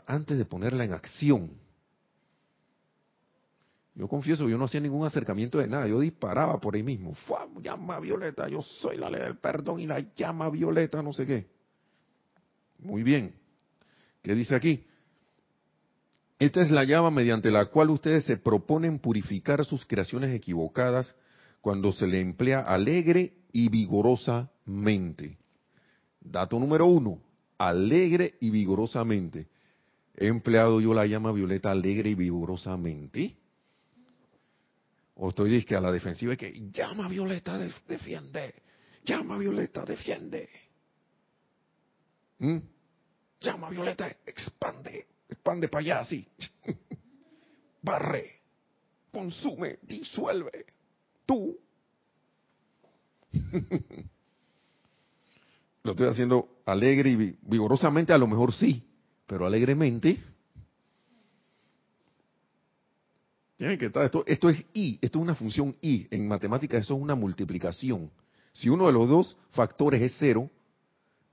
antes 0.05 0.37
de 0.37 0.45
ponerla 0.45 0.85
en 0.85 0.93
acción. 0.93 1.51
Yo 3.93 4.07
confieso, 4.07 4.47
yo 4.47 4.57
no 4.57 4.65
hacía 4.65 4.79
ningún 4.79 5.05
acercamiento 5.05 5.57
de 5.57 5.67
nada, 5.67 5.85
yo 5.85 5.99
disparaba 5.99 6.59
por 6.61 6.75
ahí 6.75 6.83
mismo. 6.83 7.13
¡Fua! 7.13 7.45
Llama 7.61 7.99
violeta, 7.99 8.47
yo 8.47 8.61
soy 8.61 8.97
la 8.97 9.09
ley 9.09 9.19
del 9.19 9.37
perdón 9.37 9.81
y 9.81 9.87
la 9.87 9.99
llama 10.15 10.49
violeta, 10.49 11.03
no 11.03 11.11
sé 11.11 11.25
qué. 11.25 11.45
Muy 12.79 13.03
bien. 13.03 13.35
¿Qué 14.21 14.33
dice 14.33 14.55
aquí? 14.55 14.85
Esta 16.41 16.63
es 16.63 16.71
la 16.71 16.83
llama 16.85 17.11
mediante 17.11 17.51
la 17.51 17.67
cual 17.67 17.91
ustedes 17.91 18.23
se 18.23 18.35
proponen 18.35 18.97
purificar 18.97 19.63
sus 19.63 19.85
creaciones 19.85 20.35
equivocadas 20.35 21.15
cuando 21.61 21.91
se 21.91 22.07
le 22.07 22.19
emplea 22.19 22.61
alegre 22.61 23.33
y 23.51 23.69
vigorosamente. 23.69 25.37
Dato 26.19 26.59
número 26.59 26.87
uno, 26.87 27.21
alegre 27.59 28.39
y 28.39 28.49
vigorosamente. 28.49 29.49
¿He 30.15 30.29
empleado 30.29 30.81
yo 30.81 30.95
la 30.95 31.05
llama 31.05 31.31
violeta 31.31 31.69
alegre 31.69 32.09
y 32.09 32.15
vigorosamente? 32.15 33.37
¿O 35.13 35.29
estoy 35.29 35.51
disque 35.51 35.75
a 35.75 35.79
la 35.79 35.91
defensiva 35.91 36.33
y 36.33 36.37
que 36.37 36.71
llama 36.71 37.07
violeta 37.07 37.59
defiende? 37.87 38.55
Llama 39.05 39.37
violeta 39.37 39.85
defiende. 39.85 40.49
¿Mm? 42.39 42.57
Llama 43.41 43.69
violeta 43.69 44.07
expande 44.25 45.10
expande 45.31 45.67
para 45.67 45.81
allá 45.81 45.99
así. 46.01 46.27
Barre, 47.81 48.41
consume, 49.11 49.79
disuelve. 49.81 50.65
Tú. 51.25 51.57
Lo 55.83 55.91
estoy 55.91 56.07
haciendo 56.07 56.61
alegre 56.65 57.09
y 57.09 57.35
vigorosamente, 57.41 58.13
a 58.13 58.17
lo 58.17 58.27
mejor 58.27 58.53
sí, 58.53 58.87
pero 59.25 59.47
alegremente. 59.47 60.19
Tienen 63.57 63.79
que 63.79 63.87
estar, 63.87 64.05
esto, 64.05 64.23
esto 64.27 64.49
es 64.49 64.63
I, 64.73 64.99
esto 65.01 65.19
es 65.19 65.23
una 65.23 65.35
función 65.35 65.75
I. 65.81 66.07
En 66.11 66.27
matemáticas 66.27 66.83
eso 66.83 66.95
es 66.95 67.01
una 67.01 67.15
multiplicación. 67.15 68.11
Si 68.53 68.69
uno 68.69 68.85
de 68.87 68.93
los 68.93 69.07
dos 69.07 69.37
factores 69.51 70.01
es 70.01 70.15
cero, 70.19 70.51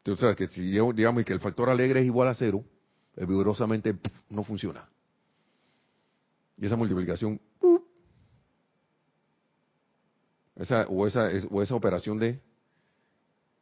o 0.06 0.16
sea, 0.16 0.34
que 0.34 0.46
si 0.46 0.62
digamos 0.62 1.24
que 1.24 1.32
el 1.32 1.40
factor 1.40 1.68
alegre 1.68 2.00
es 2.00 2.06
igual 2.06 2.28
a 2.28 2.34
cero, 2.34 2.64
vigorosamente 3.26 3.96
no 4.30 4.44
funciona. 4.44 4.88
Y 6.56 6.66
esa 6.66 6.76
multiplicación, 6.76 7.40
esa, 10.56 10.86
o, 10.88 11.06
esa, 11.06 11.30
o 11.50 11.62
esa 11.62 11.74
operación 11.74 12.18
de, 12.18 12.40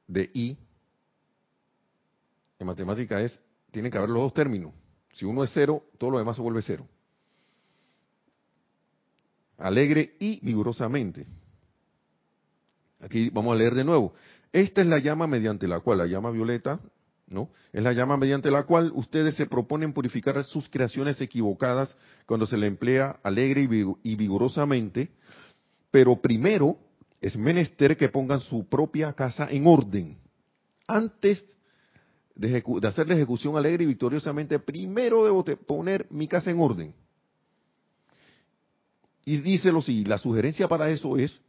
de 0.06 0.30
I, 0.32 0.58
en 2.58 2.66
matemática 2.66 3.20
es, 3.20 3.38
tiene 3.70 3.90
que 3.90 3.98
haber 3.98 4.10
los 4.10 4.22
dos 4.22 4.34
términos. 4.34 4.72
Si 5.12 5.24
uno 5.24 5.44
es 5.44 5.50
cero, 5.52 5.84
todo 5.98 6.10
lo 6.10 6.18
demás 6.18 6.36
se 6.36 6.42
vuelve 6.42 6.62
cero. 6.62 6.86
Alegre 9.58 10.16
y 10.18 10.40
vigorosamente. 10.44 11.26
Aquí 13.00 13.30
vamos 13.30 13.54
a 13.54 13.56
leer 13.56 13.74
de 13.74 13.84
nuevo. 13.84 14.14
Esta 14.52 14.80
es 14.80 14.86
la 14.86 14.98
llama 14.98 15.26
mediante 15.26 15.68
la 15.68 15.80
cual 15.80 15.98
la 15.98 16.06
llama 16.06 16.30
violeta 16.30 16.80
¿no? 17.26 17.50
Es 17.72 17.82
la 17.82 17.92
llama 17.92 18.16
mediante 18.16 18.50
la 18.50 18.64
cual 18.64 18.92
ustedes 18.94 19.34
se 19.34 19.46
proponen 19.46 19.92
purificar 19.92 20.42
sus 20.44 20.68
creaciones 20.68 21.20
equivocadas 21.20 21.96
cuando 22.24 22.46
se 22.46 22.56
le 22.56 22.66
emplea 22.66 23.18
alegre 23.22 23.68
y 24.02 24.14
vigorosamente, 24.14 25.10
pero 25.90 26.20
primero 26.20 26.78
es 27.20 27.36
menester 27.36 27.96
que 27.96 28.08
pongan 28.08 28.40
su 28.40 28.68
propia 28.68 29.12
casa 29.12 29.48
en 29.50 29.66
orden. 29.66 30.18
Antes 30.86 31.44
de, 32.36 32.62
hacer 32.86 33.08
la 33.08 33.14
ejecución 33.14 33.56
alegre 33.56 33.84
y 33.84 33.88
victoriosamente, 33.88 34.58
primero 34.58 35.24
debo 35.24 35.44
poner 35.66 36.06
mi 36.10 36.28
casa 36.28 36.50
en 36.50 36.60
orden. 36.60 36.94
Y 39.24 39.38
díselo 39.38 39.82
si 39.82 40.04
la 40.04 40.18
sugerencia 40.18 40.68
para 40.68 40.88
eso 40.90 41.16
es, 41.16 41.40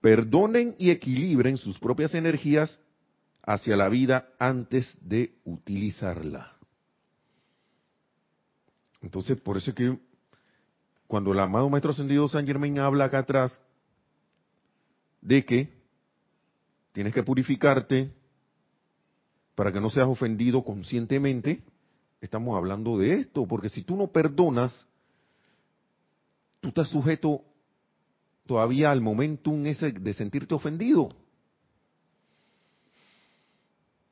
perdonen 0.00 0.76
y 0.78 0.90
equilibren 0.90 1.56
sus 1.56 1.78
propias 1.78 2.14
energías 2.14 2.78
hacia 3.46 3.76
la 3.76 3.88
vida 3.88 4.28
antes 4.38 4.96
de 5.00 5.38
utilizarla. 5.44 6.56
Entonces, 9.02 9.38
por 9.40 9.56
eso 9.56 9.70
es 9.70 9.76
que 9.76 9.98
cuando 11.06 11.32
el 11.32 11.40
amado 11.40 11.68
Maestro 11.68 11.92
Ascendido 11.92 12.26
San 12.28 12.46
Germain 12.46 12.78
habla 12.78 13.04
acá 13.04 13.18
atrás 13.18 13.60
de 15.20 15.44
que 15.44 15.72
tienes 16.92 17.12
que 17.12 17.22
purificarte 17.22 18.10
para 19.54 19.72
que 19.72 19.80
no 19.80 19.90
seas 19.90 20.06
ofendido 20.06 20.64
conscientemente, 20.64 21.62
estamos 22.20 22.56
hablando 22.56 22.98
de 22.98 23.14
esto, 23.14 23.46
porque 23.46 23.68
si 23.68 23.82
tú 23.82 23.96
no 23.96 24.08
perdonas, 24.08 24.86
tú 26.60 26.68
estás 26.68 26.88
sujeto 26.88 27.42
todavía 28.46 28.90
al 28.90 29.02
momentum 29.02 29.66
ese 29.66 29.92
de 29.92 30.12
sentirte 30.14 30.54
ofendido. 30.54 31.10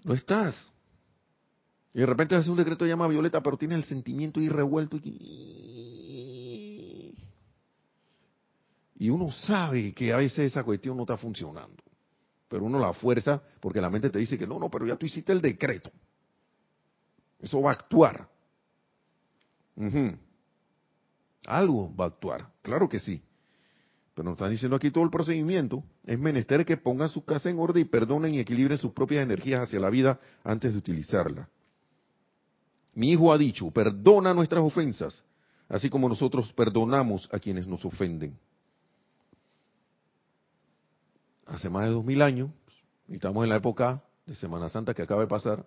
No 0.05 0.15
estás. 0.15 0.71
Y 1.95 2.01
de 2.01 2.07
repente 2.07 2.35
hace 2.35 2.51
un 2.51 2.57
decreto 2.57 2.87
llama 2.87 3.07
Violeta, 3.07 3.43
pero 3.43 3.57
tiene 3.57 3.75
el 3.75 3.85
sentimiento 3.85 4.41
ahí 4.41 4.49
revuelto. 4.49 4.97
Y... 4.97 5.13
y 8.97 9.11
uno 9.11 9.31
sabe 9.33 9.93
que 9.93 10.13
a 10.13 10.17
veces 10.17 10.53
esa 10.53 10.63
cuestión 10.63 10.97
no 10.97 11.03
está 11.03 11.17
funcionando. 11.17 11.83
Pero 12.49 12.65
uno 12.65 12.79
la 12.79 12.93
fuerza 12.93 13.43
porque 13.61 13.81
la 13.81 13.91
mente 13.91 14.11
te 14.11 14.19
dice 14.19 14.39
que 14.39 14.47
no, 14.47 14.59
no, 14.59 14.71
pero 14.71 14.87
ya 14.87 14.97
tú 14.97 15.07
hiciste 15.07 15.33
el 15.33 15.41
decreto. 15.41 15.91
Eso 17.41 17.61
va 17.61 17.71
a 17.71 17.75
actuar. 17.75 18.29
Algo 21.47 21.95
va 21.97 22.05
a 22.05 22.09
actuar, 22.09 22.53
claro 22.63 22.89
que 22.89 23.01
sí. 23.01 23.23
Nos 24.23 24.35
están 24.35 24.51
diciendo 24.51 24.77
aquí 24.77 24.91
todo 24.91 25.05
el 25.05 25.11
procedimiento. 25.11 25.83
Es 26.05 26.19
menester 26.19 26.65
que 26.65 26.77
pongan 26.77 27.09
su 27.09 27.25
casa 27.25 27.51
en 27.51 27.59
orden 27.59 27.83
y 27.83 27.85
perdonen 27.85 28.35
y 28.35 28.39
equilibren 28.39 28.79
sus 28.79 28.93
propias 28.93 29.23
energías 29.23 29.63
hacia 29.63 29.81
la 29.81 29.91
vida 29.91 30.21
antes 30.45 30.73
de 30.73 30.79
utilizarla. 30.79 31.49
Mi 32.95 33.11
hijo 33.11 33.33
ha 33.33 33.39
dicho, 33.39 33.71
perdona 33.71 34.35
nuestras 34.35 34.63
ofensas, 34.63 35.25
así 35.69 35.89
como 35.89 36.09
nosotros 36.09 36.53
perdonamos 36.53 37.29
a 37.33 37.39
quienes 37.39 37.67
nos 37.67 37.85
ofenden. 37.85 38.39
Hace 41.47 41.71
más 41.71 41.87
de 41.87 41.91
dos 41.91 42.05
mil 42.05 42.23
años, 42.23 42.51
y 43.09 43.15
estamos 43.15 43.43
en 43.43 43.51
la 43.51 43.57
época 43.57 44.03
de 44.27 44.35
Semana 44.35 44.69
Santa 44.69 44.95
que 44.95 45.03
acaba 45.03 45.23
de 45.23 45.27
pasar 45.27 45.67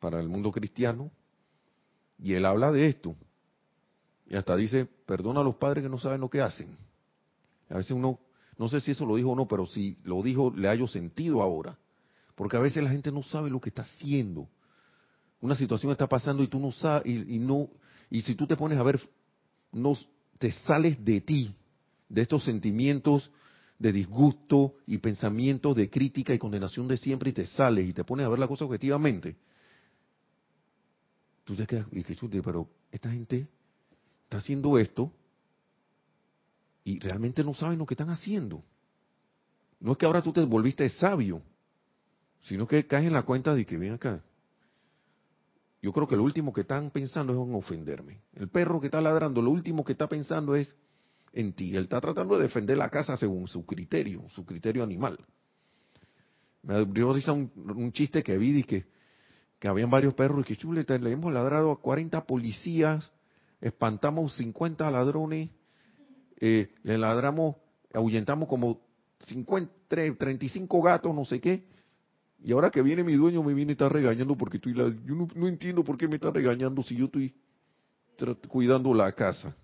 para 0.00 0.18
el 0.18 0.28
mundo 0.28 0.50
cristiano, 0.50 1.10
y 2.18 2.32
él 2.32 2.44
habla 2.46 2.72
de 2.72 2.86
esto. 2.86 3.14
Y 4.26 4.36
hasta 4.36 4.56
dice, 4.56 4.86
perdona 5.06 5.40
a 5.40 5.44
los 5.44 5.56
padres 5.56 5.82
que 5.84 5.90
no 5.90 5.98
saben 5.98 6.20
lo 6.20 6.30
que 6.30 6.40
hacen. 6.40 6.76
A 7.70 7.76
veces 7.76 7.92
uno, 7.92 8.18
no 8.58 8.68
sé 8.68 8.80
si 8.80 8.92
eso 8.92 9.06
lo 9.06 9.16
dijo 9.16 9.30
o 9.30 9.36
no, 9.36 9.48
pero 9.48 9.66
si 9.66 9.96
lo 10.04 10.22
dijo, 10.22 10.52
le 10.54 10.68
hallo 10.68 10.86
sentido 10.86 11.42
ahora. 11.42 11.78
Porque 12.34 12.56
a 12.56 12.60
veces 12.60 12.82
la 12.82 12.90
gente 12.90 13.12
no 13.12 13.22
sabe 13.22 13.50
lo 13.50 13.60
que 13.60 13.70
está 13.70 13.82
haciendo. 13.82 14.48
Una 15.40 15.54
situación 15.54 15.92
está 15.92 16.08
pasando 16.08 16.42
y 16.42 16.48
tú 16.48 16.58
no 16.58 16.72
sabes, 16.72 17.06
y, 17.06 17.38
no, 17.38 17.68
y 18.10 18.22
si 18.22 18.34
tú 18.34 18.46
te 18.46 18.56
pones 18.56 18.78
a 18.78 18.82
ver, 18.82 19.00
no, 19.72 19.94
te 20.38 20.50
sales 20.52 21.02
de 21.04 21.20
ti, 21.20 21.54
de 22.08 22.22
estos 22.22 22.44
sentimientos 22.44 23.30
de 23.78 23.92
disgusto 23.92 24.76
y 24.86 24.98
pensamientos 24.98 25.76
de 25.76 25.90
crítica 25.90 26.32
y 26.32 26.38
condenación 26.38 26.88
de 26.88 26.96
siempre 26.96 27.30
y 27.30 27.32
te 27.32 27.46
sales 27.46 27.88
y 27.88 27.92
te 27.92 28.04
pones 28.04 28.26
a 28.26 28.28
ver 28.28 28.38
la 28.38 28.48
cosa 28.48 28.64
objetivamente. 28.64 29.36
Tú 31.44 31.54
te 31.54 31.66
quedas, 31.66 31.86
y 31.92 32.02
que 32.02 32.16
pero 32.42 32.68
esta 32.90 33.10
gente 33.10 33.46
está 34.24 34.38
haciendo 34.38 34.78
esto 34.78 35.12
y 36.84 37.00
realmente 37.00 37.42
no 37.42 37.54
saben 37.54 37.78
lo 37.78 37.86
que 37.86 37.94
están 37.94 38.10
haciendo. 38.10 38.62
No 39.80 39.92
es 39.92 39.98
que 39.98 40.06
ahora 40.06 40.22
tú 40.22 40.32
te 40.32 40.44
volviste 40.44 40.88
sabio, 40.90 41.42
sino 42.42 42.68
que 42.68 42.86
caes 42.86 43.06
en 43.06 43.14
la 43.14 43.22
cuenta 43.22 43.54
de 43.54 43.64
que 43.64 43.78
ven 43.78 43.94
acá. 43.94 44.22
Yo 45.80 45.92
creo 45.92 46.06
que 46.06 46.16
lo 46.16 46.22
último 46.22 46.52
que 46.52 46.62
están 46.62 46.90
pensando 46.90 47.32
es 47.32 47.48
en 47.48 47.54
ofenderme. 47.54 48.20
El 48.34 48.48
perro 48.48 48.80
que 48.80 48.86
está 48.86 49.00
ladrando, 49.00 49.42
lo 49.42 49.50
último 49.50 49.84
que 49.84 49.92
está 49.92 50.08
pensando 50.08 50.54
es 50.54 50.74
en 51.32 51.52
ti. 51.52 51.76
Él 51.76 51.84
está 51.84 52.00
tratando 52.00 52.36
de 52.36 52.44
defender 52.44 52.76
la 52.76 52.90
casa 52.90 53.16
según 53.16 53.48
su 53.48 53.66
criterio, 53.66 54.24
su 54.30 54.44
criterio 54.44 54.82
animal. 54.82 55.18
Me 56.62 56.76
abrió 56.76 57.10
un, 57.12 57.52
un 57.56 57.92
chiste 57.92 58.22
que 58.22 58.38
vi 58.38 58.62
que, 58.62 58.86
que 59.58 59.68
habían 59.68 59.90
varios 59.90 60.14
perros 60.14 60.40
y 60.40 60.44
que 60.44 60.56
chuleta, 60.56 60.96
le 60.96 61.10
hemos 61.10 61.32
ladrado 61.32 61.70
a 61.70 61.80
40 61.80 62.24
policías, 62.24 63.12
espantamos 63.60 64.34
50 64.36 64.90
ladrones 64.90 65.50
eh, 66.40 66.72
le 66.82 66.98
ladramos, 66.98 67.56
ahuyentamos 67.92 68.48
como 68.48 68.80
50, 69.20 69.72
35 70.18 70.82
gatos, 70.82 71.14
no 71.14 71.24
sé 71.24 71.40
qué. 71.40 71.64
Y 72.42 72.52
ahora 72.52 72.70
que 72.70 72.82
viene 72.82 73.02
mi 73.02 73.14
dueño 73.14 73.42
me 73.42 73.54
viene 73.54 73.72
y 73.72 73.74
está 73.74 73.88
regañando 73.88 74.36
porque 74.36 74.58
estoy 74.58 74.74
la, 74.74 74.84
yo 74.88 75.14
no, 75.14 75.48
entiendo 75.48 75.82
por 75.82 75.96
qué 75.96 76.08
me 76.08 76.16
está 76.16 76.30
regañando 76.30 76.82
si 76.82 76.96
yo 76.96 77.06
estoy 77.06 77.34
cuidando 78.48 78.92
la 78.92 79.12
casa. 79.12 79.56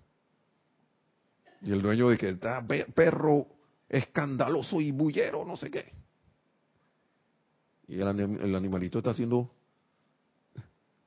Y 1.61 1.71
el 1.71 1.81
dueño 1.81 2.09
de 2.09 2.17
que 2.17 2.29
está 2.29 2.65
perro 2.95 3.45
escandaloso 3.87 4.81
y 4.81 4.91
bullero, 4.91 5.45
no 5.45 5.55
sé 5.55 5.69
qué. 5.69 5.91
Y 7.87 7.99
el, 7.99 8.19
el 8.19 8.55
animalito 8.55 8.97
está 8.97 9.11
haciendo 9.11 9.51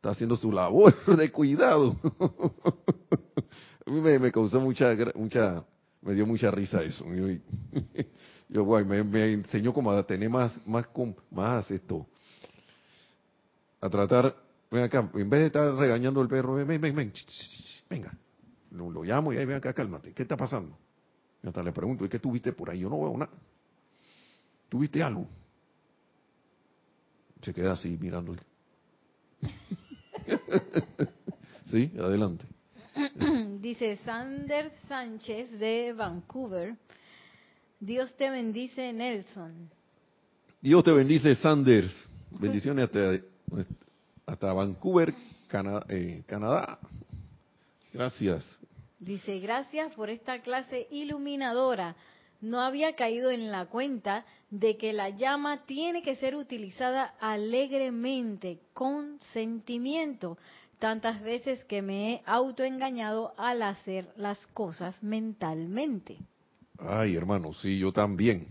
está 0.05 0.11
haciendo 0.11 0.37
su 0.37 0.53
labor 0.53 0.95
de 1.17 1.33
cuidado. 1.33 1.97
Mí 3.87 4.01
me, 4.01 4.33
causó 4.33 4.61
mucha, 4.61 4.97
mucha, 5.15 5.65
me 6.01 6.15
dio 6.15 6.27
mucha 6.27 6.51
risa 6.51 6.83
eso. 6.83 7.05
Yo, 8.49 8.65
guay, 8.65 8.85
me, 8.85 9.33
enseñó 9.33 9.73
como 9.73 9.91
a 9.91 10.07
tener 10.07 10.31
más, 10.31 10.59
más, 10.67 10.89
más 11.31 11.71
esto, 11.71 12.07
a 13.81 13.91
tratar, 13.91 14.35
ven 14.71 14.85
acá, 14.85 15.11
en 15.15 15.29
vez 15.29 15.41
de 15.41 15.47
estar 15.47 15.75
regañando 15.75 16.21
al 16.21 16.29
perro, 16.29 16.55
ven, 16.55 16.67
ven, 16.67 16.81
ven, 16.81 17.13
venga, 17.91 18.17
lo, 18.71 18.91
lo, 18.91 19.03
llamo 19.03 19.33
y 19.33 19.39
ahí 19.39 19.45
ven 19.45 19.57
acá, 19.57 19.73
cálmate, 19.73 20.13
¿qué 20.13 20.23
está 20.23 20.37
pasando? 20.37 20.79
Y 21.43 21.49
hasta 21.49 21.63
le 21.63 21.73
pregunto, 21.73 22.05
¿y 22.05 22.09
qué 22.09 22.19
tuviste 22.19 22.53
por 22.53 22.71
ahí? 22.71 22.81
Yo 22.81 22.89
no 22.89 23.01
veo 23.01 23.19
nada. 23.19 23.33
¿Tuviste 24.71 25.03
algo? 25.03 25.29
Se 27.43 27.53
queda 27.53 27.73
así 27.73 27.99
mirándole. 28.01 28.41
sí, 31.71 31.93
adelante. 31.99 32.47
Dice 33.61 33.97
Sander 34.05 34.71
Sánchez 34.89 35.51
de 35.59 35.93
Vancouver. 35.93 36.77
Dios 37.81 38.15
te 38.17 38.31
bendice, 38.31 38.93
Nelson. 38.93 39.71
Dios 40.61 40.85
te 40.85 40.93
bendice, 40.93 41.35
Sanders. 41.35 41.95
Bendiciones 42.31 42.85
hasta, 42.85 43.21
hasta 44.27 44.53
Vancouver, 44.53 45.15
eh, 45.89 46.23
Canadá. 46.27 46.79
Gracias. 47.93 48.45
Dice, 48.99 49.39
gracias 49.41 49.93
por 49.95 50.09
esta 50.09 50.41
clase 50.41 50.87
iluminadora. 50.91 51.97
No 52.41 52.61
había 52.61 52.95
caído 52.95 53.31
en 53.31 53.51
la 53.51 53.67
cuenta 53.67 54.25
de 54.51 54.77
que 54.77 54.93
la 54.93 55.11
llama 55.11 55.67
tiene 55.67 56.03
que 56.03 56.17
ser 56.17 56.37
utilizada 56.37 57.15
alegremente, 57.21 58.61
con 58.73 59.19
sentimiento, 59.33 60.39
tantas 60.79 61.23
veces 61.23 61.65
que 61.65 61.83
me 61.83 62.13
he 62.13 62.23
autoengañado 62.27 63.35
al 63.37 63.63
hacer 63.63 64.13
las 64.17 64.39
cosas 64.49 65.01
mentalmente. 65.03 66.19
Ay, 66.79 67.17
hermano, 67.17 67.53
sí, 67.53 67.79
yo 67.79 67.93
también. 67.93 68.49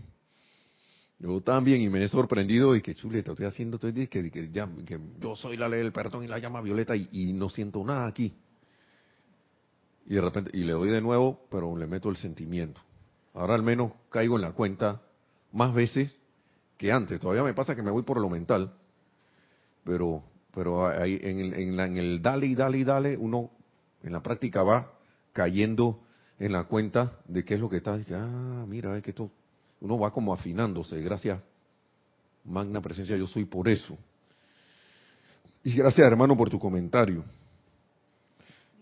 Yo 1.18 1.40
también, 1.40 1.80
y 1.80 1.88
me 1.88 2.02
he 2.02 2.08
sorprendido 2.08 2.74
y 2.74 2.82
que 2.82 2.94
chuleta, 2.94 3.32
estoy 3.32 3.46
haciendo, 3.46 3.76
estoy 3.76 4.06
que, 4.08 4.30
que, 4.30 4.50
ya, 4.50 4.68
que 4.84 4.98
yo 5.20 5.36
soy 5.36 5.56
la 5.56 5.68
ley 5.68 5.80
del 5.80 5.92
perdón 5.92 6.24
y 6.24 6.26
la 6.26 6.38
llama 6.38 6.60
violeta 6.60 6.94
y, 6.96 7.32
no 7.32 7.48
siento 7.48 7.82
nada 7.84 8.06
aquí. 8.06 8.34
Y 10.06 10.14
de 10.14 10.20
repente, 10.20 10.50
y 10.52 10.64
le 10.64 10.72
doy 10.72 10.90
de 10.90 11.00
nuevo, 11.00 11.46
pero 11.50 11.76
le 11.76 11.86
meto 11.86 12.10
el 12.10 12.16
sentimiento. 12.16 12.80
Ahora 13.32 13.54
al 13.54 13.62
menos 13.62 13.92
caigo 14.10 14.36
en 14.36 14.42
la 14.42 14.52
cuenta 14.52 15.00
más 15.52 15.72
veces 15.72 16.14
que 16.76 16.92
antes. 16.92 17.20
Todavía 17.20 17.42
me 17.42 17.54
pasa 17.54 17.74
que 17.74 17.82
me 17.82 17.90
voy 17.90 18.02
por 18.02 18.20
lo 18.20 18.28
mental, 18.28 18.74
pero 19.82 20.22
pero 20.54 20.86
ahí 20.86 21.18
en, 21.20 21.40
el, 21.40 21.54
en, 21.54 21.96
el 21.96 22.22
dale 22.22 22.46
y 22.46 22.54
dale 22.54 22.78
y 22.78 22.84
dale, 22.84 23.16
uno 23.16 23.50
en 24.02 24.12
la 24.12 24.22
práctica 24.22 24.62
va 24.62 24.92
cayendo 25.32 26.00
en 26.38 26.52
la 26.52 26.64
cuenta 26.64 27.18
de 27.26 27.44
qué 27.44 27.54
es 27.54 27.60
lo 27.60 27.68
que 27.68 27.78
está. 27.78 27.98
Ah, 28.12 28.64
mira, 28.68 28.96
es 28.96 29.02
que 29.02 29.10
esto, 29.10 29.30
uno 29.80 29.98
va 29.98 30.12
como 30.12 30.32
afinándose. 30.32 31.00
Gracias, 31.00 31.40
magna 32.44 32.80
presencia, 32.80 33.16
yo 33.16 33.26
soy 33.26 33.44
por 33.44 33.68
eso. 33.68 33.96
Y 35.64 35.74
gracias, 35.74 36.06
hermano, 36.06 36.36
por 36.36 36.50
tu 36.50 36.58
comentario. 36.58 37.24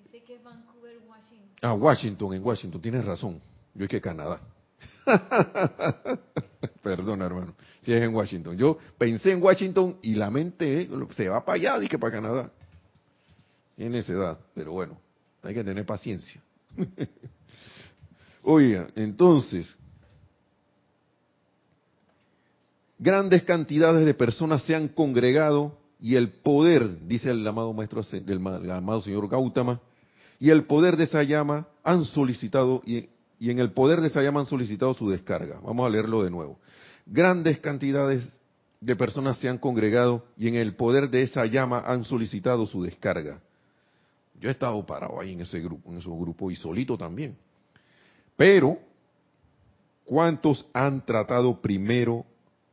Dice 0.04 0.24
que 0.24 0.34
es 0.34 0.42
Vancouver, 0.42 0.98
Washington. 1.08 1.48
Ah, 1.62 1.74
Washington, 1.74 2.34
en 2.34 2.44
Washington, 2.44 2.82
tienes 2.82 3.04
razón. 3.04 3.40
Yo 3.74 3.84
es 3.84 3.90
que 3.90 4.00
Canadá. 4.00 4.40
Perdona, 6.82 7.26
hermano. 7.26 7.54
Si 7.80 7.92
es 7.92 8.02
en 8.02 8.14
Washington. 8.14 8.56
Yo 8.56 8.78
pensé 8.96 9.32
en 9.32 9.42
Washington 9.42 9.98
y 10.02 10.14
la 10.14 10.30
mente 10.30 10.88
se 11.16 11.28
va 11.28 11.44
para 11.44 11.56
allá, 11.56 11.78
dije 11.78 11.98
para 11.98 12.12
Canadá. 12.12 12.50
En 13.76 13.94
esa 13.94 14.12
edad. 14.12 14.38
Pero 14.54 14.72
bueno, 14.72 14.98
hay 15.42 15.54
que 15.54 15.64
tener 15.64 15.84
paciencia. 15.84 16.40
Oiga, 18.42 18.88
entonces. 18.94 19.76
grandes 23.02 23.42
cantidades 23.42 24.06
de 24.06 24.14
personas 24.14 24.62
se 24.62 24.76
han 24.76 24.86
congregado 24.86 25.76
y 26.00 26.14
el 26.14 26.30
poder, 26.30 27.06
dice 27.06 27.30
el 27.30 27.46
amado 27.46 27.72
maestro, 27.72 28.02
del 28.02 28.70
amado 28.70 29.02
señor 29.02 29.28
Gautama, 29.28 29.80
y 30.38 30.50
el 30.50 30.64
poder 30.64 30.96
de 30.96 31.04
esa 31.04 31.22
llama 31.24 31.66
han 31.82 32.04
solicitado, 32.04 32.80
y, 32.86 33.08
y 33.42 33.50
en 33.50 33.58
el 33.58 33.72
poder 33.72 34.00
de 34.00 34.06
esa 34.06 34.22
llama 34.22 34.38
han 34.38 34.46
solicitado 34.46 34.94
su 34.94 35.10
descarga. 35.10 35.58
Vamos 35.64 35.84
a 35.84 35.90
leerlo 35.90 36.22
de 36.22 36.30
nuevo. 36.30 36.60
Grandes 37.04 37.58
cantidades 37.58 38.24
de 38.80 38.94
personas 38.94 39.36
se 39.38 39.48
han 39.48 39.58
congregado 39.58 40.24
y 40.36 40.46
en 40.46 40.54
el 40.54 40.76
poder 40.76 41.10
de 41.10 41.22
esa 41.22 41.44
llama 41.46 41.82
han 41.84 42.04
solicitado 42.04 42.66
su 42.66 42.84
descarga. 42.84 43.40
Yo 44.38 44.48
he 44.48 44.52
estado 44.52 44.86
parado 44.86 45.20
ahí 45.20 45.32
en 45.32 45.40
ese 45.40 45.58
grupo, 45.58 45.90
en 45.90 45.98
esos 45.98 46.16
grupos 46.16 46.52
y 46.52 46.54
solito 46.54 46.96
también. 46.96 47.36
Pero, 48.36 48.78
¿cuántos 50.04 50.64
han 50.72 51.04
tratado 51.04 51.60
primero, 51.60 52.24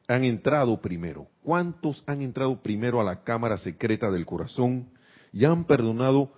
han 0.07 0.23
entrado 0.23 0.79
primero? 0.79 1.25
¿Cuántos 1.41 2.03
han 2.05 2.21
entrado 2.21 2.61
primero 2.61 3.01
a 3.01 3.03
la 3.03 3.23
cámara 3.23 3.57
secreta 3.57 4.11
del 4.11 4.27
corazón 4.27 4.87
y 5.33 5.45
han 5.45 5.63
perdonado 5.63 6.31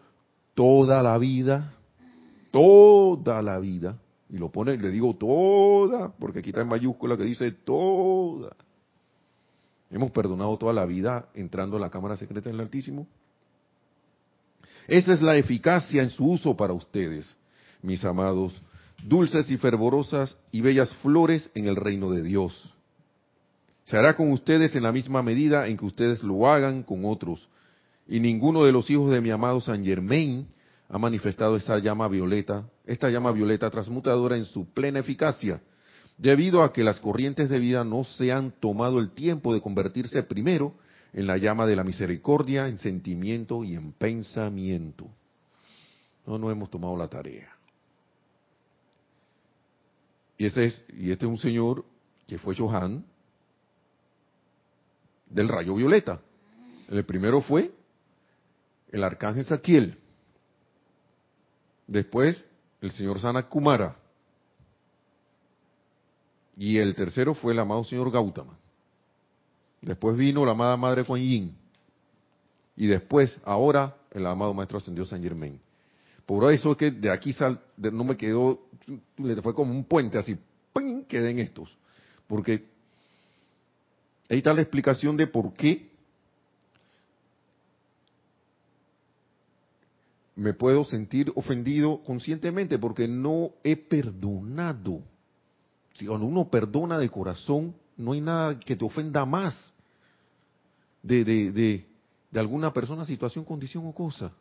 toda 0.53 1.03
la 1.03 1.17
vida? 1.17 1.73
Toda 2.51 3.41
la 3.41 3.59
vida. 3.59 3.97
Y 4.31 4.37
lo 4.37 4.49
pone, 4.49 4.77
le 4.77 4.89
digo 4.89 5.13
toda, 5.13 6.13
porque 6.17 6.39
aquí 6.39 6.49
está 6.51 6.61
en 6.61 6.69
mayúscula 6.69 7.17
que 7.17 7.23
dice 7.23 7.51
toda. 7.51 8.55
Hemos 9.91 10.11
perdonado 10.11 10.57
toda 10.57 10.71
la 10.71 10.85
vida 10.85 11.27
entrando 11.33 11.75
a 11.75 11.81
la 11.81 11.89
cámara 11.89 12.15
secreta 12.15 12.49
del 12.49 12.61
Altísimo. 12.61 13.07
Esa 14.87 15.11
es 15.11 15.21
la 15.21 15.35
eficacia 15.35 16.01
en 16.01 16.09
su 16.09 16.25
uso 16.25 16.55
para 16.55 16.71
ustedes, 16.71 17.35
mis 17.81 18.05
amados, 18.05 18.61
dulces 19.03 19.49
y 19.51 19.57
fervorosas 19.57 20.37
y 20.49 20.61
bellas 20.61 20.93
flores 21.01 21.51
en 21.53 21.67
el 21.67 21.75
reino 21.75 22.09
de 22.09 22.23
Dios. 22.23 22.73
Se 23.83 23.97
hará 23.97 24.15
con 24.15 24.31
ustedes 24.31 24.73
en 24.75 24.83
la 24.83 24.93
misma 24.93 25.21
medida 25.21 25.67
en 25.67 25.75
que 25.75 25.85
ustedes 25.85 26.23
lo 26.23 26.47
hagan 26.47 26.83
con 26.83 27.03
otros. 27.03 27.49
Y 28.07 28.21
ninguno 28.21 28.63
de 28.63 28.71
los 28.71 28.89
hijos 28.89 29.11
de 29.11 29.19
mi 29.19 29.29
amado 29.29 29.59
San 29.59 29.83
Germain 29.83 30.47
ha 30.91 30.97
manifestado 30.97 31.55
esta 31.55 31.79
llama 31.79 32.09
violeta, 32.09 32.69
esta 32.85 33.09
llama 33.09 33.31
violeta 33.31 33.69
transmutadora 33.69 34.35
en 34.35 34.43
su 34.43 34.73
plena 34.73 34.99
eficacia, 34.99 35.61
debido 36.17 36.63
a 36.63 36.73
que 36.73 36.83
las 36.83 36.99
corrientes 36.99 37.49
de 37.49 37.59
vida 37.59 37.85
no 37.85 38.03
se 38.03 38.33
han 38.33 38.51
tomado 38.51 38.99
el 38.99 39.11
tiempo 39.11 39.53
de 39.53 39.61
convertirse 39.61 40.21
primero 40.23 40.75
en 41.13 41.27
la 41.27 41.37
llama 41.37 41.65
de 41.65 41.77
la 41.77 41.85
misericordia, 41.85 42.67
en 42.67 42.77
sentimiento 42.77 43.63
y 43.63 43.75
en 43.75 43.93
pensamiento. 43.93 45.07
No 46.27 46.37
nos 46.37 46.51
hemos 46.51 46.69
tomado 46.69 46.97
la 46.97 47.07
tarea. 47.07 47.55
Y 50.37 50.45
este 50.45 50.65
es, 50.65 50.83
y 50.89 51.11
este 51.11 51.25
es 51.25 51.31
un 51.31 51.37
señor 51.37 51.85
que 52.27 52.37
fue 52.37 52.53
Johan 52.53 53.05
del 55.29 55.47
rayo 55.47 55.73
violeta. 55.73 56.19
El 56.89 57.05
primero 57.05 57.41
fue 57.41 57.71
el 58.91 59.05
arcángel 59.05 59.45
Saquiel. 59.45 60.00
Después 61.91 62.45
el 62.79 62.91
señor 62.91 63.19
Sana 63.19 63.43
Kumara. 63.43 63.97
Y 66.55 66.77
el 66.77 66.95
tercero 66.95 67.33
fue 67.35 67.51
el 67.51 67.59
amado 67.59 67.83
señor 67.83 68.09
Gautama. 68.09 68.57
Después 69.81 70.15
vino 70.15 70.45
la 70.45 70.51
amada 70.51 70.77
Madre 70.77 71.03
Kuan 71.03 71.21
Yin. 71.21 71.53
Y 72.77 72.87
después, 72.87 73.37
ahora, 73.43 73.97
el 74.11 74.25
amado 74.25 74.53
Maestro 74.53 74.77
Ascendió 74.77 75.05
San 75.05 75.21
Germain. 75.21 75.59
Por 76.25 76.51
eso 76.53 76.71
es 76.71 76.77
que 76.77 76.91
de 76.91 77.11
aquí 77.11 77.33
sal, 77.33 77.59
no 77.75 78.05
me 78.05 78.15
quedó, 78.15 78.61
le 79.17 79.41
fue 79.41 79.53
como 79.53 79.71
un 79.71 79.83
puente 79.83 80.17
así, 80.17 80.37
¡ping! 80.73 81.03
quedé 81.03 81.31
en 81.31 81.39
estos. 81.39 81.75
Porque 82.25 82.69
ahí 84.29 84.37
está 84.37 84.53
la 84.53 84.61
explicación 84.61 85.17
de 85.17 85.27
por 85.27 85.51
qué 85.53 85.90
me 90.35 90.53
puedo 90.53 90.85
sentir 90.85 91.31
ofendido 91.35 92.01
conscientemente, 92.03 92.79
porque 92.79 93.07
no 93.07 93.51
he 93.63 93.75
perdonado. 93.75 95.01
Si 95.93 96.05
cuando 96.05 96.25
uno 96.25 96.49
perdona 96.49 96.97
de 96.97 97.09
corazón, 97.09 97.75
no 97.97 98.13
hay 98.13 98.21
nada 98.21 98.59
que 98.59 98.75
te 98.75 98.85
ofenda 98.85 99.25
más 99.25 99.55
de, 101.03 101.23
de, 101.23 101.51
de, 101.51 101.87
de 102.31 102.39
alguna 102.39 102.71
persona, 102.71 103.05
situación, 103.05 103.43
condición 103.43 103.85
o 103.85 103.93
cosa. 103.93 104.31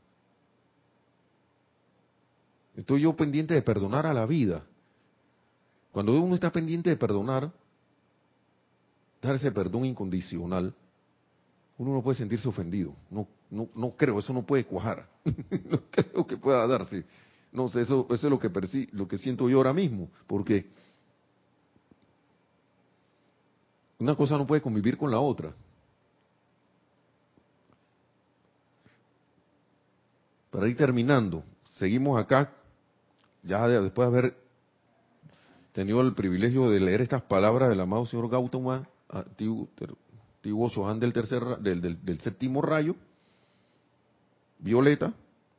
Estoy 2.77 3.03
yo 3.03 3.15
pendiente 3.15 3.55
de 3.55 3.63
perdonar 3.63 4.07
a 4.07 4.15
la 4.15 4.27
vida. 4.27 4.65
Cuando 5.93 6.19
uno 6.21 6.35
está 6.35 6.53
pendiente 6.53 6.89
de 6.91 6.97
perdonar, 6.97 7.53
dar 9.21 9.35
ese 9.35 9.51
perdón 9.51 9.85
incondicional, 9.85 10.73
uno 11.79 11.93
no 11.95 12.03
puede 12.03 12.19
sentirse 12.19 12.49
ofendido. 12.49 12.95
No, 13.11 13.27
no, 13.51 13.69
no 13.75 13.91
creo, 13.97 14.19
eso 14.19 14.33
no 14.33 14.43
puede 14.43 14.65
cuajar. 14.65 15.09
no 15.71 15.81
creo 15.91 16.27
que 16.27 16.37
pueda 16.37 16.67
darse. 16.67 17.05
No 17.53 17.69
sé, 17.69 17.83
eso, 17.83 18.07
eso 18.11 18.27
es 18.27 18.31
lo 18.31 18.39
que, 18.39 18.51
lo 18.93 19.09
que 19.09 19.19
siento 19.19 19.49
yo 19.49 19.59
ahora 19.59 19.73
mismo, 19.73 20.09
porque 20.27 20.67
Una 24.01 24.15
cosa 24.15 24.39
no 24.39 24.47
puede 24.47 24.63
convivir 24.63 24.97
con 24.97 25.11
la 25.11 25.21
otra. 25.21 25.53
Para 30.51 30.67
ir 30.67 30.77
terminando, 30.77 31.45
seguimos 31.79 32.19
acá, 32.19 32.51
ya 33.43 33.69
después 33.69 34.11
de 34.11 34.19
haber 34.19 34.37
tenido 35.73 36.01
el 36.01 36.15
privilegio 36.15 36.71
de 36.71 36.81
leer 36.81 37.03
estas 37.03 37.23
palabras 37.23 37.69
del 37.69 37.79
amado 37.79 38.07
señor 38.07 38.31
Gautama, 38.31 38.89
antiguo, 39.09 39.69
antiguo 40.37 40.95
del, 40.99 41.13
tercer, 41.13 41.59
del, 41.59 42.03
del, 42.03 42.21
séptimo 42.21 42.63
rayo, 42.63 42.97
violeta, 44.61 45.13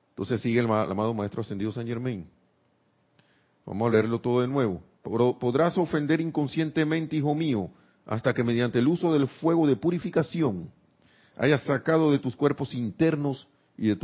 entonces 0.10 0.41
sigue 0.41 0.60
el, 0.60 0.66
amado 0.66 1.14
maestro 1.14 1.41
ascendido 1.41 1.72
San 1.72 1.88
Germain. 1.88 2.28
Vamos 3.66 3.89
a 3.89 3.91
leerlo 3.91 4.20
todo 4.20 4.41
de 4.41 4.47
nuevo. 4.47 4.82
Podrás 5.04 5.78
ofender 5.78 6.22
inconscientemente, 6.22 7.16
hijo 7.16 7.34
mío, 7.34 7.70
hasta 8.06 8.34
que 8.34 8.43
mediante 8.43 8.80
el 8.80 8.88
uso 8.88 9.14
del 9.14 9.28
fuego 9.28 9.68
de 9.68 9.76
purificación 9.76 10.70
hayas 11.38 11.64
sacado 11.64 12.12
de 12.12 12.20
tus 12.20 12.36
cuerpos 12.36 12.74
internos 12.74 13.47
y 13.78 13.88
de 13.88 13.95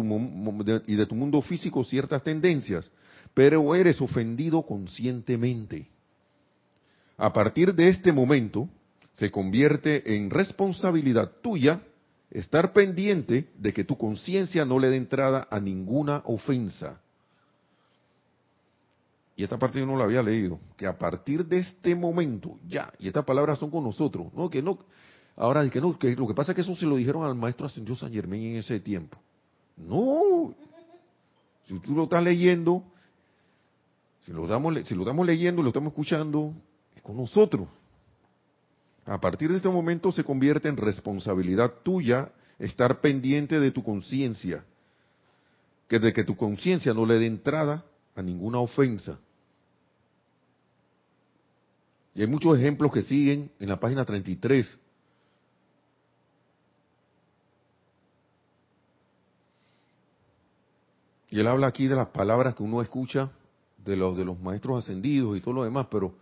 tu 1.06 1.16
mundo 1.16 1.41
físico 1.41 1.84
ciertas 1.84 2.24
tendencias, 2.24 2.89
pero 3.34 3.76
eres 3.76 4.02
ofendido 4.02 4.64
conscientemente. 4.64 5.88
A 7.18 7.34
partir 7.34 7.76
de 7.76 7.89
este 7.89 8.12
momento, 8.12 8.70
se 9.14 9.30
convierte 9.32 10.16
en 10.16 10.30
responsabilidad 10.30 11.32
tuya 11.41 11.82
estar 12.32 12.74
pendiente 12.74 13.50
de 13.58 13.74
que 13.74 13.84
tu 13.84 13.98
conciencia 13.98 14.66
no 14.66 14.80
le 14.80 14.90
dé 14.90 14.98
entrada 14.98 15.48
a 15.50 15.60
ninguna 15.60 16.22
ofensa 16.26 17.00
y 19.38 19.44
esta 19.44 19.60
parte 19.60 19.80
yo 19.80 19.86
no 19.86 19.96
la 19.96 20.06
había 20.06 20.24
leído, 20.24 20.60
que 20.76 20.88
a 20.88 20.98
partir 20.98 21.46
de 21.46 21.60
este 21.60 21.96
momento, 21.96 22.58
ya, 22.68 22.92
y 22.98 23.08
estas 23.08 23.24
palabras 23.24 23.60
son 23.60 23.70
con 23.70 23.84
nosotros, 23.84 24.34
no, 24.34 24.50
que 24.50 24.64
no, 24.64 24.80
ahora 25.36 25.70
que 25.70 25.80
no, 25.80 25.98
que 25.98 26.16
lo 26.16 26.28
que 26.28 26.34
pasa 26.34 26.54
es 26.54 26.56
que 26.56 26.62
eso 26.62 26.76
se 26.76 26.88
lo 26.88 26.96
dijeron 26.96 27.24
al 27.24 27.36
maestro 27.36 27.68
ascendió 27.68 27.96
San 27.96 28.12
Germán 28.12 28.40
en 28.40 28.56
ese 28.56 28.80
tiempo. 28.80 29.16
No, 29.78 30.56
si 31.68 31.80
tú 31.80 31.94
lo 31.94 32.06
estás 32.06 32.24
leyendo, 32.24 32.84
si 34.26 34.32
lo 34.32 34.46
estamos, 34.46 34.76
si 34.88 34.96
lo 34.96 35.02
estamos 35.04 35.24
leyendo, 35.24 35.62
lo 35.62 35.68
estamos 35.68 35.92
escuchando, 35.92 36.54
es 36.96 37.04
con 37.04 37.16
nosotros. 37.16 37.68
A 39.08 39.22
partir 39.22 39.49
de 39.49 39.58
este 39.58 39.70
momento 39.70 40.12
se 40.12 40.26
convierte 40.26 40.68
en 40.68 40.76
responsabilidad 40.76 41.76
tuya 41.82 42.30
estar 42.60 42.99
pendiente 42.99 43.58
de 43.58 43.72
tu 43.72 43.82
conciencia, 43.82 44.66
que 45.88 45.97
de 45.97 46.12
que 46.12 46.26
tu 46.26 46.36
conciencia 46.36 46.93
no 46.93 47.05
le 47.05 47.18
dé 47.18 47.26
entrada 47.26 47.86
a 48.16 48.22
ninguna 48.22 48.60
ofensa. 48.60 49.18
Y 52.14 52.22
hay 52.22 52.28
muchos 52.28 52.58
ejemplos 52.58 52.91
que 52.91 53.01
siguen 53.01 53.49
en 53.60 53.70
la 53.70 53.80
página 53.80 54.03
33. 54.03 54.78
Y 61.30 61.39
él 61.39 61.47
habla 61.47 61.68
aquí 61.68 61.88
de 61.88 61.95
las 61.95 62.08
palabras 62.10 62.55
que 62.55 62.64
uno 62.64 62.82
escucha 62.82 63.32
de 63.86 63.95
los, 63.95 64.18
de 64.18 64.26
los 64.26 64.38
maestros 64.38 64.84
ascendidos 64.84 65.38
y 65.38 65.41
todo 65.41 65.53
lo 65.53 65.64
demás, 65.64 65.88
pero 65.89 66.14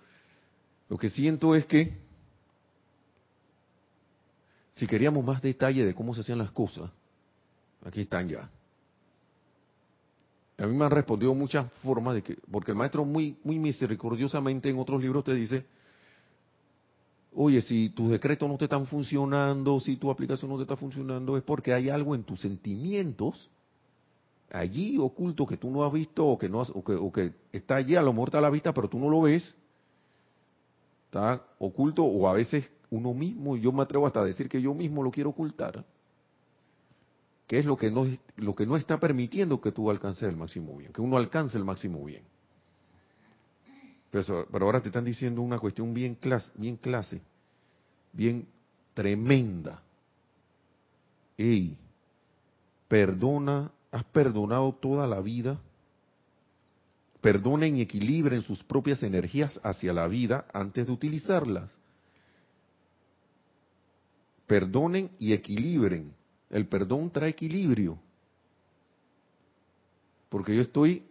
lo 0.88 0.98
que 1.00 1.10
siento 1.10 1.56
es 1.56 1.66
que 1.66 2.05
si 4.76 4.88
queríamos 4.88 5.26
más 5.26 5.42
detalle 5.42 5.86
de 5.86 5.96
cómo 5.96 6.14
se 6.14 6.22
hacían 6.22 6.38
las 6.38 6.52
cosas, 6.52 6.90
aquí 7.84 8.02
están 8.02 8.30
ya. 8.30 8.50
A 10.58 10.68
mí 10.68 10.76
me 10.76 10.86
han 10.86 10.92
respondido 10.92 11.34
muchas 11.34 11.70
formas 11.84 12.16
de 12.16 12.24
que, 12.24 12.38
porque 12.50 12.72
el 12.72 12.78
maestro 12.78 13.04
muy, 13.04 13.38
muy 13.44 13.60
misericordiosamente 13.60 14.70
en 14.70 14.80
otros 14.80 15.02
libros 15.02 15.24
te 15.24 15.34
dice, 15.34 15.66
oye, 17.34 17.62
si 17.62 17.90
tus 17.90 18.10
decretos 18.10 18.48
no 18.48 18.58
te 18.58 18.66
están 18.66 18.86
funcionando, 18.86 19.80
si 19.80 19.98
tu 19.98 20.10
aplicación 20.10 20.50
no 20.52 20.58
te 20.58 20.64
está 20.64 20.78
funcionando, 20.78 21.36
es 21.36 21.44
porque 21.44 21.74
hay 21.74 21.90
algo 21.90 22.16
en 22.16 22.24
tus 22.24 22.40
sentimientos 22.40 23.50
allí 24.52 24.98
oculto 24.98 25.46
que 25.46 25.58
tú 25.58 25.70
no 25.70 25.84
has 25.84 25.92
visto 25.92 26.26
o 26.26 26.38
que, 26.38 26.50
no 26.50 26.62
o 26.62 27.12
que, 27.12 27.34
está 27.52 27.76
allí, 27.76 27.96
a 27.96 28.02
lo 28.02 28.14
mejor 28.14 28.30
está 28.30 28.38
a 28.38 28.42
la 28.42 28.50
vista, 28.50 28.74
pero 28.74 28.88
tú 28.88 29.00
no 29.00 29.10
lo 29.10 29.22
ves. 29.22 29.56
Está 31.16 31.42
oculto 31.60 32.04
o 32.04 32.28
a 32.28 32.34
veces 32.34 32.70
uno 32.90 33.14
mismo, 33.14 33.56
yo 33.56 33.72
me 33.72 33.82
atrevo 33.82 34.06
hasta 34.06 34.20
a 34.20 34.26
decir 34.26 34.50
que 34.50 34.62
yo 34.62 34.74
mismo 34.74 35.02
lo 35.02 35.12
quiero 35.12 35.30
ocultar, 35.30 35.86
que 37.48 37.58
es 37.58 37.64
lo 37.64 37.78
que 37.78 37.90
no, 37.90 38.06
lo 38.36 38.54
que 38.54 38.66
no 38.66 38.76
está 38.76 39.00
permitiendo 39.00 39.62
que 39.62 39.72
tú 39.72 39.90
alcances 39.90 40.24
el 40.24 40.36
máximo 40.36 40.76
bien, 40.76 40.92
que 40.92 41.00
uno 41.00 41.16
alcance 41.16 41.58
el 41.58 41.64
máximo 41.64 42.04
bien. 42.04 42.24
Pero, 44.12 44.46
ahora 44.52 44.82
te 44.82 44.90
están 44.90 45.06
diciendo 45.06 45.42
una 45.42 45.58
cuestión 45.58 45.94
bien 45.94 46.16
clase, 46.16 46.52
bien 46.56 46.76
clase, 46.76 47.22
bien 48.12 48.46
tremenda. 48.94 49.82
Ey, 51.38 51.78
perdona, 52.90 53.72
has 53.90 54.04
perdonado 54.04 54.74
toda 54.74 55.08
la 55.08 55.22
vida. 55.22 55.62
Perdonen 57.26 57.76
y 57.76 57.82
equilibren 57.82 58.44
sus 58.44 58.64
propias 58.64 59.02
energías 59.02 59.60
hacia 59.64 59.92
la 59.94 60.08
vida 60.08 60.46
antes 60.54 60.86
de 60.86 60.92
utilizarlas. 60.94 61.76
Perdonen 64.46 65.10
y 65.18 65.34
equilibren. 65.34 66.14
El 66.52 66.68
perdón 66.68 67.10
trae 67.10 67.30
equilibrio. 67.30 67.98
Porque 70.30 70.56
yo 70.56 70.62
estoy 70.62 71.04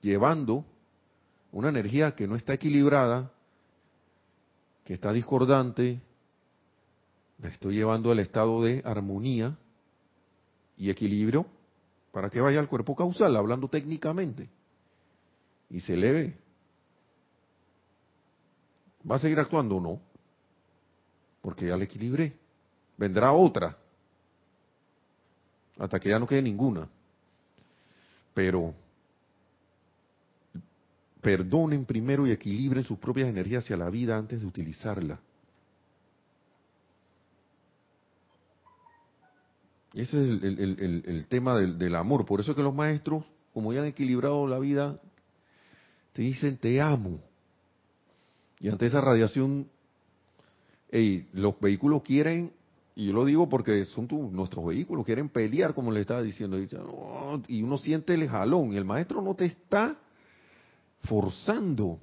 llevando 0.00 0.64
una 1.52 1.68
energía 1.68 2.16
que 2.16 2.26
no 2.26 2.34
está 2.34 2.54
equilibrada, 2.54 3.30
que 4.84 4.94
está 4.94 5.12
discordante, 5.12 6.00
la 7.38 7.50
estoy 7.50 7.76
llevando 7.76 8.10
al 8.10 8.18
estado 8.18 8.60
de 8.64 8.82
armonía 8.84 9.56
y 10.76 10.90
equilibrio 10.90 11.46
para 12.10 12.30
que 12.30 12.40
vaya 12.40 12.58
al 12.58 12.68
cuerpo 12.68 12.96
causal, 12.96 13.36
hablando 13.36 13.68
técnicamente, 13.68 14.50
y 15.72 15.80
se 15.80 15.94
eleve. 15.94 16.36
¿Va 19.10 19.16
a 19.16 19.18
seguir 19.18 19.40
actuando 19.40 19.76
o 19.76 19.80
no? 19.80 20.00
Porque 21.40 21.66
ya 21.66 21.76
la 21.76 21.84
equilibré. 21.84 22.36
Vendrá 22.96 23.32
otra, 23.32 23.76
hasta 25.78 25.98
que 25.98 26.10
ya 26.10 26.18
no 26.18 26.26
quede 26.26 26.42
ninguna. 26.42 26.88
Pero 28.34 28.74
perdonen 31.22 31.86
primero 31.86 32.26
y 32.26 32.32
equilibren 32.32 32.84
sus 32.84 32.98
propias 32.98 33.28
energías 33.28 33.64
hacia 33.64 33.76
la 33.76 33.88
vida 33.88 34.16
antes 34.16 34.42
de 34.42 34.46
utilizarla. 34.46 35.20
Ese 39.94 40.22
es 40.22 40.28
el, 40.28 41.26
tema 41.28 41.56
del, 41.58 41.78
del, 41.78 41.94
amor. 41.94 42.24
Por 42.24 42.40
eso 42.40 42.52
es 42.52 42.56
que 42.56 42.62
los 42.62 42.74
maestros, 42.74 43.24
como 43.52 43.72
ya 43.72 43.80
han 43.80 43.86
equilibrado 43.86 44.46
la 44.46 44.58
vida, 44.58 44.98
te 46.12 46.22
dicen 46.22 46.56
te 46.56 46.80
amo. 46.80 47.20
Y 48.60 48.68
ante 48.68 48.86
esa 48.86 49.00
radiación, 49.00 49.68
los 51.32 51.58
vehículos 51.60 52.02
quieren, 52.02 52.52
y 52.94 53.06
yo 53.06 53.12
lo 53.12 53.24
digo 53.24 53.48
porque 53.48 53.84
son 53.86 54.06
nuestros 54.32 54.66
vehículos, 54.66 55.04
quieren 55.04 55.28
pelear, 55.28 55.74
como 55.74 55.90
le 55.90 56.00
estaba 56.00 56.22
diciendo. 56.22 56.58
Y 57.48 57.62
uno 57.62 57.78
siente 57.78 58.14
el 58.14 58.28
jalón, 58.28 58.74
el 58.74 58.84
maestro 58.84 59.22
no 59.22 59.34
te 59.34 59.46
está 59.46 59.96
forzando. 61.04 61.98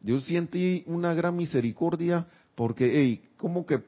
Yo 0.00 0.18
sentí 0.20 0.82
una 0.86 1.14
gran 1.14 1.36
misericordia 1.36 2.26
porque, 2.54 3.20
como 3.36 3.66
que 3.66 3.82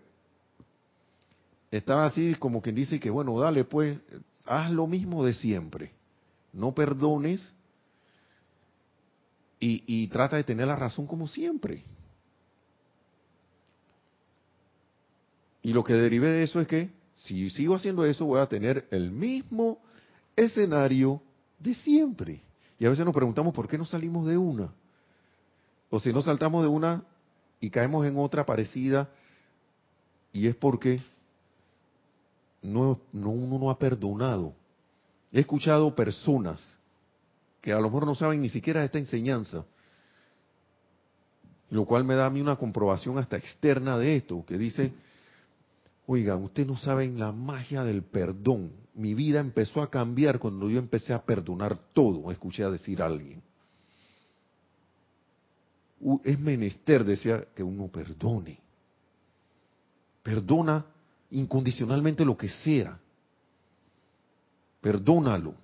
estaba 1.70 2.04
así 2.04 2.34
como 2.34 2.60
quien 2.60 2.74
dice 2.74 3.00
que, 3.00 3.08
bueno, 3.08 3.38
dale 3.40 3.64
pues, 3.64 3.98
haz 4.44 4.70
lo 4.70 4.86
mismo 4.86 5.24
de 5.24 5.32
siempre. 5.32 5.90
No 6.52 6.74
perdones 6.74 7.54
y, 9.64 10.08
trata 10.08 10.36
de 10.36 10.42
tener 10.42 10.66
la 10.66 10.74
razón 10.74 11.06
como 11.06 11.28
siempre. 11.28 11.84
Y 15.62 15.72
lo 15.72 15.84
que 15.84 15.94
derive 15.94 16.30
de 16.30 16.42
eso 16.42 16.60
es 16.60 16.66
que 16.66 16.90
si 17.14 17.48
sigo 17.50 17.76
haciendo 17.76 18.04
eso 18.04 18.26
voy 18.26 18.40
a 18.40 18.48
tener 18.48 18.88
el 18.90 19.12
mismo 19.12 19.78
escenario 20.34 21.22
de 21.60 21.74
siempre. 21.76 22.42
Y 22.80 22.86
a 22.86 22.90
veces 22.90 23.04
nos 23.04 23.14
preguntamos 23.14 23.54
por 23.54 23.68
qué 23.68 23.78
no 23.78 23.84
salimos 23.84 24.26
de 24.26 24.36
una. 24.36 24.72
O 25.90 26.00
si 26.00 26.12
no 26.12 26.22
saltamos 26.22 26.64
de 26.64 26.68
una 26.68 27.04
y 27.60 27.70
caemos 27.70 28.04
en 28.04 28.18
otra 28.18 28.44
parecida, 28.44 29.10
y 30.32 30.48
es 30.48 30.56
porque 30.56 31.00
no, 32.62 32.98
no, 33.12 33.30
uno 33.30 33.60
no 33.60 33.70
ha 33.70 33.78
perdonado. 33.78 34.54
He 35.30 35.38
escuchado 35.38 35.94
personas 35.94 36.76
que 37.62 37.72
a 37.72 37.76
lo 37.76 37.84
mejor 37.84 38.06
no 38.06 38.14
saben 38.14 38.42
ni 38.42 38.50
siquiera 38.50 38.84
esta 38.84 38.98
enseñanza, 38.98 39.64
lo 41.70 41.86
cual 41.86 42.04
me 42.04 42.14
da 42.14 42.26
a 42.26 42.30
mí 42.30 42.40
una 42.40 42.56
comprobación 42.56 43.16
hasta 43.16 43.38
externa 43.38 43.96
de 43.96 44.16
esto, 44.16 44.44
que 44.44 44.58
dice, 44.58 44.92
oigan, 46.06 46.42
ustedes 46.42 46.68
no 46.68 46.76
saben 46.76 47.18
la 47.18 47.32
magia 47.32 47.84
del 47.84 48.02
perdón. 48.02 48.72
Mi 48.94 49.14
vida 49.14 49.40
empezó 49.40 49.80
a 49.80 49.88
cambiar 49.88 50.38
cuando 50.38 50.68
yo 50.68 50.78
empecé 50.78 51.14
a 51.14 51.22
perdonar 51.22 51.78
todo, 51.94 52.30
escuché 52.30 52.64
a 52.64 52.70
decir 52.70 53.00
a 53.00 53.06
alguien. 53.06 53.40
Es 56.24 56.38
menester, 56.38 57.04
decía, 57.04 57.46
que 57.54 57.62
uno 57.62 57.86
perdone. 57.86 58.58
Perdona 60.22 60.84
incondicionalmente 61.30 62.24
lo 62.24 62.36
que 62.36 62.48
sea. 62.48 62.98
Perdónalo. 64.80 65.61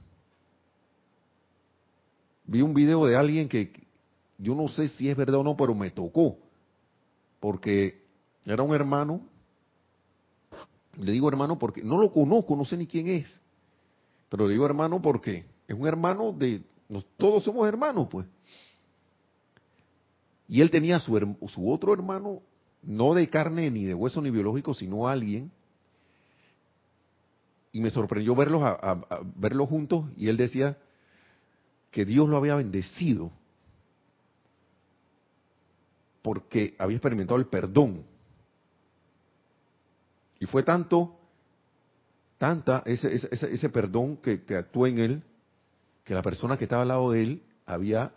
Vi 2.49 2.63
un 2.63 2.75
video 2.75 3.07
de 3.07 3.15
alguien 3.15 3.49
que 3.49 3.71
yo 4.39 4.55
no 4.55 4.69
sé 4.69 4.89
si 4.89 5.09
es 5.09 5.17
verdad 5.17 5.41
o 5.41 5.45
no, 5.45 5.57
pero 5.57 5.75
me 5.75 5.91
tocó. 5.91 6.39
Porque 7.39 8.03
era 8.45 8.63
un 8.63 8.75
hermano. 8.75 9.21
Le 10.99 11.13
digo 11.13 11.29
hermano 11.29 11.59
porque 11.59 11.83
no 11.85 12.01
lo 12.01 12.11
conozco, 12.11 12.57
no 12.57 12.65
sé 12.65 12.77
ni 12.77 12.87
quién 12.87 13.07
es. 13.09 13.41
Pero 14.31 14.47
le 14.47 14.55
digo 14.55 14.67
hermano 14.67 15.01
porque 15.01 15.45
es 15.69 15.79
un 15.79 15.87
hermano 15.87 16.33
de... 16.33 16.63
todos 17.17 17.45
somos 17.45 17.69
hermanos, 17.69 18.09
pues. 18.11 18.27
Y 20.49 20.63
él 20.63 20.71
tenía 20.71 20.99
su, 20.99 21.37
su 21.49 21.71
otro 21.71 21.93
hermano, 21.93 22.41
no 22.83 23.13
de 23.15 23.29
carne 23.29 23.71
ni 23.71 23.85
de 23.85 23.95
hueso 23.95 24.23
ni 24.23 24.31
biológico, 24.31 24.73
sino 24.73 25.07
alguien 25.07 25.53
y 27.73 27.81
me 27.81 27.91
sorprendió 27.91 28.35
verlos, 28.35 28.63
a, 28.63 29.01
verlos 29.37 29.69
juntos 29.69 30.07
y 30.17 30.29
él 30.29 30.37
decía 30.37 30.79
que 31.91 32.05
Dios 32.05 32.29
lo 32.29 32.37
había 32.37 32.55
bendecido 32.55 33.31
porque 36.23 36.75
había 36.79 36.97
experimentado 36.97 37.39
el 37.39 37.47
perdón. 37.47 38.05
Y 40.41 40.47
fue 40.47 40.63
tanto, 40.63 41.19
tanta 42.37 42.83
ese, 42.87 43.15
ese, 43.15 43.53
ese 43.53 43.69
perdón 43.71 44.19
que, 44.19 44.43
actuó 44.57 44.87
en 44.87 44.99
él, 44.99 45.23
que 46.05 46.15
la 46.15 46.23
persona 46.23 46.59
que 46.59 46.65
estaba 46.65 46.83
al 46.83 46.89
lado 46.89 47.11
de 47.13 47.23
él 47.23 47.43
había 47.67 48.13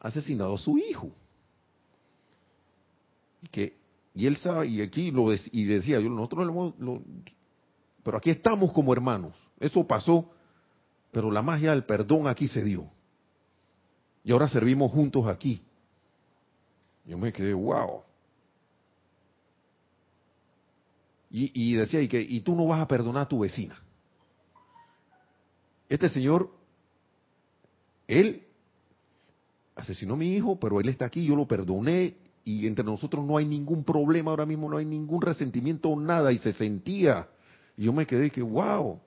asesinado 0.00 0.54
a 0.54 0.58
su 0.58 0.78
hijo. 0.78 1.10
Y 3.42 3.48
que 3.48 3.80
y 4.14 4.26
él 4.26 4.36
sabe, 4.36 4.66
y 4.66 4.82
aquí 4.82 5.10
lo 5.10 5.32
y 5.32 5.64
decía, 5.64 6.00
yo 6.00 6.10
nosotros 6.10 6.46
lo, 6.46 6.74
lo, 6.78 7.02
pero 8.02 8.18
aquí 8.18 8.30
estamos 8.30 8.72
como 8.72 8.92
hermanos. 8.92 9.34
Eso 9.58 9.86
pasó, 9.86 10.30
pero 11.12 11.30
la 11.30 11.42
magia 11.42 11.70
del 11.70 11.84
perdón 11.84 12.26
aquí 12.26 12.48
se 12.48 12.62
dio. 12.62 12.88
Y 14.24 14.32
ahora 14.32 14.48
servimos 14.48 14.92
juntos 14.92 15.26
aquí. 15.26 15.62
Yo 17.06 17.18
me 17.18 17.32
quedé, 17.32 17.54
wow. 17.54 18.02
Y, 21.32 21.74
decía, 21.74 22.00
y, 22.00 22.08
que, 22.08 22.20
y 22.20 22.40
tú 22.40 22.56
no 22.56 22.66
vas 22.66 22.80
a 22.80 22.88
perdonar 22.88 23.22
a 23.22 23.28
tu 23.28 23.38
vecina. 23.38 23.80
Este 25.88 26.08
señor, 26.08 26.50
él 28.08 28.42
asesinó 29.76 30.14
a 30.14 30.16
mi 30.16 30.34
hijo, 30.34 30.58
pero 30.58 30.80
él 30.80 30.88
está 30.88 31.04
aquí, 31.06 31.24
yo 31.24 31.36
lo 31.36 31.46
perdoné 31.46 32.16
y 32.44 32.66
entre 32.66 32.84
nosotros 32.84 33.24
no 33.24 33.36
hay 33.36 33.46
ningún 33.46 33.84
problema, 33.84 34.32
ahora 34.32 34.44
mismo 34.44 34.68
no 34.68 34.78
hay 34.78 34.84
ningún 34.84 35.22
resentimiento 35.22 35.88
o 35.88 36.00
nada 36.00 36.32
y 36.32 36.38
se 36.38 36.52
sentía 36.52 37.28
y 37.76 37.84
yo 37.84 37.92
me 37.92 38.06
quedé 38.06 38.30
que, 38.30 38.42
wow, 38.42 39.00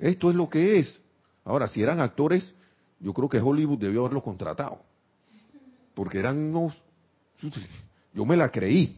esto 0.00 0.30
es 0.30 0.36
lo 0.36 0.48
que 0.48 0.78
es. 0.78 1.00
Ahora, 1.44 1.68
si 1.68 1.82
eran 1.82 2.00
actores, 2.00 2.54
yo 2.98 3.12
creo 3.12 3.28
que 3.28 3.38
Hollywood 3.38 3.78
debió 3.78 4.00
haberlos 4.00 4.22
contratado. 4.22 4.80
Porque 5.94 6.18
eran 6.18 6.38
unos... 6.38 6.82
Yo 8.12 8.24
me 8.24 8.36
la 8.36 8.50
creí. 8.50 8.96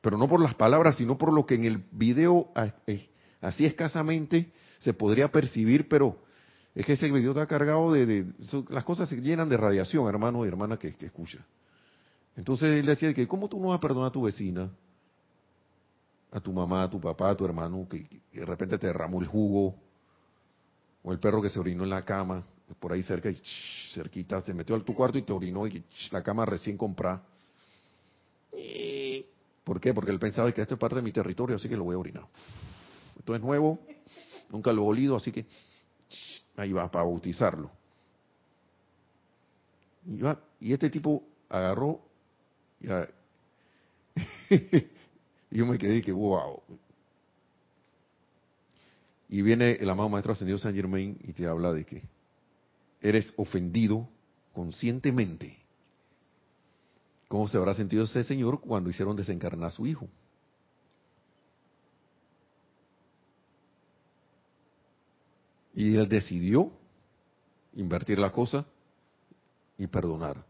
Pero 0.00 0.16
no 0.16 0.28
por 0.28 0.40
las 0.40 0.54
palabras, 0.54 0.96
sino 0.96 1.18
por 1.18 1.32
lo 1.32 1.46
que 1.46 1.54
en 1.54 1.64
el 1.64 1.84
video, 1.90 2.48
eh, 2.86 3.08
así 3.40 3.66
escasamente, 3.66 4.52
se 4.78 4.92
podría 4.92 5.30
percibir, 5.32 5.88
pero 5.88 6.18
es 6.74 6.86
que 6.86 6.94
ese 6.94 7.10
video 7.10 7.32
está 7.32 7.46
cargado 7.46 7.92
de... 7.92 8.26
las 8.68 8.84
cosas 8.84 9.08
se 9.08 9.20
llenan 9.20 9.48
de 9.48 9.56
radiación, 9.56 10.08
hermano 10.08 10.44
y 10.44 10.48
hermana 10.48 10.78
que, 10.78 10.94
que 10.94 11.06
escucha. 11.06 11.38
Entonces 12.36 12.78
él 12.78 12.86
decía 12.86 13.12
que, 13.12 13.26
¿cómo 13.26 13.48
tú 13.48 13.58
no 13.58 13.68
vas 13.68 13.78
a 13.78 13.80
perdonar 13.80 14.08
a 14.08 14.12
tu 14.12 14.22
vecina? 14.22 14.70
A 16.32 16.40
tu 16.40 16.52
mamá, 16.52 16.84
a 16.84 16.90
tu 16.90 17.00
papá, 17.00 17.30
a 17.30 17.36
tu 17.36 17.44
hermano, 17.44 17.86
que, 17.88 18.06
de 18.32 18.44
repente 18.44 18.78
te 18.78 18.86
derramó 18.86 19.20
el 19.20 19.26
jugo, 19.26 19.74
o 21.02 21.12
el 21.12 21.18
perro 21.18 21.42
que 21.42 21.48
se 21.48 21.58
orinó 21.58 21.84
en 21.84 21.90
la 21.90 22.04
cama, 22.04 22.44
por 22.78 22.92
ahí 22.92 23.02
cerca, 23.02 23.30
y 23.30 23.42
cerquita, 23.92 24.40
se 24.42 24.54
metió 24.54 24.76
a 24.76 24.80
tu 24.80 24.94
cuarto 24.94 25.18
y 25.18 25.22
te 25.22 25.32
orinó, 25.32 25.66
y 25.66 25.82
la 26.10 26.22
cama 26.22 26.46
recién 26.46 26.76
comprada. 26.76 27.22
¿Por 29.64 29.80
qué? 29.80 29.94
Porque 29.94 30.10
él 30.10 30.18
pensaba 30.18 30.52
que 30.52 30.62
esto 30.62 30.74
es 30.74 30.80
parte 30.80 30.96
de 30.96 31.02
mi 31.02 31.12
territorio, 31.12 31.56
así 31.56 31.68
que 31.68 31.76
lo 31.76 31.84
voy 31.84 31.94
a 31.94 31.98
orinar. 31.98 32.26
Esto 33.18 33.34
es 33.34 33.40
nuevo, 33.40 33.78
nunca 34.50 34.72
lo 34.72 34.82
he 34.82 34.86
olido, 34.86 35.16
así 35.16 35.32
que 35.32 35.46
ahí 36.56 36.72
va 36.72 36.90
para 36.90 37.04
bautizarlo. 37.04 37.70
Y, 40.60 40.72
este 40.72 40.90
tipo 40.90 41.22
agarró 41.48 42.00
y 42.80 42.88
yo 45.50 45.66
me 45.66 45.78
quedé 45.78 46.00
que 46.02 46.12
wow. 46.12 46.62
Y 49.28 49.42
viene 49.42 49.72
el 49.72 49.88
amado 49.88 50.08
Maestro 50.08 50.32
Ascendido 50.32 50.58
San 50.58 50.74
Germain 50.74 51.18
y 51.22 51.32
te 51.32 51.46
habla 51.46 51.72
de 51.72 51.84
que 51.84 52.02
eres 53.00 53.32
ofendido 53.36 54.08
conscientemente. 54.52 55.56
¿Cómo 57.28 57.46
se 57.46 57.56
habrá 57.56 57.74
sentido 57.74 58.04
ese 58.04 58.24
señor 58.24 58.60
cuando 58.60 58.90
hicieron 58.90 59.14
desencarnar 59.16 59.68
a 59.68 59.70
su 59.70 59.86
hijo? 59.86 60.08
Y 65.74 65.94
él 65.96 66.08
decidió 66.08 66.72
invertir 67.74 68.18
la 68.18 68.32
cosa 68.32 68.66
y 69.78 69.86
perdonar. 69.86 70.44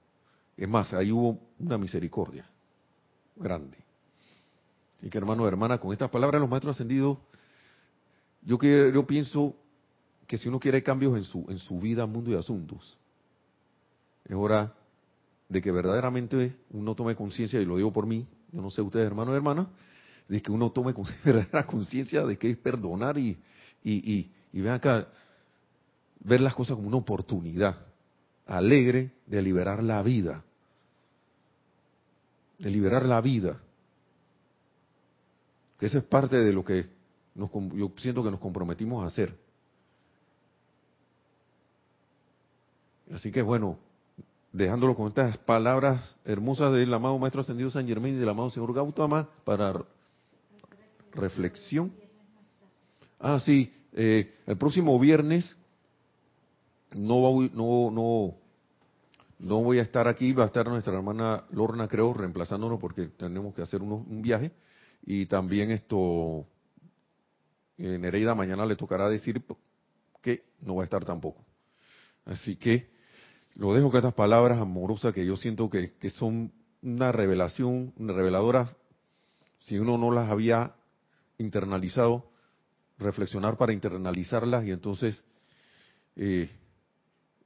Es 0.57 0.69
más, 0.69 0.93
ahí 0.95 1.13
hubo 1.13 1.39
una 1.59 1.77
misericordia 1.77 2.49
grande. 3.37 3.90
Y 5.03 5.09
que 5.09 5.19
hermano, 5.19 5.47
hermana, 5.47 5.79
con 5.79 5.93
estas 5.93 6.11
palabras 6.11 6.41
los 6.41 6.51
maestros 6.51 6.77
ascendidos, 6.77 7.19
yo, 8.43 8.59
que, 8.59 8.91
yo 8.95 9.07
pienso 9.07 9.55
que 10.27 10.39
si 10.39 10.49
uno 10.49 10.61
quiere 10.61 10.83
cambios 10.83 11.17
en 11.17 11.25
su, 11.25 11.47
en 11.49 11.59
su 11.59 11.79
vida, 11.79 12.07
mundo 12.07 12.31
y 12.31 12.35
asuntos, 12.35 12.97
es 14.25 14.35
hora 14.35 14.75
de 15.49 15.61
que 15.61 15.73
verdaderamente 15.73 16.57
uno 16.71 16.95
tome 16.95 17.17
conciencia, 17.17 17.61
y 17.61 17.65
lo 17.65 17.77
digo 17.77 17.93
por 17.93 18.07
mí, 18.07 18.27
yo 18.53 18.63
no 18.63 18.71
sé 18.71 18.83
ustedes 18.83 19.07
hermanos 19.07 19.33
y 19.35 19.37
hermanas, 19.37 19.67
de 20.29 20.41
que 20.41 20.53
uno 20.53 20.71
tome 20.71 20.95
verdadera 21.25 21.67
conciencia 21.67 22.25
de 22.25 22.39
que 22.39 22.51
es 22.51 22.57
perdonar 22.57 23.19
y, 23.19 23.39
y 23.83 24.31
ven 24.53 24.73
acá, 24.73 25.09
ver 26.21 26.41
las 26.41 26.55
cosas 26.55 26.77
como 26.77 26.89
una 26.89 26.99
oportunidad 26.99 27.91
alegre 28.51 29.13
de 29.27 29.43
liberar 29.43 29.83
la 29.83 30.03
vida. 30.03 30.43
De 32.59 32.71
liberar 32.71 33.07
la 33.07 33.21
vida. 33.21 33.61
Que 35.81 35.87
eso 35.87 35.97
es 35.97 36.05
parte 36.05 36.37
de 36.37 36.53
lo 36.53 36.63
que 36.63 36.87
nos, 37.35 37.51
yo 37.75 37.91
siento 37.97 38.23
que 38.23 38.31
nos 38.31 38.39
comprometimos 38.39 39.03
a 39.03 39.07
hacer. 39.07 39.35
Así 43.15 43.33
que 43.33 43.41
bueno, 43.41 43.79
dejándolo 44.53 44.95
con 44.95 45.09
estas 45.09 45.39
palabras 45.39 46.17
hermosas 46.27 46.75
del 46.75 46.93
amado 46.93 47.19
Maestro 47.19 47.41
Ascendido 47.41 47.71
San 47.71 47.89
Germán 47.89 48.11
y 48.11 48.17
del 48.17 48.29
amado 48.29 48.51
Señor 48.51 48.75
Gautama 48.75 49.31
para 49.45 49.83
reflexión. 51.13 51.93
Ah, 53.19 53.41
sí, 53.41 53.73
eh, 53.95 54.35
el 54.47 54.59
próximo 54.59 54.99
viernes 54.99 55.57
no, 56.93 57.41
no, 57.55 57.91
no, 57.91 58.35
no 59.39 59.63
voy 59.63 59.79
a 59.79 59.83
estar 59.83 60.09
aquí, 60.09 60.33
va 60.35 60.45
a 60.45 60.47
estar 60.47 60.69
nuestra 60.69 60.95
hermana 60.95 61.45
Lorna, 61.53 61.89
creo, 61.89 62.13
reemplazándonos 62.13 62.79
porque 62.79 63.07
tenemos 63.09 63.55
que 63.55 63.63
hacer 63.63 63.81
un 63.81 64.21
viaje. 64.21 64.53
Y 65.03 65.27
también 65.27 65.71
esto, 65.71 66.47
Nereida 67.77 68.35
mañana 68.35 68.67
le 68.67 68.77
tocará 68.77 69.09
decir 69.09 69.43
que 70.23 70.45
no 70.61 70.77
va 70.77 70.83
a 70.83 70.85
estar 70.85 71.05
tampoco. 71.05 71.45
Así 72.25 72.57
que 72.57 72.91
lo 73.55 73.75
dejo 73.75 73.91
con 73.91 73.99
estas 73.99 74.15
palabras 74.15 74.61
amorosas 74.61 75.13
que 75.13 75.27
yo 75.27 75.37
siento 75.37 75.69
que, 75.71 75.95
que 75.95 76.11
son 76.11 76.53
una 76.83 77.13
revelación, 77.13 77.93
reveladora, 77.99 78.77
si 79.59 79.79
uno 79.79 79.99
no 79.99 80.11
las 80.11 80.31
había 80.31 80.75
internalizado, 81.39 82.31
reflexionar 82.99 83.57
para 83.57 83.73
internalizarlas 83.73 84.65
y 84.65 84.71
entonces 84.71 85.23
eh, 86.17 86.51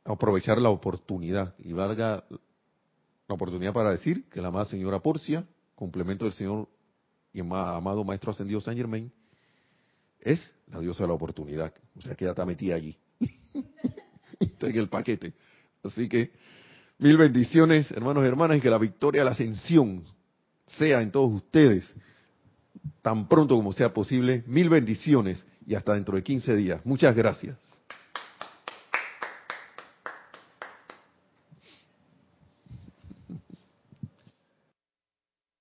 aprovechar 0.05 0.61
la 0.61 0.71
oportunidad 0.71 1.55
y 1.59 1.73
valga 1.73 2.25
la 2.29 3.35
oportunidad 3.35 3.73
para 3.73 3.91
decir 3.91 4.29
que 4.29 4.43
la 4.43 4.49
amada 4.49 4.67
señora 4.67 5.01
Porcia, 5.01 5.47
complemento 5.75 6.25
del 6.25 6.35
señor 6.35 6.69
y 7.35 7.41
amado 7.41 8.05
maestro 8.05 8.31
ascendido 8.31 8.61
San 8.61 8.77
Germain, 8.77 9.13
es 10.21 10.51
la 10.69 10.81
diosa 10.81 11.03
de 11.03 11.09
la 11.09 11.15
oportunidad. 11.15 11.75
O 11.97 12.01
sea 12.01 12.15
que 12.15 12.25
ya 12.25 12.31
está 12.31 12.47
metida 12.47 12.77
allí. 12.77 12.97
está 14.41 14.69
en 14.69 14.79
el 14.79 14.89
paquete. 14.89 15.35
Así 15.83 16.09
que 16.09 16.31
mil 16.99 17.17
bendiciones, 17.17 17.91
hermanos 17.91 18.25
y 18.25 18.29
hermanas, 18.29 18.57
y 18.57 18.61
que 18.61 18.71
la 18.71 18.79
victoria, 18.79 19.25
la 19.25 19.33
ascensión 19.33 20.05
sea 20.79 21.03
en 21.03 21.11
todos 21.11 21.31
ustedes 21.31 21.93
tan 23.03 23.29
pronto 23.29 23.57
como 23.57 23.73
sea 23.73 23.93
posible. 23.93 24.45
Mil 24.47 24.71
bendiciones 24.71 25.45
y 25.67 25.75
hasta 25.75 25.95
dentro 25.95 26.17
de 26.17 26.23
15 26.23 26.55
días. 26.55 26.81
Muchas 26.85 27.15
gracias. 27.17 27.59